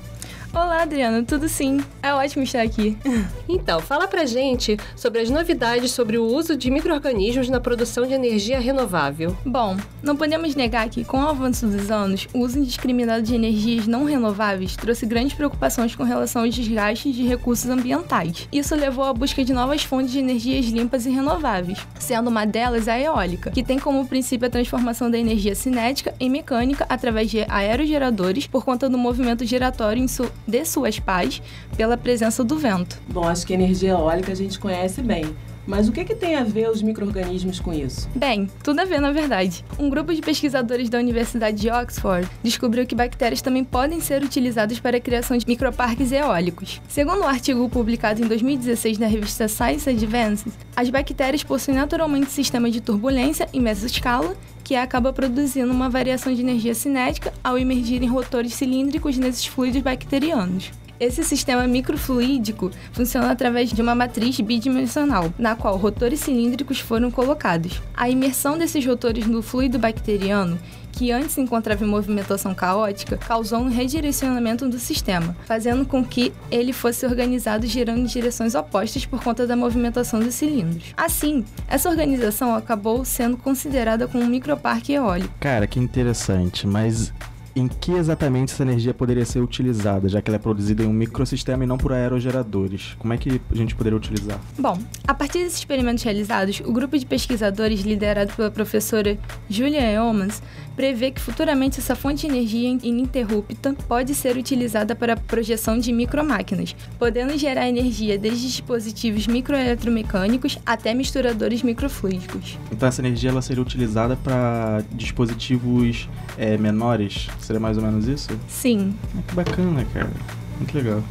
Olá, 0.56 0.84
Adriana, 0.84 1.22
tudo 1.22 1.50
sim? 1.50 1.84
É 2.02 2.14
ótimo 2.14 2.44
estar 2.44 2.62
aqui. 2.62 2.98
Então, 3.48 3.80
fala 3.80 4.08
pra 4.08 4.26
gente 4.26 4.76
sobre 4.96 5.22
as 5.22 5.30
novidades 5.30 5.92
sobre 5.92 6.18
o 6.18 6.26
uso 6.26 6.58
de 6.58 6.70
micro-organismos 6.72 7.48
na 7.48 7.60
produção 7.60 8.06
de 8.08 8.14
energia 8.14 8.60
renovável. 8.60 9.38
Bom, 9.46 9.78
não 10.02 10.16
podemos 10.18 10.56
negar 10.56 10.90
que, 10.90 11.06
com 11.06 11.20
o 11.24 11.28
avanço 11.30 11.68
dos 11.68 11.92
anos, 11.92 12.28
o 12.34 12.40
uso 12.40 12.58
indiscriminado 12.60 13.22
de 13.22 13.36
energias 13.36 13.86
não 13.86 14.04
renováveis 14.04 14.76
trouxe 14.76 15.06
grandes 15.06 15.36
preocupações 15.36 15.96
com 15.96 16.04
relação 16.04 16.42
aos 16.44 16.56
desgastes 16.56 17.16
de 17.16 17.24
recursos 17.26 17.70
ambientais. 17.70 18.48
Isso 18.52 18.76
levou 18.76 19.06
à 19.06 19.14
busca 19.14 19.46
de 19.46 19.54
novas 19.54 19.84
fontes 19.84 20.12
de 20.12 20.20
energias 20.20 20.66
limpas 20.66 21.06
e 21.06 21.12
renováveis, 21.12 21.78
sendo 22.00 22.30
uma 22.30 22.46
delas 22.46 22.88
a 22.88 23.00
eólica, 23.00 23.52
que 23.52 23.64
tem 23.64 23.78
como 23.78 24.08
princípio 24.08 24.48
a 24.48 24.52
transformação 24.52 25.10
da 25.10 25.20
energia 25.20 25.54
cinética 25.56 26.16
em 26.20 26.30
mecânica 26.32 26.86
através 26.90 27.30
de 27.30 27.46
aerogeradores 27.48 28.48
por 28.48 28.66
conta 28.66 28.90
do 28.90 28.98
movimento 28.98 29.46
giratório 29.46 30.04
em 30.04 30.08
su- 30.08 30.30
de 30.48 30.66
suas 30.66 31.00
pás 31.00 31.42
pela 31.76 31.98
presença 31.98 32.44
do 32.44 32.58
vento. 32.58 33.02
Bom, 33.08 33.28
acho 33.28 33.46
que 33.46 33.54
energia 33.54 33.92
eólica 33.92 34.32
a 34.32 34.36
gente 34.36 34.60
conhece 34.60 35.02
bem. 35.02 35.26
Mas 35.68 35.88
o 35.88 35.92
que, 35.92 36.06
que 36.06 36.14
tem 36.14 36.36
a 36.36 36.44
ver 36.44 36.70
os 36.70 36.82
micro-organismos 36.82 37.60
com 37.60 37.74
isso? 37.74 38.08
Bem, 38.16 38.48
tudo 38.64 38.80
a 38.82 38.86
ver 38.86 39.02
na 39.02 39.12
verdade. 39.12 39.66
Um 39.80 39.90
grupo 39.90 40.14
de 40.14 40.22
pesquisadores 40.22 40.90
da 40.90 41.00
Universidade 41.00 41.58
de 41.58 41.70
Oxford 41.70 42.30
descobriu 42.44 42.86
que 42.86 42.94
bactérias 42.94 43.42
também 43.42 43.64
podem 43.64 44.00
ser 44.00 44.24
utilizadas 44.24 44.80
para 44.80 44.98
a 44.98 45.00
criação 45.00 45.36
de 45.36 45.48
microparques 45.48 46.12
eólicos. 46.12 46.80
Segundo 46.88 47.22
um 47.22 47.28
artigo 47.28 47.68
publicado 47.68 48.24
em 48.24 48.28
2016 48.28 49.00
na 49.00 49.08
revista 49.08 49.48
Science 49.48 49.90
Advances, 49.90 50.54
as 50.76 50.90
bactérias 50.90 51.44
possuem 51.44 51.78
naturalmente 51.78 52.30
sistema 52.30 52.70
de 52.70 52.80
turbulência 52.80 53.50
em 53.52 53.60
mesoscala 53.60 54.36
que 54.66 54.76
acaba 54.76 55.14
produzindo 55.14 55.72
uma 55.72 55.88
variação 55.88 56.34
de 56.34 56.42
energia 56.42 56.74
cinética 56.74 57.32
ao 57.44 57.56
emergirem 57.56 58.10
rotores 58.10 58.56
cilíndricos 58.56 59.16
nesses 59.16 59.46
fluidos 59.46 59.84
bacterianos. 59.84 60.72
Esse 61.00 61.24
sistema 61.24 61.68
microfluídico 61.68 62.72
funciona 62.92 63.30
através 63.30 63.70
de 63.72 63.80
uma 63.80 63.94
matriz 63.94 64.40
bidimensional, 64.40 65.32
na 65.38 65.56
qual 65.56 65.78
rotores 65.78 66.22
cilíndricos 66.22 66.80
foram 66.80 67.12
colocados. 67.12 67.80
A 67.96 68.10
imersão 68.10 68.58
desses 68.58 68.84
rotores 68.84 69.28
no 69.28 69.44
fluido 69.44 69.78
bacteriano 69.78 70.58
que 70.96 71.12
antes 71.12 71.34
se 71.34 71.42
encontrava 71.42 71.84
em 71.84 71.88
movimentação 71.88 72.56
caótica, 72.56 73.18
causou 73.18 73.60
um 73.60 73.70
redirecionamento 73.70 74.68
do 74.68 74.80
sistema, 74.80 75.36
fazendo 75.46 75.86
com 75.86 76.04
que 76.04 76.34
ele 76.50 76.72
fosse 76.72 77.06
organizado 77.06 77.68
girando 77.68 78.00
em 78.00 78.06
direções 78.06 78.56
opostas 78.56 79.06
por 79.06 79.22
conta 79.22 79.46
da 79.46 79.56
movimentação 79.56 80.20
dos 80.20 80.34
cilindros. 80.34 80.94
Assim, 80.96 81.44
essa 81.68 81.90
organização 81.90 82.56
acabou 82.56 83.04
sendo 83.04 83.36
considerada 83.36 84.08
como 84.08 84.24
um 84.24 84.28
microparque 84.28 84.94
eólico. 84.94 85.34
Cara, 85.40 85.68
que 85.68 85.80
interessante, 85.80 86.66
mas 86.66 87.14
em 87.56 87.68
que 87.68 87.94
exatamente 87.94 88.54
essa 88.54 88.64
energia 88.64 88.94
poderia 88.94 89.26
ser 89.26 89.40
utilizada, 89.40 90.10
já 90.10 90.22
que 90.22 90.30
ela 90.30 90.36
é 90.36 90.40
produzida 90.40 90.84
em 90.84 90.88
um 90.88 90.94
microsistema 90.94 91.64
e 91.64 91.68
não 91.68 91.78
por 91.78 91.94
aerogeradores? 91.94 92.96
Como 93.00 93.14
é 93.14 93.18
que 93.18 93.42
a 93.50 93.56
gente 93.56 93.74
poderia 93.74 93.96
utilizar? 93.96 94.40
Bom, 94.60 94.78
a 95.08 95.14
partir 95.14 95.40
desses 95.40 95.60
experimentos 95.60 96.04
realizados, 96.04 96.62
o 96.66 96.74
grupo 96.74 96.98
de 96.98 97.06
pesquisadores 97.06 97.82
liderado 97.82 98.34
pela 98.34 98.52
professora 98.52 99.18
Julia 99.50 99.90
Eomans 99.90 100.44
prevê 100.76 101.12
que 101.12 101.22
futuramente 101.22 101.80
essa 101.80 101.96
fonte 101.96 102.28
de 102.28 102.34
energia 102.34 102.70
ininterrupta 102.84 103.76
pode 103.88 104.14
ser 104.14 104.38
utilizada 104.38 104.96
para 104.96 105.14
a 105.14 105.18
projeção 105.18 105.80
de 105.80 105.92
micromáquinas, 105.92 106.76
podendo 107.00 107.38
gerar 107.38 107.68
energia 107.68 108.18
desde 108.18 108.48
dispositivos 108.48 109.28
microeletromecânicos 109.28 110.58
até 110.66 110.94
misturadores 110.94 111.64
microfluídicos. 111.64 112.58
Então 112.72 112.88
essa 112.88 113.02
energia 113.02 113.30
ela 113.30 113.42
seria 113.42 113.62
utilizada 113.62 114.16
para 114.16 114.84
dispositivos 114.92 116.10
é, 116.38 116.58
menores? 116.58 117.28
Seria 117.40 117.60
mais 117.60 117.78
ou 117.78 117.84
menos 117.84 118.08
isso? 118.08 118.30
Sim, 118.48 118.94
Ah, 119.18 119.22
que 119.28 119.36
bacana, 119.36 119.86
cara. 119.94 120.12
Muito 120.58 120.76
legal. 120.76 121.04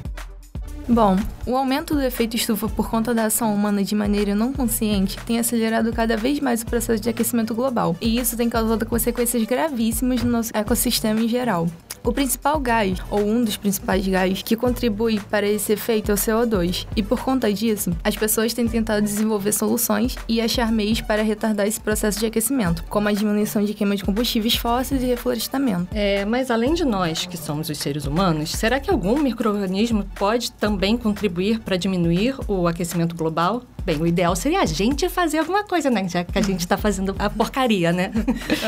Bom, 0.87 1.17
o 1.47 1.57
aumento 1.57 1.95
do 1.95 2.03
efeito 2.03 2.37
estufa 2.37 2.69
por 2.69 2.91
conta 2.91 3.15
da 3.15 3.25
ação 3.25 3.55
humana 3.55 3.83
de 3.83 3.95
maneira 3.95 4.35
não 4.35 4.53
consciente 4.53 5.17
tem 5.25 5.39
acelerado 5.39 5.91
cada 5.95 6.15
vez 6.15 6.41
mais 6.41 6.61
o 6.61 6.67
processo 6.67 7.03
de 7.03 7.09
aquecimento 7.09 7.55
global, 7.55 7.97
e 8.03 8.19
isso 8.19 8.37
tem 8.37 8.51
causado 8.51 8.85
consequências 8.85 9.43
gravíssimas 9.45 10.23
no 10.23 10.31
nosso 10.31 10.51
ecossistema 10.55 11.21
em 11.21 11.29
geral. 11.29 11.67
O 12.07 12.13
principal 12.13 12.61
gás, 12.61 12.99
ou 13.11 13.21
um 13.21 13.43
dos 13.43 13.57
principais 13.57 14.07
gás, 14.07 14.43
que 14.43 14.55
contribui 14.55 15.19
para 15.31 15.49
esse 15.49 15.73
efeito 15.73 16.11
é 16.11 16.15
o 16.15 16.19
CO2, 16.19 16.87
e 16.95 17.03
por 17.03 17.25
conta 17.25 17.51
disso, 17.51 17.97
as 18.05 18.15
pessoas 18.15 18.53
têm 18.53 18.69
tentado 18.69 19.01
desenvolver 19.01 19.53
soluções 19.53 20.15
e 20.29 20.39
achar 20.39 20.71
meios 20.71 21.01
para 21.01 21.23
retardar 21.23 21.67
esse 21.67 21.81
processo 21.81 22.21
de 22.21 22.27
aquecimento, 22.27 22.85
como 22.91 23.09
a 23.09 23.13
diminuição 23.13 23.65
de 23.65 23.73
queima 23.73 23.97
de 23.97 24.05
combustíveis 24.05 24.55
fósseis 24.55 25.03
e 25.03 25.07
reflorestamento. 25.07 25.89
É, 25.95 26.27
mas 26.27 26.51
além 26.51 26.75
de 26.75 26.85
nós, 26.85 27.25
que 27.25 27.39
somos 27.39 27.71
os 27.71 27.79
seres 27.79 28.05
humanos, 28.05 28.51
será 28.51 28.79
que 28.79 28.91
algum 28.91 29.19
micro-organismo 29.19 30.05
pode 30.15 30.53
também 30.53 30.99
contribuir 30.99 31.61
para 31.61 31.79
diminuir 31.79 32.37
o 32.47 32.69
aquecimento 32.69 33.17
global? 33.17 33.63
Bem, 33.85 34.01
o 34.01 34.07
ideal 34.07 34.35
seria 34.35 34.61
a 34.61 34.65
gente 34.65 35.11
fazer 35.11 35.39
alguma 35.39 35.63
coisa, 35.63 35.91
né? 35.91 36.09
Já 36.09 36.25
que 36.25 36.39
a 36.39 36.43
gente 36.43 36.61
está 36.61 36.77
fazendo 36.79 37.15
a 37.19 37.29
porcaria, 37.29 37.93
né? 37.93 38.11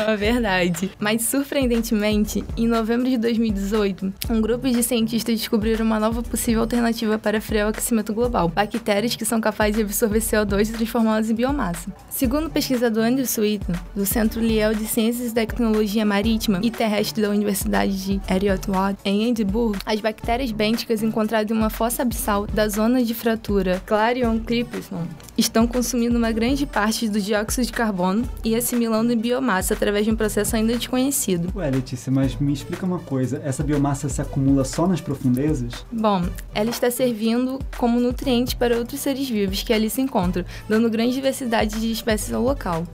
É 0.07 0.15
verdade. 0.15 0.91
Mas, 0.99 1.23
surpreendentemente, 1.23 2.43
em 2.55 2.67
novembro 2.67 3.09
de 3.09 3.17
2018, 3.27 4.13
um 4.29 4.39
grupo 4.39 4.69
de 4.69 4.81
cientistas 4.81 5.37
descobriram 5.37 5.85
uma 5.85 5.99
nova 5.99 6.23
possível 6.23 6.61
alternativa 6.61 7.19
para 7.19 7.41
frear 7.41 7.67
o 7.67 7.69
aquecimento 7.71 8.13
global: 8.13 8.47
bactérias 8.47 9.15
que 9.15 9.25
são 9.25 9.41
capazes 9.41 9.75
de 9.75 9.81
absorver 9.81 10.19
CO2 10.19 10.69
e 10.69 10.73
transformá-las 10.73 11.29
em 11.29 11.35
biomassa. 11.35 11.91
Segundo 12.09 12.47
o 12.47 12.49
pesquisador 12.49 13.03
Andrew 13.03 13.25
Sweeten, 13.25 13.75
do 13.93 14.05
Centro 14.05 14.39
Liel 14.39 14.73
de 14.73 14.85
Ciências 14.85 15.31
e 15.31 15.33
Tecnologia 15.33 16.05
Marítima 16.05 16.61
e 16.63 16.71
Terrestre 16.71 17.21
da 17.21 17.29
Universidade 17.29 18.01
de 18.01 18.21
Heriot-Watt, 18.33 18.99
em 19.03 19.29
Edimburgo, 19.29 19.77
as 19.85 19.99
bactérias 19.99 20.51
bênticas 20.51 21.03
encontradas 21.03 21.51
em 21.51 21.59
uma 21.59 21.69
fossa 21.69 22.03
abissal 22.03 22.47
da 22.47 22.69
zona 22.69 23.03
de 23.03 23.13
fratura 23.13 23.81
Clarion 23.85 24.39
Clipperton 24.39 25.05
estão 25.37 25.67
consumindo 25.67 26.17
uma 26.17 26.31
grande 26.31 26.65
parte 26.65 27.07
do 27.07 27.21
dióxido 27.21 27.65
de 27.65 27.71
carbono 27.71 28.27
e 28.43 28.55
assimilando 28.55 29.13
em 29.13 29.17
biomassa 29.17 29.73
através 29.73 30.05
de 30.05 30.11
um 30.11 30.15
processo 30.15 30.55
ainda 30.55 30.75
desconhecido. 30.75 31.51
Ué, 31.55 31.69
Letícia, 31.69 32.11
mas 32.11 32.35
me 32.37 32.51
explica 32.51 32.85
uma 32.85 32.99
coisa. 32.99 33.41
Essa 33.43 33.63
biomassa 33.63 34.09
se 34.09 34.21
acumula 34.21 34.65
só 34.65 34.87
nas 34.87 35.01
profundezas? 35.01 35.85
Bom, 35.91 36.23
ela 36.53 36.69
está 36.69 36.89
servindo 36.89 37.59
como 37.77 37.99
nutriente 37.99 38.55
para 38.55 38.77
outros 38.77 38.99
seres 38.99 39.29
vivos 39.29 39.61
que 39.61 39.73
ali 39.73 39.89
se 39.89 40.01
encontram, 40.01 40.43
dando 40.67 40.89
grande 40.89 41.13
diversidade 41.13 41.79
de 41.79 41.91
espécies 41.91 42.33
ao 42.33 42.41
local. 42.41 42.85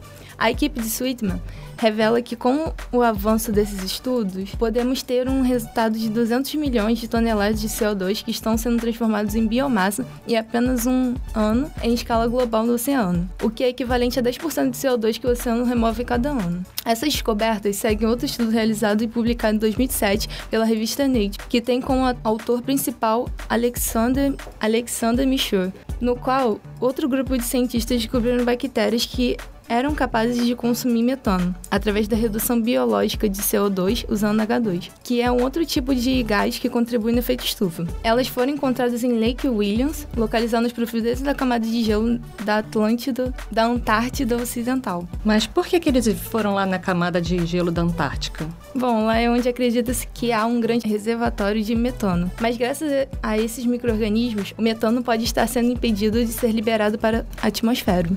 A 0.44 0.52
equipe 0.52 0.82
de 0.82 0.90
Sweetman 0.90 1.42
revela 1.78 2.22
que 2.22 2.36
com 2.36 2.74
o 2.92 3.02
avanço 3.02 3.50
desses 3.50 3.82
estudos, 3.82 4.54
podemos 4.56 5.02
ter 5.02 5.30
um 5.30 5.42
resultado 5.42 5.98
de 5.98 6.10
200 6.10 6.56
milhões 6.56 7.00
de 7.00 7.08
toneladas 7.08 7.62
de 7.62 7.70
CO2 7.70 8.26
que 8.26 8.32
estão 8.32 8.58
sendo 8.58 8.78
transformados 8.78 9.36
em 9.36 9.48
biomassa 9.48 10.06
em 10.28 10.36
apenas 10.36 10.86
um 10.86 11.14
ano 11.34 11.72
em 11.82 11.94
escala 11.94 12.28
global 12.28 12.66
no 12.66 12.74
oceano, 12.74 13.30
o 13.42 13.50
que 13.50 13.64
é 13.64 13.70
equivalente 13.70 14.20
a 14.20 14.22
10% 14.22 14.72
de 14.72 14.78
CO2 14.78 15.18
que 15.18 15.28
o 15.28 15.30
oceano 15.32 15.64
remove 15.64 16.04
cada 16.04 16.32
ano. 16.32 16.62
Essas 16.84 17.14
descobertas 17.14 17.78
seguem 17.78 18.06
outro 18.06 18.26
estudo 18.26 18.52
realizado 18.52 19.02
e 19.02 19.08
publicado 19.08 19.56
em 19.56 19.60
2007 19.60 20.28
pela 20.50 20.66
revista 20.66 21.08
Nature, 21.08 21.38
que 21.48 21.62
tem 21.62 21.80
como 21.80 22.04
autor 22.22 22.62
principal 22.62 23.30
Alexander, 23.48 24.36
Alexander 24.60 25.26
Michaud, 25.26 25.72
no 26.02 26.18
qual 26.18 26.60
outro 26.82 27.08
grupo 27.08 27.38
de 27.38 27.46
cientistas 27.46 28.02
descobriram 28.02 28.44
bactérias 28.44 29.06
que 29.06 29.38
eram 29.68 29.96
capazes 29.96 30.46
de 30.46 30.56
consumir 30.56 31.04
metano, 31.04 31.56
através 31.70 32.08
da 32.08 32.16
redução 32.16 32.62
biológica 32.62 33.30
de 33.30 33.42
CO2 33.42 34.06
usando 34.08 34.40
H2, 34.42 34.90
que 35.04 35.22
é 35.22 35.32
um 35.32 35.42
outro 35.42 35.66
tipo 35.66 35.94
de 35.94 36.22
gás 36.24 36.58
que 36.60 36.70
contribui 36.70 37.12
no 37.12 37.20
efeito 37.20 37.46
estufa. 37.46 37.86
Elas 38.04 38.28
foram 38.28 38.54
encontradas 38.54 39.04
em 39.04 39.20
Lake 39.20 39.48
Williams, 39.48 40.08
localizado 40.16 40.64
nas 40.64 40.74
profundezas 40.74 41.22
da 41.22 41.34
camada 41.34 41.66
de 41.66 41.84
gelo 41.84 42.20
da 42.44 42.60
Atlântida, 42.60 43.34
da 43.52 43.66
Antártida 43.66 44.36
Ocidental. 44.38 45.08
Mas 45.24 45.48
por 45.48 45.66
que, 45.66 45.80
que 45.80 45.90
eles 45.90 46.08
foram 46.08 46.54
lá 46.54 46.66
na 46.66 46.80
camada 46.80 47.22
de 47.22 47.46
gelo 47.46 47.72
da 47.72 47.82
Antártica? 47.82 48.48
Bom, 48.76 49.06
lá 49.06 49.18
é 49.18 49.30
onde 49.30 49.48
acredita-se 49.48 50.08
que 50.08 50.32
há 50.32 50.46
um 50.46 50.60
grande 50.60 50.88
reservatório 50.88 51.64
de 51.64 51.76
metano. 51.76 52.32
Mas 52.40 52.58
graças 52.58 53.08
a 53.22 53.38
esses 53.38 53.66
micro-organismos, 53.66 54.54
o 54.58 54.62
metano 54.62 55.04
pode 55.04 55.24
estar 55.24 55.48
sendo 55.48 55.72
impedido 55.72 56.24
de 56.24 56.32
ser 56.32 56.52
liberado 56.52 56.98
para 56.98 57.26
a 57.42 57.48
atmosfera. 57.48 58.10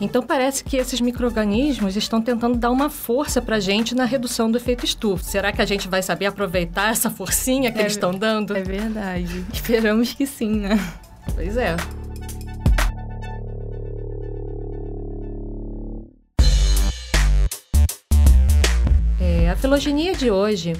Então 0.00 0.22
parece 0.22 0.64
que 0.64 0.76
esses 0.76 0.93
micro-organismos 1.00 1.96
estão 1.96 2.20
tentando 2.20 2.56
dar 2.56 2.70
uma 2.70 2.90
força 2.90 3.40
pra 3.40 3.60
gente 3.60 3.94
na 3.94 4.04
redução 4.04 4.50
do 4.50 4.58
efeito 4.58 4.84
estufa. 4.84 5.24
Será 5.24 5.52
que 5.52 5.62
a 5.62 5.64
gente 5.64 5.88
vai 5.88 6.02
saber 6.02 6.26
aproveitar 6.26 6.90
essa 6.90 7.10
forcinha 7.10 7.70
que 7.70 7.78
É 7.78 7.82
eles 7.82 7.92
estão 7.92 8.12
dando? 8.12 8.56
É 8.56 8.62
verdade. 8.62 9.44
Esperamos 9.52 10.12
que 10.12 10.26
sim, 10.26 10.60
né? 10.60 10.78
Pois 11.34 11.56
é. 11.56 11.76
É, 19.20 19.50
a 19.50 19.56
filogenia 19.56 20.14
de 20.14 20.30
hoje, 20.30 20.74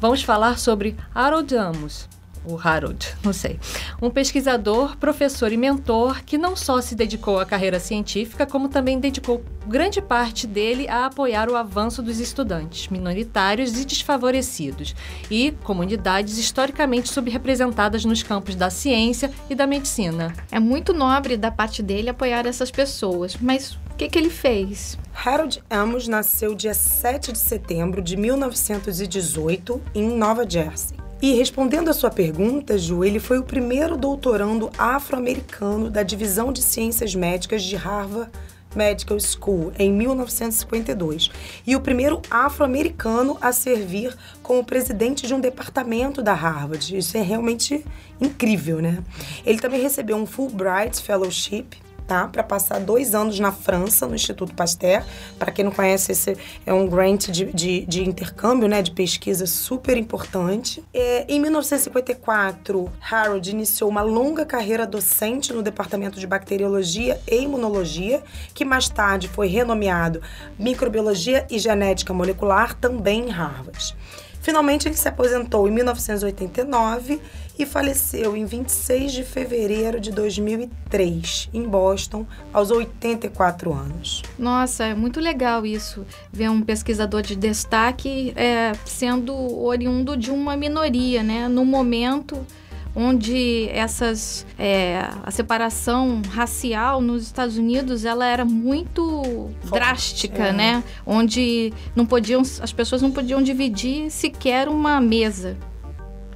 vamos 0.00 0.22
falar 0.22 0.58
sobre 0.58 0.96
Harold 1.14 1.54
Amos, 1.56 2.08
o 2.44 2.58
Harold, 2.58 3.14
não 3.22 3.32
sei, 3.32 3.58
um 4.00 4.10
pesquisador, 4.10 4.96
professor 4.96 5.52
e 5.52 5.56
mentor 5.56 6.22
que 6.24 6.38
não 6.38 6.54
só 6.54 6.80
se 6.80 6.94
dedicou 6.94 7.38
à 7.38 7.46
carreira 7.46 7.80
científica, 7.80 8.46
como 8.46 8.68
também 8.68 9.00
dedicou 9.00 9.42
grande 9.66 10.00
parte 10.02 10.46
dele 10.46 10.88
a 10.88 11.06
apoiar 11.06 11.48
o 11.48 11.56
avanço 11.56 12.02
dos 12.02 12.20
estudantes 12.20 12.88
minoritários 12.88 13.78
e 13.78 13.84
desfavorecidos 13.84 14.94
e 15.30 15.52
comunidades 15.64 16.38
historicamente 16.38 17.08
subrepresentadas 17.08 18.04
nos 18.04 18.22
campos 18.22 18.54
da 18.54 18.70
ciência 18.70 19.30
e 19.48 19.54
da 19.54 19.66
medicina. 19.66 20.34
É 20.50 20.60
muito 20.60 20.92
nobre 20.92 21.36
da 21.36 21.50
parte 21.50 21.82
dele 21.82 22.10
apoiar 22.10 22.46
essas 22.46 22.70
pessoas, 22.70 23.36
mas 23.40 23.78
o 23.94 23.96
que, 23.96 24.08
que 24.08 24.18
ele 24.18 24.30
fez? 24.30 24.98
Harold 25.24 25.62
Amos 25.70 26.08
nasceu 26.08 26.54
dia 26.54 26.74
7 26.74 27.32
de 27.32 27.38
setembro 27.38 28.02
de 28.02 28.16
1918 28.16 29.80
em 29.94 30.08
Nova 30.08 30.48
Jersey. 30.48 31.03
E 31.24 31.32
respondendo 31.32 31.88
a 31.88 31.94
sua 31.94 32.10
pergunta, 32.10 32.76
Ju, 32.76 33.02
ele 33.02 33.18
foi 33.18 33.38
o 33.38 33.42
primeiro 33.42 33.96
doutorando 33.96 34.70
afro-americano 34.76 35.88
da 35.88 36.02
Divisão 36.02 36.52
de 36.52 36.60
Ciências 36.60 37.14
Médicas 37.14 37.62
de 37.62 37.76
Harvard 37.76 38.30
Medical 38.76 39.18
School 39.18 39.72
em 39.78 39.90
1952 39.90 41.30
e 41.66 41.74
o 41.74 41.80
primeiro 41.80 42.20
afro-americano 42.30 43.38
a 43.40 43.52
servir 43.52 44.14
como 44.42 44.62
presidente 44.62 45.26
de 45.26 45.32
um 45.32 45.40
departamento 45.40 46.20
da 46.20 46.34
Harvard. 46.34 46.94
Isso 46.94 47.16
é 47.16 47.22
realmente 47.22 47.82
incrível, 48.20 48.82
né? 48.82 49.02
Ele 49.46 49.58
também 49.58 49.80
recebeu 49.80 50.18
um 50.18 50.26
Fulbright 50.26 51.00
Fellowship 51.00 51.68
tá? 52.06 52.28
Para 52.28 52.42
passar 52.42 52.80
dois 52.80 53.14
anos 53.14 53.38
na 53.38 53.52
França, 53.52 54.06
no 54.06 54.14
Instituto 54.14 54.54
Pasteur. 54.54 55.04
Para 55.38 55.50
quem 55.50 55.64
não 55.64 55.72
conhece, 55.72 56.12
esse 56.12 56.36
é 56.64 56.72
um 56.72 56.86
grant 56.86 57.28
de, 57.28 57.46
de, 57.52 57.86
de 57.86 58.08
intercâmbio, 58.08 58.68
né? 58.68 58.82
De 58.82 58.90
pesquisa 58.90 59.46
super 59.46 59.96
importante. 59.96 60.84
É, 60.92 61.24
em 61.28 61.40
1954, 61.40 62.92
Harold 63.10 63.50
iniciou 63.50 63.90
uma 63.90 64.02
longa 64.02 64.44
carreira 64.44 64.86
docente 64.86 65.52
no 65.52 65.62
Departamento 65.62 66.18
de 66.18 66.26
Bacteriologia 66.26 67.20
e 67.30 67.42
Imunologia, 67.42 68.22
que 68.52 68.64
mais 68.64 68.88
tarde 68.88 69.28
foi 69.28 69.48
renomeado 69.48 70.20
Microbiologia 70.58 71.46
e 71.50 71.58
Genética 71.58 72.12
Molecular, 72.12 72.74
também 72.74 73.28
em 73.28 73.30
Harvard. 73.30 73.96
Finalmente, 74.44 74.86
ele 74.86 74.94
se 74.94 75.08
aposentou 75.08 75.66
em 75.66 75.70
1989 75.70 77.18
e 77.58 77.64
faleceu 77.64 78.36
em 78.36 78.44
26 78.44 79.10
de 79.10 79.24
fevereiro 79.24 79.98
de 79.98 80.10
2003, 80.12 81.48
em 81.54 81.62
Boston, 81.62 82.26
aos 82.52 82.70
84 82.70 83.72
anos. 83.72 84.22
Nossa, 84.38 84.84
é 84.84 84.94
muito 84.94 85.18
legal 85.18 85.64
isso, 85.64 86.04
ver 86.30 86.50
um 86.50 86.60
pesquisador 86.60 87.22
de 87.22 87.34
destaque 87.34 88.34
é, 88.36 88.72
sendo 88.84 89.34
oriundo 89.64 90.14
de 90.14 90.30
uma 90.30 90.54
minoria, 90.58 91.22
né? 91.22 91.48
No 91.48 91.64
momento 91.64 92.46
onde 92.94 93.68
essas 93.70 94.46
é, 94.58 95.08
a 95.22 95.30
separação 95.30 96.22
racial 96.30 97.00
nos 97.00 97.24
Estados 97.24 97.56
Unidos 97.56 98.04
ela 98.04 98.26
era 98.26 98.44
muito 98.44 99.50
Forte, 99.62 99.72
drástica, 99.72 100.46
é. 100.48 100.52
né? 100.52 100.84
Onde 101.04 101.72
não 101.94 102.06
podiam 102.06 102.42
as 102.42 102.72
pessoas 102.72 103.02
não 103.02 103.10
podiam 103.10 103.42
dividir 103.42 104.10
sequer 104.10 104.68
uma 104.68 105.00
mesa. 105.00 105.56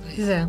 Pois 0.03 0.29
é. 0.29 0.49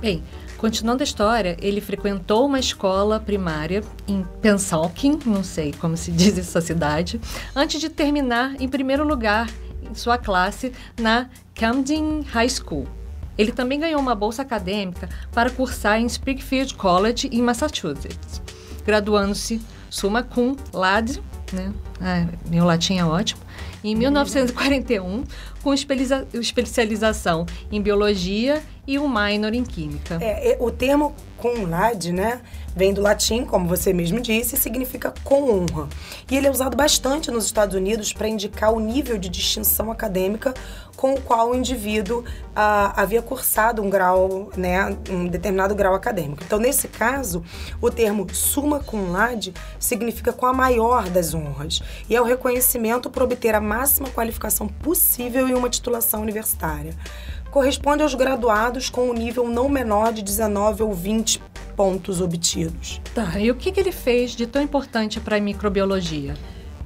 Bem, 0.00 0.22
continuando 0.56 1.02
a 1.02 1.04
história, 1.04 1.56
ele 1.60 1.80
frequentou 1.80 2.46
uma 2.46 2.60
escola 2.60 3.18
primária 3.18 3.82
em 4.06 4.24
Pennsauken, 4.40 5.18
não 5.26 5.42
sei 5.42 5.72
como 5.72 5.96
se 5.96 6.10
diz 6.12 6.38
essa 6.38 6.60
cidade, 6.60 7.20
antes 7.54 7.80
de 7.80 7.88
terminar 7.88 8.54
em 8.60 8.68
primeiro 8.68 9.06
lugar 9.06 9.48
em 9.82 9.94
sua 9.94 10.18
classe 10.18 10.72
na 11.00 11.28
Camden 11.54 12.22
High 12.22 12.48
School. 12.48 12.97
Ele 13.38 13.52
também 13.52 13.78
ganhou 13.78 14.00
uma 14.00 14.14
bolsa 14.14 14.42
acadêmica 14.42 15.08
para 15.32 15.48
cursar 15.48 16.00
em 16.00 16.06
Springfield 16.06 16.74
College, 16.74 17.30
em 17.32 17.40
Massachusetts, 17.40 18.42
graduando-se 18.84 19.62
summa 19.88 20.22
cum 20.22 20.56
laude, 20.72 21.22
né? 21.52 21.72
Ah, 22.00 22.26
meu 22.50 22.64
latim 22.64 22.98
é 22.98 23.04
ótimo. 23.04 23.40
Em 23.82 23.94
1941, 23.94 25.22
com 25.62 25.72
especialização 25.72 27.46
em 27.70 27.80
biologia 27.80 28.60
e 28.88 28.98
um 28.98 29.06
minor 29.06 29.52
em 29.52 29.62
química. 29.62 30.18
É, 30.18 30.56
o 30.58 30.70
termo 30.70 31.14
cum 31.36 31.66
laude, 31.68 32.10
né, 32.10 32.40
vem 32.74 32.92
do 32.92 33.00
latim, 33.02 33.44
como 33.44 33.68
você 33.68 33.92
mesmo 33.92 34.18
disse, 34.18 34.56
e 34.56 34.58
significa 34.58 35.12
com 35.22 35.50
honra. 35.50 35.88
E 36.28 36.36
ele 36.36 36.46
é 36.46 36.50
usado 36.50 36.76
bastante 36.76 37.30
nos 37.30 37.44
Estados 37.44 37.76
Unidos 37.76 38.12
para 38.12 38.26
indicar 38.26 38.72
o 38.72 38.80
nível 38.80 39.18
de 39.18 39.28
distinção 39.28 39.92
acadêmica 39.92 40.54
com 40.96 41.14
o 41.14 41.20
qual 41.20 41.50
o 41.50 41.54
indivíduo 41.54 42.24
ah, 42.56 42.92
havia 43.00 43.22
cursado 43.22 43.80
um 43.80 43.88
grau, 43.88 44.50
né, 44.56 44.96
um 45.08 45.28
determinado 45.28 45.74
grau 45.76 45.94
acadêmico. 45.94 46.42
Então, 46.44 46.58
nesse 46.58 46.88
caso, 46.88 47.44
o 47.80 47.88
termo 47.88 48.26
summa 48.34 48.80
cum 48.80 49.12
laude 49.12 49.54
significa 49.78 50.32
com 50.32 50.44
a 50.44 50.52
maior 50.52 51.08
das 51.08 51.34
honras 51.34 51.80
e 52.10 52.16
é 52.16 52.20
o 52.20 52.24
reconhecimento 52.24 53.08
por 53.08 53.22
obter 53.22 53.54
a 53.54 53.60
máxima 53.60 54.08
qualificação 54.10 54.66
possível 54.66 55.46
em 55.46 55.54
uma 55.54 55.70
titulação 55.70 56.20
universitária 56.20 56.96
corresponde 57.58 58.04
aos 58.04 58.14
graduados 58.14 58.88
com 58.88 59.10
um 59.10 59.12
nível 59.12 59.48
não 59.48 59.68
menor 59.68 60.12
de 60.12 60.22
19 60.22 60.84
ou 60.84 60.94
20 60.94 61.42
pontos 61.74 62.20
obtidos. 62.20 63.00
Tá, 63.12 63.36
e 63.40 63.50
o 63.50 63.56
que, 63.56 63.72
que 63.72 63.80
ele 63.80 63.90
fez 63.90 64.30
de 64.30 64.46
tão 64.46 64.62
importante 64.62 65.18
para 65.18 65.38
a 65.38 65.40
microbiologia? 65.40 66.36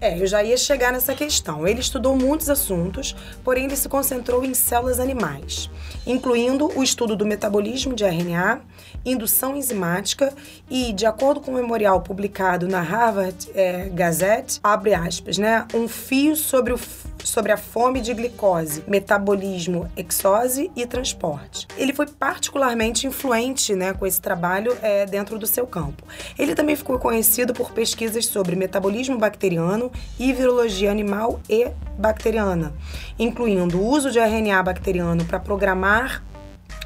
É, 0.01 0.19
eu 0.19 0.27
já 0.27 0.43
ia 0.43 0.57
chegar 0.57 0.91
nessa 0.91 1.15
questão. 1.15 1.69
Ele 1.69 1.81
estudou 1.81 2.17
muitos 2.17 2.49
assuntos, 2.49 3.15
porém 3.45 3.67
ele 3.67 3.77
se 3.77 3.87
concentrou 3.87 4.43
em 4.47 4.55
células 4.55 4.99
animais, 4.99 5.69
incluindo 6.07 6.73
o 6.75 6.83
estudo 6.83 7.15
do 7.15 7.27
metabolismo 7.27 7.95
de 7.95 8.05
RNA, 8.05 8.63
indução 9.05 9.57
enzimática 9.57 10.33
e, 10.71 10.93
de 10.93 11.07
acordo 11.07 11.41
com 11.41 11.51
o 11.51 11.55
memorial 11.55 12.01
publicado 12.01 12.69
na 12.69 12.81
Harvard 12.81 13.51
é, 13.55 13.89
Gazette, 13.89 14.61
abre 14.63 14.95
aspas, 14.95 15.39
né, 15.39 15.67
um 15.75 15.89
fio 15.89 16.37
sobre 16.37 16.73
o 16.73 16.79
sobre 17.25 17.53
a 17.53 17.57
fome 17.57 18.01
de 18.01 18.13
glicose, 18.15 18.83
metabolismo, 18.87 19.91
exose 19.97 20.71
e 20.75 20.87
transporte. 20.87 21.67
Ele 21.77 21.93
foi 21.93 22.07
particularmente 22.07 23.07
influente 23.07 23.75
né, 23.75 23.93
com 23.93 24.07
esse 24.07 24.21
trabalho 24.21 24.77
é, 24.83 25.07
dentro 25.07 25.39
do 25.39 25.47
seu 25.47 25.67
campo. 25.67 26.03
Ele 26.39 26.55
também 26.55 26.77
ficou 26.77 26.99
conhecido 26.99 27.53
por 27.53 27.73
pesquisas 27.73 28.27
sobre 28.27 28.57
metabolismo 28.57 29.19
bacteriano 29.19 29.91
e 30.19 30.33
virologia 30.33 30.91
animal 30.91 31.41
e 31.49 31.71
bacteriana, 31.99 32.73
incluindo 33.19 33.79
o 33.79 33.87
uso 33.87 34.11
de 34.11 34.19
RNA 34.19 34.63
bacteriano 34.63 35.25
para 35.25 35.39
programar 35.39 36.23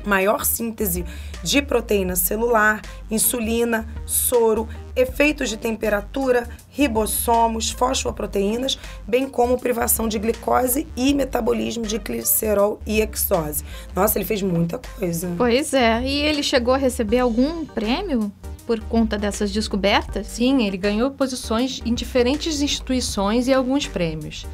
maior 0.07 0.45
síntese 0.45 1.05
de 1.43 1.61
proteína 1.61 2.17
celular, 2.17 2.81
insulina, 3.11 3.87
soro, 4.07 4.69
efeitos 4.95 5.49
de 5.49 5.57
temperatura, 5.57 6.49
ribossomos, 6.71 7.71
fosfoproteínas, 7.71 8.79
bem 9.07 9.29
como 9.29 9.59
privação 9.59 10.09
de 10.09 10.19
glicose 10.19 10.87
e 10.97 11.13
metabolismo 11.13 11.85
de 11.85 11.99
glicerol 11.99 12.81
e 12.87 13.01
exose. 13.01 13.65
Nossa, 13.95 14.19
ele 14.19 14.25
fez 14.25 14.43
muita 14.43 14.79
coisa. 14.79 15.33
Pois 15.37 15.75
é, 15.75 16.03
e 16.03 16.21
ele 16.21 16.43
chegou 16.43 16.75
a 16.75 16.79
receber 16.79 17.19
algum 17.19 17.65
prêmio 17.67 18.33
por 18.67 18.81
conta 18.81 19.17
dessas 19.17 19.53
descobertas? 19.53 20.27
Sim, 20.27 20.67
ele 20.67 20.77
ganhou 20.77 21.11
posições 21.11 21.81
em 21.85 21.95
diferentes 21.95 22.61
instituições 22.61 23.47
e 23.47 23.55
alguns 23.55 23.87
prêmios. 23.87 24.47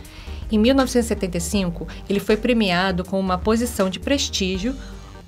Em 0.50 0.58
1975, 0.58 1.88
ele 2.08 2.20
foi 2.20 2.36
premiado 2.36 3.04
com 3.04 3.18
uma 3.18 3.38
posição 3.38 3.88
de 3.88 3.98
prestígio. 3.98 4.76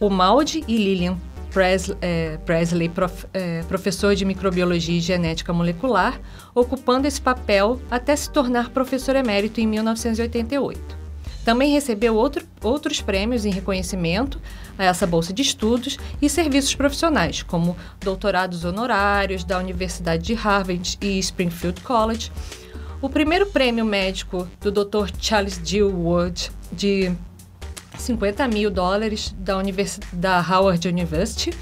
O 0.05 0.11
Maud 0.11 0.63
e 0.69 0.77
Lillian 0.77 1.17
Presley, 1.51 1.97
é, 2.03 2.37
Presley 2.45 2.91
prof, 2.91 3.27
é, 3.33 3.63
professor 3.63 4.15
de 4.15 4.27
microbiologia 4.27 4.99
e 4.99 5.01
genética 5.01 5.51
molecular, 5.51 6.21
ocupando 6.55 7.09
esse 7.09 7.19
papel 7.19 7.81
até 7.91 8.15
se 8.15 8.29
tornar 8.29 8.69
professor 8.69 9.17
emérito 9.17 9.63
em 9.63 9.67
1988. 9.67 10.79
Também 11.43 11.73
recebeu 11.73 12.17
outro, 12.17 12.47
outros 12.63 13.01
prêmios 13.01 13.47
em 13.47 13.51
reconhecimento 13.51 14.39
a 14.77 14.85
essa 14.85 15.07
bolsa 15.07 15.33
de 15.33 15.41
estudos 15.41 15.97
e 16.21 16.29
serviços 16.29 16.75
profissionais, 16.75 17.43
como 17.43 17.75
doutorados 17.99 18.63
honorários 18.67 19.43
da 19.43 19.59
Universidade 19.59 20.23
de 20.23 20.35
Harvard 20.35 20.99
e 21.01 21.19
Springfield 21.19 21.81
College. 21.81 22.31
O 23.01 23.09
primeiro 23.09 23.47
prêmio 23.47 23.87
médico 23.87 24.47
do 24.61 24.71
Dr. 24.71 25.09
Charles 25.19 25.57
D. 25.57 25.83
Wood, 25.83 26.53
de 26.71 27.11
50 27.99 28.47
mil 28.49 28.71
dólares 28.71 29.35
da, 29.39 29.57
Univers 29.57 30.01
da 30.13 30.41
Howard 30.41 30.87
University, 30.89 31.53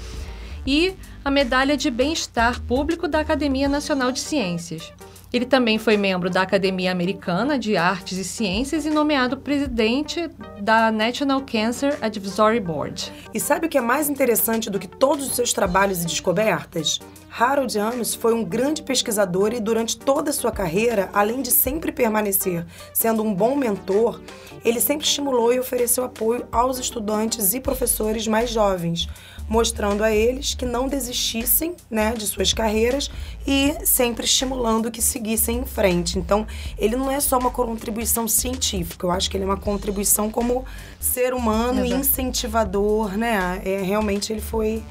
e 0.65 0.93
a 1.23 1.31
medalha 1.31 1.75
de 1.75 1.89
bem-estar 1.89 2.61
público 2.61 3.07
da 3.07 3.19
Academia 3.19 3.67
Nacional 3.67 4.11
de 4.11 4.19
Ciências. 4.19 4.91
Ele 5.33 5.45
também 5.45 5.79
foi 5.79 5.97
membro 5.97 6.29
da 6.29 6.43
Academia 6.43 6.91
Americana 6.91 7.57
de 7.57 7.75
Artes 7.75 8.19
e 8.19 8.23
Ciências 8.23 8.85
e 8.85 8.91
nomeado 8.91 9.35
presidente 9.35 10.29
da 10.61 10.91
National 10.91 11.41
Cancer 11.41 11.97
Advisory 12.03 12.59
Board. 12.59 13.11
E 13.33 13.39
sabe 13.39 13.65
o 13.65 13.69
que 13.69 13.79
é 13.79 13.81
mais 13.81 14.09
interessante 14.09 14.69
do 14.69 14.77
que 14.77 14.87
todos 14.87 15.25
os 15.25 15.35
seus 15.35 15.51
trabalhos 15.51 16.03
e 16.03 16.05
descobertas? 16.05 16.99
Harold 17.35 17.79
Ames 17.79 18.13
foi 18.13 18.31
um 18.31 18.45
grande 18.45 18.83
pesquisador 18.83 19.53
e 19.55 19.59
durante 19.59 19.97
toda 19.97 20.29
a 20.29 20.33
sua 20.33 20.51
carreira, 20.51 21.09
além 21.11 21.41
de 21.41 21.49
sempre 21.49 21.91
permanecer 21.91 22.63
sendo 22.93 23.23
um 23.23 23.33
bom 23.33 23.55
mentor, 23.55 24.21
ele 24.63 24.79
sempre 24.79 25.07
estimulou 25.07 25.51
e 25.51 25.59
ofereceu 25.59 26.03
apoio 26.03 26.47
aos 26.51 26.77
estudantes 26.77 27.55
e 27.55 27.59
professores 27.59 28.27
mais 28.27 28.51
jovens, 28.51 29.09
mostrando 29.47 30.03
a 30.03 30.11
eles 30.11 30.53
que 30.53 30.65
não 30.65 30.87
desistissem 30.87 31.75
né, 31.89 32.13
de 32.13 32.25
suas 32.25 32.53
carreiras 32.53 33.09
e 33.45 33.75
sempre 33.85 34.25
estimulando 34.25 34.89
que 34.89 35.01
seguissem 35.01 35.59
em 35.59 35.65
frente. 35.65 36.17
Então, 36.17 36.47
ele 36.77 36.95
não 36.95 37.11
é 37.11 37.19
só 37.19 37.37
uma 37.37 37.51
contribuição 37.51 38.27
científica, 38.27 39.05
eu 39.05 39.11
acho 39.11 39.29
que 39.29 39.37
ele 39.37 39.43
é 39.43 39.47
uma 39.47 39.57
contribuição 39.57 40.29
como 40.29 40.65
ser 40.99 41.33
humano 41.33 41.85
e 41.85 41.91
incentivador, 41.91 43.17
né? 43.17 43.61
É, 43.63 43.81
realmente 43.81 44.31
ele 44.31 44.41
foi 44.41 44.81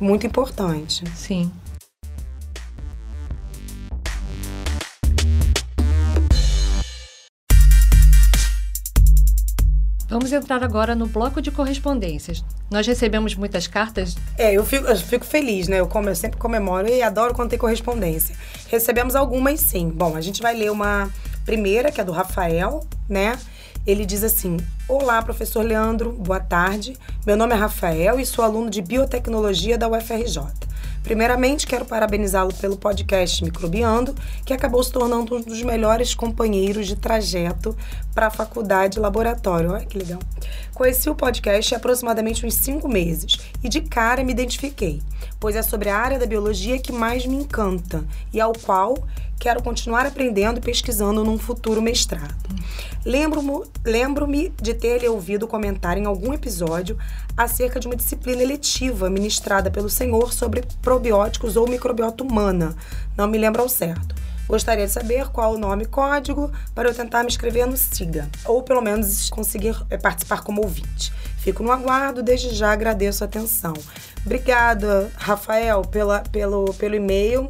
muito 0.00 0.26
importante. 0.26 1.04
Sim. 1.14 1.50
Vamos 10.08 10.32
entrar 10.32 10.64
agora 10.64 10.94
no 10.94 11.06
bloco 11.06 11.42
de 11.42 11.50
correspondências. 11.50 12.42
Nós 12.70 12.86
recebemos 12.86 13.34
muitas 13.34 13.66
cartas. 13.66 14.16
É, 14.38 14.54
eu 14.54 14.64
fico, 14.64 14.86
eu 14.86 14.96
fico 14.96 15.24
feliz, 15.24 15.68
né? 15.68 15.80
Eu, 15.80 15.86
como, 15.86 16.08
eu 16.08 16.16
sempre 16.16 16.38
comemoro 16.38 16.88
e 16.88 17.02
adoro 17.02 17.34
quando 17.34 17.50
tem 17.50 17.58
correspondência. 17.58 18.34
Recebemos 18.68 19.14
algumas 19.14 19.60
sim. 19.60 19.90
Bom, 19.90 20.16
a 20.16 20.22
gente 20.22 20.40
vai 20.40 20.56
ler 20.56 20.70
uma 20.70 21.10
primeira, 21.44 21.92
que 21.92 22.00
é 22.00 22.04
do 22.04 22.12
Rafael, 22.12 22.86
né? 23.06 23.38
Ele 23.86 24.06
diz 24.06 24.24
assim: 24.24 24.56
Olá, 24.88 25.20
professor 25.20 25.62
Leandro, 25.62 26.12
boa 26.12 26.40
tarde. 26.40 26.96
Meu 27.26 27.36
nome 27.36 27.52
é 27.52 27.56
Rafael 27.58 28.18
e 28.18 28.24
sou 28.24 28.42
aluno 28.42 28.70
de 28.70 28.80
biotecnologia 28.80 29.76
da 29.76 29.88
UFRJ. 29.88 30.40
Primeiramente, 31.08 31.66
quero 31.66 31.86
parabenizá-lo 31.86 32.52
pelo 32.52 32.76
podcast 32.76 33.42
Microbiando, 33.42 34.14
que 34.44 34.52
acabou 34.52 34.84
se 34.84 34.92
tornando 34.92 35.36
um 35.36 35.40
dos 35.40 35.62
melhores 35.62 36.14
companheiros 36.14 36.86
de 36.86 36.96
trajeto 36.96 37.74
para 38.14 38.26
a 38.26 38.30
faculdade 38.30 38.98
e 38.98 39.00
laboratório. 39.00 39.72
Olha 39.72 39.86
que 39.86 39.96
legal. 39.96 40.18
Conheci 40.74 41.08
o 41.08 41.14
podcast 41.14 41.74
há 41.74 41.78
aproximadamente 41.78 42.44
uns 42.44 42.56
cinco 42.56 42.86
meses 42.86 43.38
e 43.64 43.70
de 43.70 43.80
cara 43.80 44.22
me 44.22 44.32
identifiquei, 44.32 45.00
pois 45.40 45.56
é 45.56 45.62
sobre 45.62 45.88
a 45.88 45.96
área 45.96 46.18
da 46.18 46.26
biologia 46.26 46.78
que 46.78 46.92
mais 46.92 47.26
me 47.26 47.36
encanta 47.36 48.04
e 48.32 48.40
ao 48.40 48.52
qual 48.52 48.96
quero 49.38 49.62
continuar 49.62 50.04
aprendendo 50.04 50.58
e 50.58 50.62
pesquisando 50.62 51.24
num 51.24 51.38
futuro 51.38 51.80
mestrado. 51.80 52.34
Lembro-me 53.04 53.62
lembro 53.84 54.26
de 54.60 54.74
ter 54.74 55.08
ouvido 55.08 55.46
comentar 55.46 55.96
em 55.96 56.06
algum 56.06 56.32
episódio 56.32 56.98
acerca 57.36 57.78
de 57.78 57.86
uma 57.86 57.96
disciplina 57.96 58.42
eletiva 58.42 59.08
ministrada 59.08 59.70
pelo 59.70 59.88
senhor 59.88 60.32
sobre 60.32 60.64
probióticos 60.82 61.56
ou 61.56 61.68
microbiota 61.68 62.24
humana. 62.24 62.74
Não 63.16 63.28
me 63.28 63.38
lembro 63.38 63.62
ao 63.62 63.68
certo. 63.68 64.14
Gostaria 64.48 64.86
de 64.86 64.92
saber 64.92 65.28
qual 65.28 65.54
o 65.54 65.58
nome 65.58 65.84
código 65.84 66.50
para 66.74 66.88
eu 66.88 66.94
tentar 66.94 67.22
me 67.22 67.28
inscrever 67.28 67.66
no 67.66 67.76
SIGA, 67.76 68.30
ou 68.46 68.62
pelo 68.62 68.80
menos 68.80 69.28
conseguir 69.28 69.76
é, 69.90 69.98
participar 69.98 70.42
como 70.42 70.62
ouvinte. 70.62 71.12
Fico 71.36 71.62
no 71.62 71.70
aguardo, 71.70 72.22
desde 72.22 72.54
já 72.54 72.72
agradeço 72.72 73.22
a 73.22 73.26
atenção. 73.26 73.74
Obrigada, 74.24 75.10
Rafael, 75.16 75.82
pela, 75.82 76.20
pelo, 76.20 76.74
pelo 76.74 76.94
e-mail. 76.94 77.48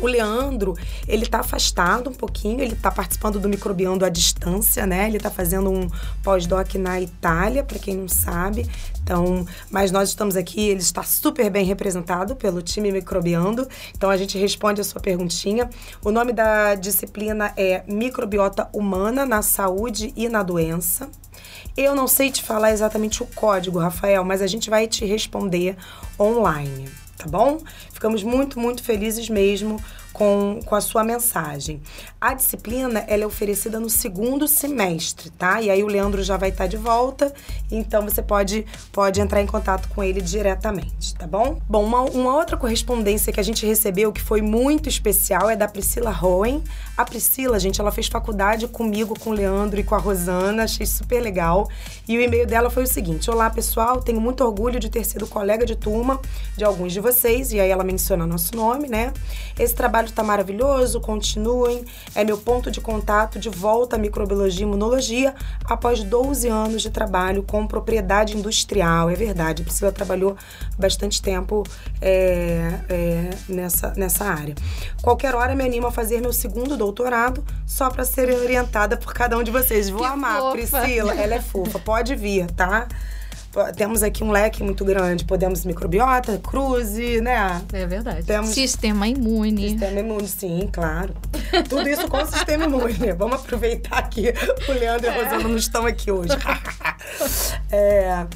O 0.00 0.06
Leandro, 0.06 0.76
ele 1.06 1.24
tá 1.24 1.38
afastado 1.38 2.10
um 2.10 2.12
pouquinho, 2.12 2.60
ele 2.60 2.74
tá 2.74 2.90
participando 2.90 3.38
do 3.38 3.48
Microbiando 3.48 4.04
à 4.04 4.08
distância, 4.08 4.86
né? 4.86 5.06
Ele 5.06 5.20
tá 5.20 5.30
fazendo 5.30 5.70
um 5.70 5.88
pós-doc 6.22 6.74
na 6.74 7.00
Itália, 7.00 7.62
para 7.62 7.78
quem 7.78 7.96
não 7.96 8.08
sabe. 8.08 8.68
Então, 9.02 9.46
mas 9.70 9.92
nós 9.92 10.08
estamos 10.08 10.34
aqui, 10.36 10.68
ele 10.68 10.80
está 10.80 11.04
super 11.04 11.48
bem 11.48 11.64
representado 11.64 12.34
pelo 12.34 12.60
time 12.60 12.90
Microbiando. 12.90 13.68
Então 13.96 14.10
a 14.10 14.16
gente 14.16 14.36
responde 14.36 14.80
a 14.80 14.84
sua 14.84 15.00
perguntinha. 15.00 15.70
O 16.04 16.10
nome 16.10 16.32
da 16.32 16.74
disciplina 16.74 17.52
é 17.56 17.84
Microbiota 17.86 18.68
Humana 18.72 19.24
na 19.24 19.42
Saúde 19.42 20.12
e 20.16 20.28
na 20.28 20.42
Doença. 20.42 21.08
Eu 21.76 21.94
não 21.94 22.06
sei 22.06 22.30
te 22.30 22.42
falar 22.42 22.72
exatamente 22.72 23.22
o 23.22 23.26
código, 23.26 23.78
Rafael, 23.78 24.24
mas 24.24 24.40
a 24.40 24.46
gente 24.46 24.70
vai 24.70 24.86
te 24.86 25.04
responder 25.04 25.76
online 26.18 26.88
tá 27.24 27.28
bom? 27.28 27.60
Ficamos 27.92 28.22
muito, 28.22 28.58
muito 28.58 28.82
felizes 28.82 29.28
mesmo 29.28 29.82
com, 30.12 30.60
com 30.64 30.74
a 30.74 30.80
sua 30.80 31.02
mensagem. 31.02 31.80
A 32.24 32.32
disciplina 32.32 33.04
ela 33.06 33.24
é 33.24 33.26
oferecida 33.26 33.78
no 33.78 33.90
segundo 33.90 34.48
semestre, 34.48 35.28
tá? 35.28 35.60
E 35.60 35.68
aí 35.68 35.84
o 35.84 35.86
Leandro 35.86 36.22
já 36.22 36.38
vai 36.38 36.48
estar 36.48 36.66
de 36.66 36.78
volta, 36.78 37.30
então 37.70 38.00
você 38.00 38.22
pode, 38.22 38.64
pode 38.90 39.20
entrar 39.20 39.42
em 39.42 39.46
contato 39.46 39.90
com 39.90 40.02
ele 40.02 40.22
diretamente, 40.22 41.14
tá 41.16 41.26
bom? 41.26 41.60
Bom, 41.68 41.84
uma, 41.84 42.00
uma 42.00 42.34
outra 42.34 42.56
correspondência 42.56 43.30
que 43.30 43.38
a 43.38 43.42
gente 43.42 43.66
recebeu 43.66 44.10
que 44.10 44.22
foi 44.22 44.40
muito 44.40 44.88
especial 44.88 45.50
é 45.50 45.54
da 45.54 45.68
Priscila 45.68 46.10
Roen. 46.10 46.64
A 46.96 47.04
Priscila, 47.04 47.60
gente, 47.60 47.78
ela 47.78 47.92
fez 47.92 48.06
faculdade 48.06 48.66
comigo, 48.68 49.20
com 49.20 49.28
o 49.28 49.34
Leandro 49.34 49.78
e 49.78 49.84
com 49.84 49.94
a 49.94 49.98
Rosana, 49.98 50.64
achei 50.64 50.86
super 50.86 51.20
legal. 51.20 51.68
E 52.08 52.16
o 52.16 52.22
e-mail 52.22 52.46
dela 52.46 52.70
foi 52.70 52.84
o 52.84 52.86
seguinte: 52.86 53.30
Olá, 53.30 53.50
pessoal, 53.50 54.00
tenho 54.00 54.18
muito 54.18 54.42
orgulho 54.42 54.80
de 54.80 54.88
ter 54.88 55.04
sido 55.04 55.26
colega 55.26 55.66
de 55.66 55.76
turma 55.76 56.18
de 56.56 56.64
alguns 56.64 56.94
de 56.94 57.00
vocês, 57.00 57.52
e 57.52 57.60
aí 57.60 57.68
ela 57.68 57.84
menciona 57.84 58.26
nosso 58.26 58.56
nome, 58.56 58.88
né? 58.88 59.12
Esse 59.58 59.74
trabalho 59.74 60.06
está 60.06 60.22
maravilhoso, 60.22 61.02
continuem. 61.02 61.84
É 62.14 62.24
meu 62.24 62.38
ponto 62.38 62.70
de 62.70 62.80
contato 62.80 63.38
de 63.38 63.48
volta 63.48 63.96
à 63.96 63.98
microbiologia 63.98 64.64
e 64.64 64.68
imunologia 64.68 65.34
após 65.64 66.02
12 66.02 66.48
anos 66.48 66.82
de 66.82 66.90
trabalho 66.90 67.42
com 67.42 67.66
propriedade 67.66 68.36
industrial. 68.36 69.10
É 69.10 69.14
verdade, 69.14 69.62
a 69.62 69.64
Priscila 69.64 69.90
trabalhou 69.90 70.36
bastante 70.78 71.20
tempo 71.20 71.64
é, 72.00 72.80
é, 72.88 73.30
nessa, 73.48 73.92
nessa 73.96 74.24
área. 74.24 74.54
Qualquer 75.02 75.34
hora 75.34 75.54
me 75.54 75.64
animo 75.64 75.86
a 75.86 75.92
fazer 75.92 76.20
meu 76.20 76.32
segundo 76.32 76.76
doutorado 76.76 77.44
só 77.66 77.90
para 77.90 78.04
ser 78.04 78.30
orientada 78.30 78.96
por 78.96 79.12
cada 79.12 79.36
um 79.36 79.42
de 79.42 79.50
vocês. 79.50 79.88
Vou 79.90 80.00
Que 80.00 80.06
amar, 80.06 80.40
fofa. 80.40 80.52
Priscila. 80.52 81.14
Ela 81.14 81.34
é 81.34 81.40
fofa, 81.40 81.78
pode 81.78 82.14
vir, 82.14 82.50
tá? 82.52 82.86
Temos 83.76 84.02
aqui 84.02 84.24
um 84.24 84.30
leque 84.30 84.62
muito 84.62 84.84
grande. 84.84 85.24
Podemos 85.24 85.64
microbiota, 85.64 86.38
cruze, 86.38 87.20
né? 87.20 87.62
É 87.72 87.86
verdade. 87.86 88.24
Temos 88.24 88.50
Sistema 88.50 89.06
imune. 89.06 89.70
Sistema 89.70 90.00
imune, 90.00 90.28
sim, 90.28 90.68
claro. 90.72 91.14
Tudo 91.68 91.88
isso 91.88 92.08
com 92.08 92.16
o 92.16 92.26
sistema 92.26 92.64
imune. 92.64 92.94
Vamos 93.16 93.40
aproveitar 93.40 94.02
que 94.08 94.34
o 94.68 94.72
Leandro 94.72 95.06
e 95.06 95.08
a 95.08 95.12
Rosana 95.14 95.48
não 95.48 95.56
estão 95.56 95.86
aqui 95.86 96.10
hoje. 96.10 96.32
É, 97.70 98.26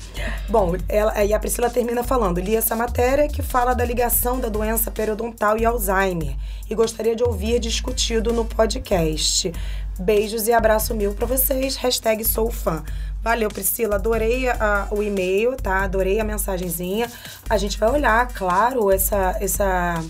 bom, 0.49 0.75
ela, 0.89 1.25
e 1.25 1.33
a 1.33 1.39
Priscila 1.39 1.71
termina 1.71 2.03
falando: 2.05 2.39
li 2.39 2.55
essa 2.55 2.77
matéria 2.77 3.29
que 3.29 3.41
fala 3.41 3.73
da 3.73 3.85
ligação 3.85 4.39
da 4.39 4.49
doença 4.49 4.91
periodontal 4.91 5.57
e 5.57 5.65
Alzheimer 5.65 6.37
e 6.69 6.75
gostaria 6.75 7.17
de 7.17 7.23
ouvir 7.23 7.59
discutido 7.61 8.33
no 8.33 8.45
podcast. 8.45 9.51
Beijos 9.99 10.47
e 10.47 10.53
abraço 10.53 10.95
mil 10.95 11.13
pra 11.15 11.27
vocês. 11.27 11.77
Hashtag 11.77 12.25
sou 12.25 12.51
fã. 12.51 12.85
Valeu, 13.23 13.49
Priscila. 13.49 13.97
Adorei 13.97 14.49
a- 14.49 14.87
o 14.91 15.03
e-mail, 15.03 15.57
tá? 15.57 15.83
Adorei 15.83 16.21
a 16.21 16.25
mensagenzinha. 16.25 17.11
A 17.49 17.59
gente 17.59 17.79
vai 17.79 17.91
olhar, 17.91 18.27
claro, 18.29 18.91
essa, 18.91 19.37
essa, 19.41 20.03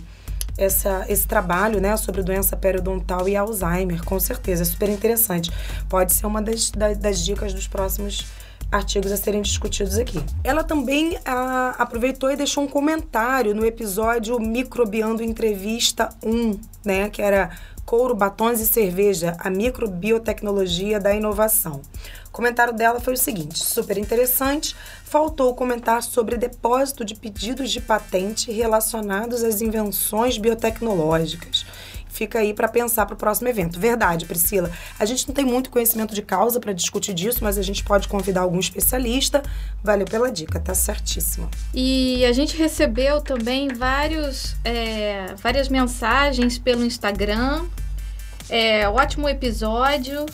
essa, 0.57 1.05
esse 1.09 1.27
trabalho, 1.27 1.81
né, 1.81 1.97
sobre 1.97 2.23
doença 2.23 2.57
periodontal 2.57 3.29
e 3.29 3.35
Alzheimer, 3.37 4.05
com 4.05 4.21
certeza. 4.21 4.63
É 4.63 4.67
super 4.67 4.89
interessante. 4.89 5.51
Pode 5.89 6.13
ser 6.15 6.27
uma 6.27 6.43
das, 6.43 6.71
da- 6.71 6.95
das 6.95 7.25
dicas 7.25 7.53
dos 7.55 7.67
próximos 7.67 8.27
artigos 8.71 9.11
a 9.11 9.17
serem 9.17 9.41
discutidos 9.41 9.97
aqui. 9.97 10.23
Ela 10.45 10.63
também 10.63 11.19
ah, 11.25 11.75
aproveitou 11.79 12.31
e 12.31 12.37
deixou 12.37 12.63
um 12.65 12.69
comentário 12.69 13.55
no 13.55 13.65
episódio 13.65 14.39
Microbiando 14.39 15.23
Entrevista 15.25 16.11
1, 16.23 16.61
né, 16.85 17.09
que 17.09 17.23
era 17.23 17.51
couro, 17.89 18.15
batons 18.15 18.61
e 18.61 18.67
cerveja, 18.67 19.35
a 19.39 19.49
microbiotecnologia 19.49 21.01
da 21.01 21.15
inovação. 21.15 21.81
O 22.27 22.31
comentário 22.31 22.75
dela 22.75 23.01
foi 23.01 23.15
o 23.15 23.17
seguinte: 23.17 23.65
super 23.65 23.97
interessante. 23.97 24.77
Faltou 25.05 25.55
comentar 25.55 26.03
sobre 26.03 26.37
depósito 26.37 27.03
de 27.03 27.15
pedidos 27.15 27.71
de 27.71 27.81
patente 27.81 28.53
relacionados 28.53 29.43
às 29.43 29.63
invenções 29.63 30.37
biotecnológicas 30.37 31.65
fica 32.09 32.39
aí 32.39 32.53
para 32.53 32.69
pensar 32.69 33.07
para 33.07 33.15
o 33.15 33.17
próximo 33.17 33.49
evento. 33.49 33.79
Verdade, 33.79 34.27
Priscila. 34.27 34.71
A 34.99 35.05
gente 35.05 35.27
não 35.29 35.35
tem 35.35 35.45
muito 35.45 35.71
conhecimento 35.71 36.15
de 36.15 36.23
causa 36.23 36.61
para 36.61 36.73
discutir 36.73 37.15
disso, 37.15 37.39
mas 37.43 37.59
a 37.59 37.63
gente 37.63 37.85
pode 37.85 38.09
convidar 38.09 38.43
algum 38.43 38.59
especialista. 38.59 39.43
Valeu 39.83 40.07
pela 40.07 40.31
dica, 40.31 40.59
tá 40.59 40.75
certíssimo. 40.75 41.49
E 41.75 42.25
a 42.25 42.33
gente 42.33 42.57
recebeu 42.57 43.21
também 43.21 43.69
vários, 43.69 44.57
é, 44.65 45.35
várias 45.37 45.69
mensagens 45.69 46.59
pelo 46.59 46.85
Instagram. 46.85 47.67
É, 48.49 48.89
ótimo 48.89 49.29
episódio 49.29 50.25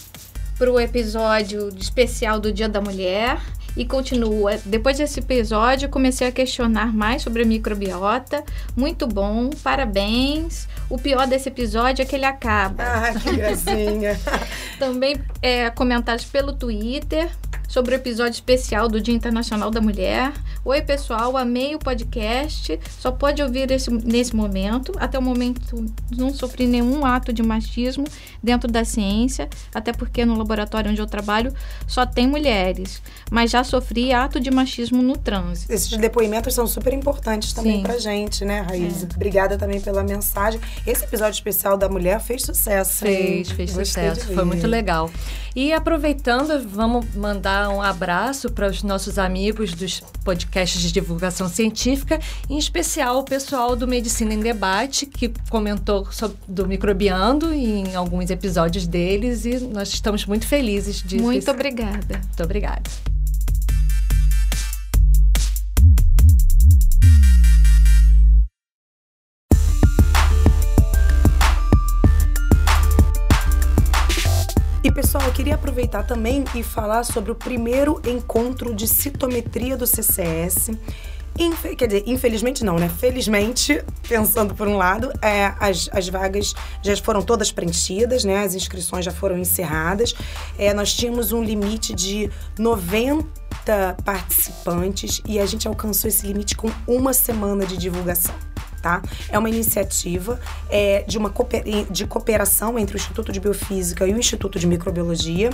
para 0.57 0.71
o 0.71 0.79
episódio 0.79 1.69
especial 1.77 2.39
do 2.39 2.53
Dia 2.53 2.69
da 2.69 2.81
Mulher 2.81 3.41
e 3.77 3.85
continua. 3.85 4.59
Depois 4.65 4.99
desse 4.99 5.21
episódio, 5.21 5.89
comecei 5.89 6.27
a 6.27 6.33
questionar 6.33 6.93
mais 6.93 7.23
sobre 7.23 7.43
a 7.43 7.47
microbiota. 7.47 8.45
Muito 8.77 9.07
bom, 9.07 9.51
parabéns. 9.63 10.69
O 10.89 10.99
pior 10.99 11.27
desse 11.27 11.49
episódio 11.49 12.03
é 12.03 12.05
que 12.05 12.15
ele 12.15 12.25
acaba. 12.25 12.83
Ah, 12.83 13.15
que 13.15 13.37
gracinha. 13.37 14.19
Também 14.79 15.17
é, 15.43 15.71
comentários 15.71 16.25
pelo 16.25 16.53
Twitter 16.53 17.31
sobre 17.75 17.93
o 17.93 17.97
episódio 17.97 18.35
especial 18.35 18.89
do 18.89 19.01
Dia 19.01 19.13
Internacional 19.13 19.69
da 19.69 19.81
Mulher. 19.81 20.33
Oi, 20.65 20.81
pessoal, 20.83 21.37
amei 21.37 21.75
o 21.75 21.79
podcast. 21.81 22.79
Só 23.01 23.11
pode 23.11 23.43
ouvir 23.43 23.69
esse, 23.73 23.91
nesse 23.91 24.37
momento. 24.37 24.93
Até 24.97 25.19
o 25.19 25.23
momento 25.23 25.85
não 26.17 26.33
sofri 26.33 26.69
nenhum 26.69 27.05
ato 27.05 27.33
de 27.33 27.43
machismo 27.43 28.05
dentro 28.41 28.71
da 28.71 28.85
ciência, 28.85 29.49
até 29.75 29.93
porque 29.93 30.25
no 30.25 30.39
laboratório 30.39 30.89
onde 30.89 31.01
eu 31.01 31.07
trabalho 31.07 31.53
só 31.85 32.07
tem 32.07 32.29
mulheres. 32.29 33.03
Mas 33.29 33.51
já 33.51 33.65
sofri 33.65 34.13
ato 34.13 34.39
de 34.39 34.53
machismo 34.53 35.03
no 35.03 35.17
trânsito. 35.17 35.73
Esses 35.73 35.99
depoimentos 35.99 36.55
são 36.55 36.69
super 36.69 36.93
importantes 36.93 37.53
também 37.53 37.79
Sim. 37.79 37.83
pra 37.83 37.99
gente, 37.99 38.45
né, 38.45 38.61
Raíssa? 38.61 39.09
Obrigada 39.17 39.59
também 39.59 39.81
pela 39.81 40.05
mensagem. 40.05 40.61
Esse 40.87 41.03
episódio 41.03 41.33
especial 41.33 41.77
da 41.77 41.89
mulher 41.89 42.21
fez 42.21 42.43
sucesso. 42.43 43.05
hein? 43.05 43.45
Fez, 43.45 43.51
fez 43.51 43.75
Gostei 43.75 44.11
sucesso. 44.11 44.33
Foi 44.33 44.45
muito 44.45 44.69
legal. 44.69 45.11
E 45.57 45.73
aproveitando, 45.73 46.69
vamos 46.69 47.07
mandar 47.15 47.64
um 47.69 47.81
abraço 47.81 48.51
para 48.51 48.69
os 48.69 48.83
nossos 48.83 49.19
amigos 49.19 49.75
dos 49.75 50.01
podcasts 50.25 50.81
de 50.81 50.93
divulgação 50.93 51.49
científica, 51.49 52.19
em 52.49 52.59
especial 52.59 53.19
o 53.19 53.25
pessoal 53.25 53.77
do 53.77 53.87
Medicina 53.87 54.35
em 54.35 54.41
Debate, 54.41 55.07
que 55.07 55.33
comentou 55.51 56.11
sobre, 56.11 56.37
do 56.49 56.67
Microbiando 56.67 57.53
em 57.53 57.95
alguns 57.95 58.31
episódios 58.31 58.87
deles 58.87 59.45
e 59.45 59.59
nós 59.61 59.89
estamos 59.89 60.25
muito 60.27 60.47
felizes 60.47 61.03
de 61.03 61.21
Muito 61.21 61.51
obrigada. 61.51 62.19
Muito 62.19 62.43
obrigada. 62.43 63.14
Aproveitar 75.65 76.03
também 76.03 76.45
e 76.55 76.63
falar 76.63 77.05
sobre 77.05 77.33
o 77.33 77.35
primeiro 77.35 78.01
encontro 78.07 78.75
de 78.75 78.87
citometria 78.87 79.79
do 79.79 79.87
CCS. 79.87 80.71
Infe- 81.39 81.75
quer 81.75 81.87
dizer, 81.87 82.05
infelizmente 82.07 82.63
não, 82.63 82.77
né? 82.77 82.89
Felizmente, 82.89 83.83
pensando 84.07 84.55
por 84.55 84.69
um 84.69 84.77
lado, 84.77 85.11
é, 85.23 85.55
as, 85.59 85.89
as 85.91 86.07
vagas 86.09 86.55
já 86.83 86.95
foram 86.99 87.23
todas 87.23 87.51
preenchidas, 87.51 88.25
né? 88.25 88.45
As 88.45 88.55
inscrições 88.55 89.07
já 89.07 89.11
foram 89.11 89.39
encerradas. 89.39 90.15
É, 90.59 90.75
nós 90.75 90.93
tínhamos 90.93 91.33
um 91.33 91.43
limite 91.43 91.95
de 91.95 92.31
90 92.59 93.97
participantes 94.05 95.23
e 95.27 95.41
a 95.41 95.47
gente 95.47 95.67
alcançou 95.67 96.09
esse 96.09 96.27
limite 96.27 96.55
com 96.55 96.71
uma 96.87 97.15
semana 97.15 97.65
de 97.65 97.79
divulgação 97.79 98.35
tá? 98.85 99.01
É 99.31 99.39
uma 99.39 99.49
iniciativa 99.49 100.39
é, 100.69 101.03
de 101.09 101.17
uma 101.17 101.33
de 101.91 102.07
cooperação 102.07 102.79
entre 102.79 102.95
o 102.95 102.99
Instituto 102.99 103.33
de 103.33 103.41
Biofísica 103.41 104.07
e 104.07 104.13
o 104.13 104.19
Instituto 104.19 104.59
de 104.59 104.67
Microbiologia. 104.67 105.49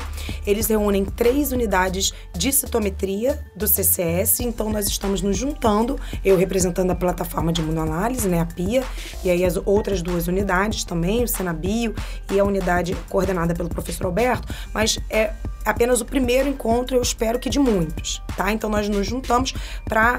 Eles 0.44 0.66
reúnem 0.66 1.04
três 1.04 1.52
unidades 1.52 2.12
de 2.36 2.52
citometria 2.52 3.40
do 3.54 3.68
CCS, 3.68 4.40
então 4.40 4.68
nós 4.68 4.88
estamos 4.88 5.22
nos 5.22 5.36
juntando, 5.36 5.96
eu 6.24 6.36
representando 6.36 6.90
a 6.90 6.94
plataforma 6.96 7.52
de 7.52 7.60
imunoanálise, 7.60 8.28
né, 8.28 8.40
a 8.40 8.46
PIA, 8.46 8.82
e 9.22 9.30
aí 9.30 9.44
as 9.44 9.56
outras 9.64 10.02
duas 10.02 10.26
unidades 10.26 10.82
também, 10.82 11.22
o 11.22 11.28
Senabio 11.28 11.94
e 12.32 12.40
a 12.40 12.44
unidade 12.44 12.96
coordenada 13.08 13.54
pelo 13.54 13.68
professor 13.68 14.06
Alberto, 14.06 14.52
mas 14.74 14.98
é 15.08 15.30
apenas 15.64 16.00
o 16.00 16.04
primeiro 16.04 16.48
encontro, 16.48 16.96
eu 16.96 17.02
espero 17.02 17.38
que 17.38 17.50
de 17.50 17.58
muitos, 17.58 18.20
tá? 18.34 18.50
Então 18.50 18.70
nós 18.70 18.88
nos 18.88 19.06
juntamos 19.06 19.52
para 19.84 20.18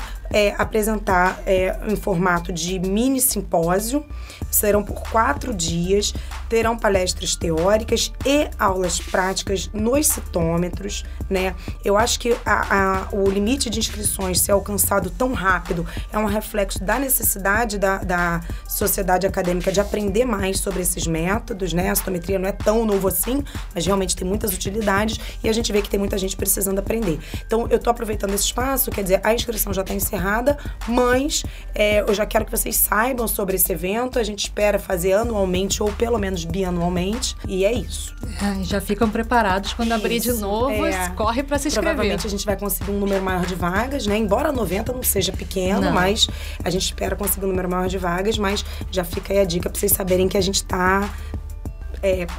apresentar 0.57 1.41
é, 1.45 1.77
em 1.89 1.95
formato 1.95 2.53
de 2.53 2.79
mini 2.79 3.00
simpósio, 3.19 4.05
serão 4.51 4.83
por 4.83 5.01
quatro 5.09 5.53
dias, 5.53 6.13
terão 6.49 6.77
palestras 6.77 7.35
teóricas 7.35 8.11
e 8.25 8.47
aulas 8.59 8.99
práticas 8.99 9.69
nos 9.73 10.07
citômetros, 10.07 11.03
né? 11.29 11.55
Eu 11.83 11.97
acho 11.97 12.19
que 12.19 12.35
a- 12.45 13.05
a- 13.05 13.07
o 13.15 13.29
limite 13.29 13.69
de 13.69 13.79
inscrições 13.79 14.39
ser 14.41 14.51
alcançado 14.51 15.09
tão 15.09 15.33
rápido 15.33 15.87
é 16.11 16.17
um 16.17 16.25
reflexo 16.25 16.83
da 16.83 16.99
necessidade 16.99 17.77
da, 17.77 17.97
da 17.99 18.41
sociedade 18.67 19.25
acadêmica 19.25 19.71
de 19.71 19.79
aprender 19.79 20.25
mais 20.25 20.59
sobre 20.59 20.81
esses 20.81 21.07
métodos, 21.07 21.73
né? 21.73 21.89
A 21.89 21.95
citometria 21.95 22.37
não 22.37 22.47
é 22.49 22.51
tão 22.51 22.85
novo 22.85 23.07
assim, 23.07 23.43
mas 23.73 23.85
realmente 23.85 24.15
tem 24.15 24.27
muitas 24.27 24.53
utilidades 24.53 25.19
e 25.43 25.47
a 25.49 25.53
gente 25.53 25.71
vê 25.71 25.81
que 25.81 25.89
tem 25.89 25.99
muita 25.99 26.17
gente 26.17 26.35
precisando 26.35 26.79
aprender. 26.79 27.19
Então, 27.45 27.67
eu 27.69 27.79
tô 27.79 27.89
aproveitando 27.89 28.33
esse 28.33 28.45
espaço, 28.45 28.91
quer 28.91 29.03
dizer, 29.03 29.21
a 29.23 29.33
inscrição 29.33 29.73
já 29.73 29.81
está 29.81 29.93
encerrada, 29.93 30.57
mas 30.87 31.43
é, 31.73 32.01
eu 32.01 32.13
já 32.13 32.25
quero 32.25 32.45
que 32.45 32.51
vocês 32.51 32.75
saibam 32.75 33.27
sobre 33.27 33.55
esse 33.55 33.71
evento. 33.71 34.19
A 34.19 34.23
gente 34.23 34.40
espera 34.41 34.77
fazer 34.79 35.13
anualmente 35.13 35.81
ou 35.81 35.91
pelo 35.93 36.17
menos 36.17 36.43
bianualmente, 36.45 37.35
e 37.47 37.65
é 37.65 37.71
isso. 37.73 38.15
Ai, 38.41 38.63
já 38.63 38.79
ficam 38.81 39.09
preparados 39.09 39.73
quando 39.73 39.91
abrir 39.91 40.19
de 40.19 40.29
Isso, 40.29 40.41
novo, 40.41 40.85
é. 40.85 41.09
corre 41.09 41.43
para 41.43 41.57
se 41.57 41.67
inscrever. 41.67 41.91
Provavelmente 41.93 42.27
a 42.27 42.29
gente 42.29 42.45
vai 42.45 42.57
conseguir 42.57 42.91
um 42.91 42.99
número 42.99 43.23
maior 43.23 43.45
de 43.45 43.55
vagas, 43.55 44.05
né? 44.07 44.17
Embora 44.17 44.51
90 44.51 44.93
não 44.93 45.03
seja 45.03 45.31
pequeno, 45.31 45.81
Não. 45.81 45.91
mas 45.91 46.27
a 46.63 46.69
gente 46.69 46.83
espera 46.85 47.15
conseguir 47.15 47.45
um 47.45 47.49
número 47.49 47.69
maior 47.69 47.87
de 47.87 47.97
vagas, 47.97 48.37
mas 48.37 48.63
já 48.89 49.03
fica 49.03 49.33
aí 49.33 49.39
a 49.39 49.45
dica 49.45 49.69
para 49.69 49.79
vocês 49.79 49.91
saberem 49.91 50.27
que 50.27 50.37
a 50.37 50.41
gente 50.41 50.55
está 50.55 51.09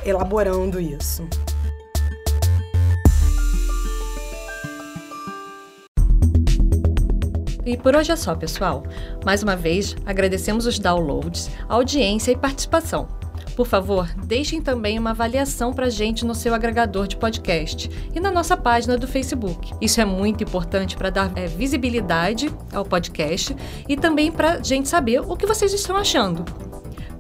elaborando 0.04 0.80
isso. 0.80 1.26
E 7.64 7.76
por 7.76 7.94
hoje 7.94 8.10
é 8.10 8.16
só, 8.16 8.34
pessoal. 8.34 8.82
Mais 9.24 9.42
uma 9.42 9.54
vez, 9.54 9.96
agradecemos 10.04 10.66
os 10.66 10.78
downloads, 10.78 11.50
audiência 11.68 12.32
e 12.32 12.36
participação. 12.36 13.06
Por 13.56 13.66
favor, 13.66 14.08
deixem 14.24 14.62
também 14.62 14.98
uma 14.98 15.10
avaliação 15.10 15.72
pra 15.72 15.90
gente 15.90 16.24
no 16.24 16.34
seu 16.34 16.54
agregador 16.54 17.06
de 17.06 17.16
podcast 17.16 17.90
e 18.14 18.18
na 18.18 18.30
nossa 18.30 18.56
página 18.56 18.96
do 18.96 19.06
Facebook. 19.06 19.72
Isso 19.80 20.00
é 20.00 20.04
muito 20.04 20.42
importante 20.42 20.96
para 20.96 21.10
dar 21.10 21.30
é, 21.36 21.46
visibilidade 21.46 22.50
ao 22.72 22.84
podcast 22.84 23.54
e 23.88 23.96
também 23.96 24.32
para 24.32 24.62
gente 24.62 24.88
saber 24.88 25.20
o 25.20 25.36
que 25.36 25.46
vocês 25.46 25.72
estão 25.72 25.96
achando. 25.96 26.71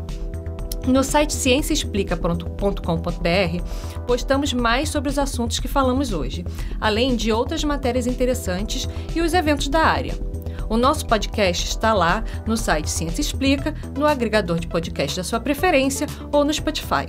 No 0.86 1.06
site 1.06 1.32
cienciaexplica.com.br 1.32 3.64
postamos 4.06 4.52
mais 4.52 4.90
sobre 4.90 5.10
os 5.10 5.18
assuntos 5.18 5.62
que 5.62 5.70
falamos 5.70 6.12
hoje, 6.12 6.44
além 6.82 7.16
de 7.16 7.32
outras 7.32 7.64
matérias 7.64 8.08
interessantes 8.08 8.90
e 9.16 9.22
os 9.22 9.34
eventos 9.34 9.70
da 9.70 9.86
área. 9.86 10.33
O 10.70 10.78
nosso 10.78 11.06
podcast 11.06 11.68
está 11.68 11.94
lá 11.94 12.24
no 12.46 12.56
site 12.58 12.90
Ciência 12.90 13.22
Explica, 13.22 13.74
no 13.98 14.06
agregador 14.06 14.60
de 14.60 14.68
podcast 14.68 15.18
da 15.18 15.24
sua 15.24 15.40
preferência 15.40 16.08
ou 16.32 16.44
no 16.44 16.54
Spotify. 16.54 17.06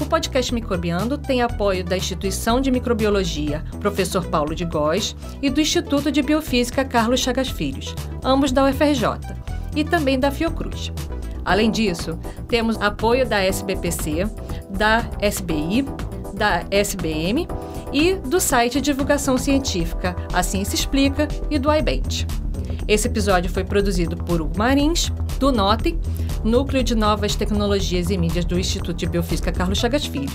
O 0.00 0.06
podcast 0.06 0.52
Microbiando 0.52 1.16
tem 1.16 1.40
apoio 1.40 1.84
da 1.84 1.96
Instituição 1.96 2.60
de 2.60 2.70
Microbiologia 2.70 3.64
Professor 3.80 4.26
Paulo 4.26 4.54
de 4.54 4.64
Góes 4.64 5.14
e 5.40 5.48
do 5.48 5.60
Instituto 5.60 6.10
de 6.10 6.20
Biofísica 6.20 6.84
Carlos 6.84 7.20
Chagas 7.20 7.48
Filhos, 7.48 7.94
ambos 8.22 8.50
da 8.50 8.64
UFRJ, 8.64 9.20
e 9.76 9.84
também 9.84 10.18
da 10.18 10.30
Fiocruz. 10.30 10.92
Além 11.44 11.70
disso, 11.70 12.18
temos 12.48 12.80
apoio 12.80 13.26
da 13.26 13.40
SBPC, 13.42 14.26
da 14.70 15.04
SBI, 15.20 15.84
da 16.34 16.64
SBM 16.70 17.46
e 17.94 18.16
do 18.16 18.40
site 18.40 18.80
Divulgação 18.80 19.38
Científica 19.38 20.16
A 20.32 20.42
Ciência 20.42 20.74
Explica 20.74 21.28
e 21.48 21.58
do 21.58 21.72
iBent. 21.72 22.26
Esse 22.86 23.06
episódio 23.06 23.50
foi 23.50 23.64
produzido 23.64 24.16
por 24.16 24.42
Hugo 24.42 24.58
Marins, 24.58 25.10
do 25.38 25.50
Notem, 25.50 25.98
Núcleo 26.42 26.84
de 26.84 26.94
Novas 26.94 27.34
Tecnologias 27.34 28.10
e 28.10 28.18
Mídias 28.18 28.44
do 28.44 28.58
Instituto 28.58 28.92
de 28.94 29.06
Biofísica 29.06 29.50
Carlos 29.50 29.78
Chagas 29.78 30.04
Filho. 30.04 30.32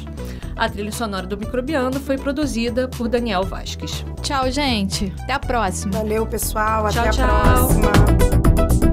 A 0.55 0.67
trilha 0.67 0.91
sonora 0.91 1.27
do 1.27 1.37
Microbiando 1.37 1.99
foi 1.99 2.17
produzida 2.17 2.87
por 2.87 3.07
Daniel 3.07 3.43
Vasques. 3.43 4.03
Tchau, 4.21 4.49
gente. 4.51 5.13
Até 5.23 5.33
a 5.33 5.39
próxima. 5.39 5.93
Valeu, 5.93 6.25
pessoal. 6.25 6.87
Até 6.87 6.93
Tchau, 6.93 7.05
a 7.05 7.09
tchau. 7.11 7.67
próxima. 7.67 8.88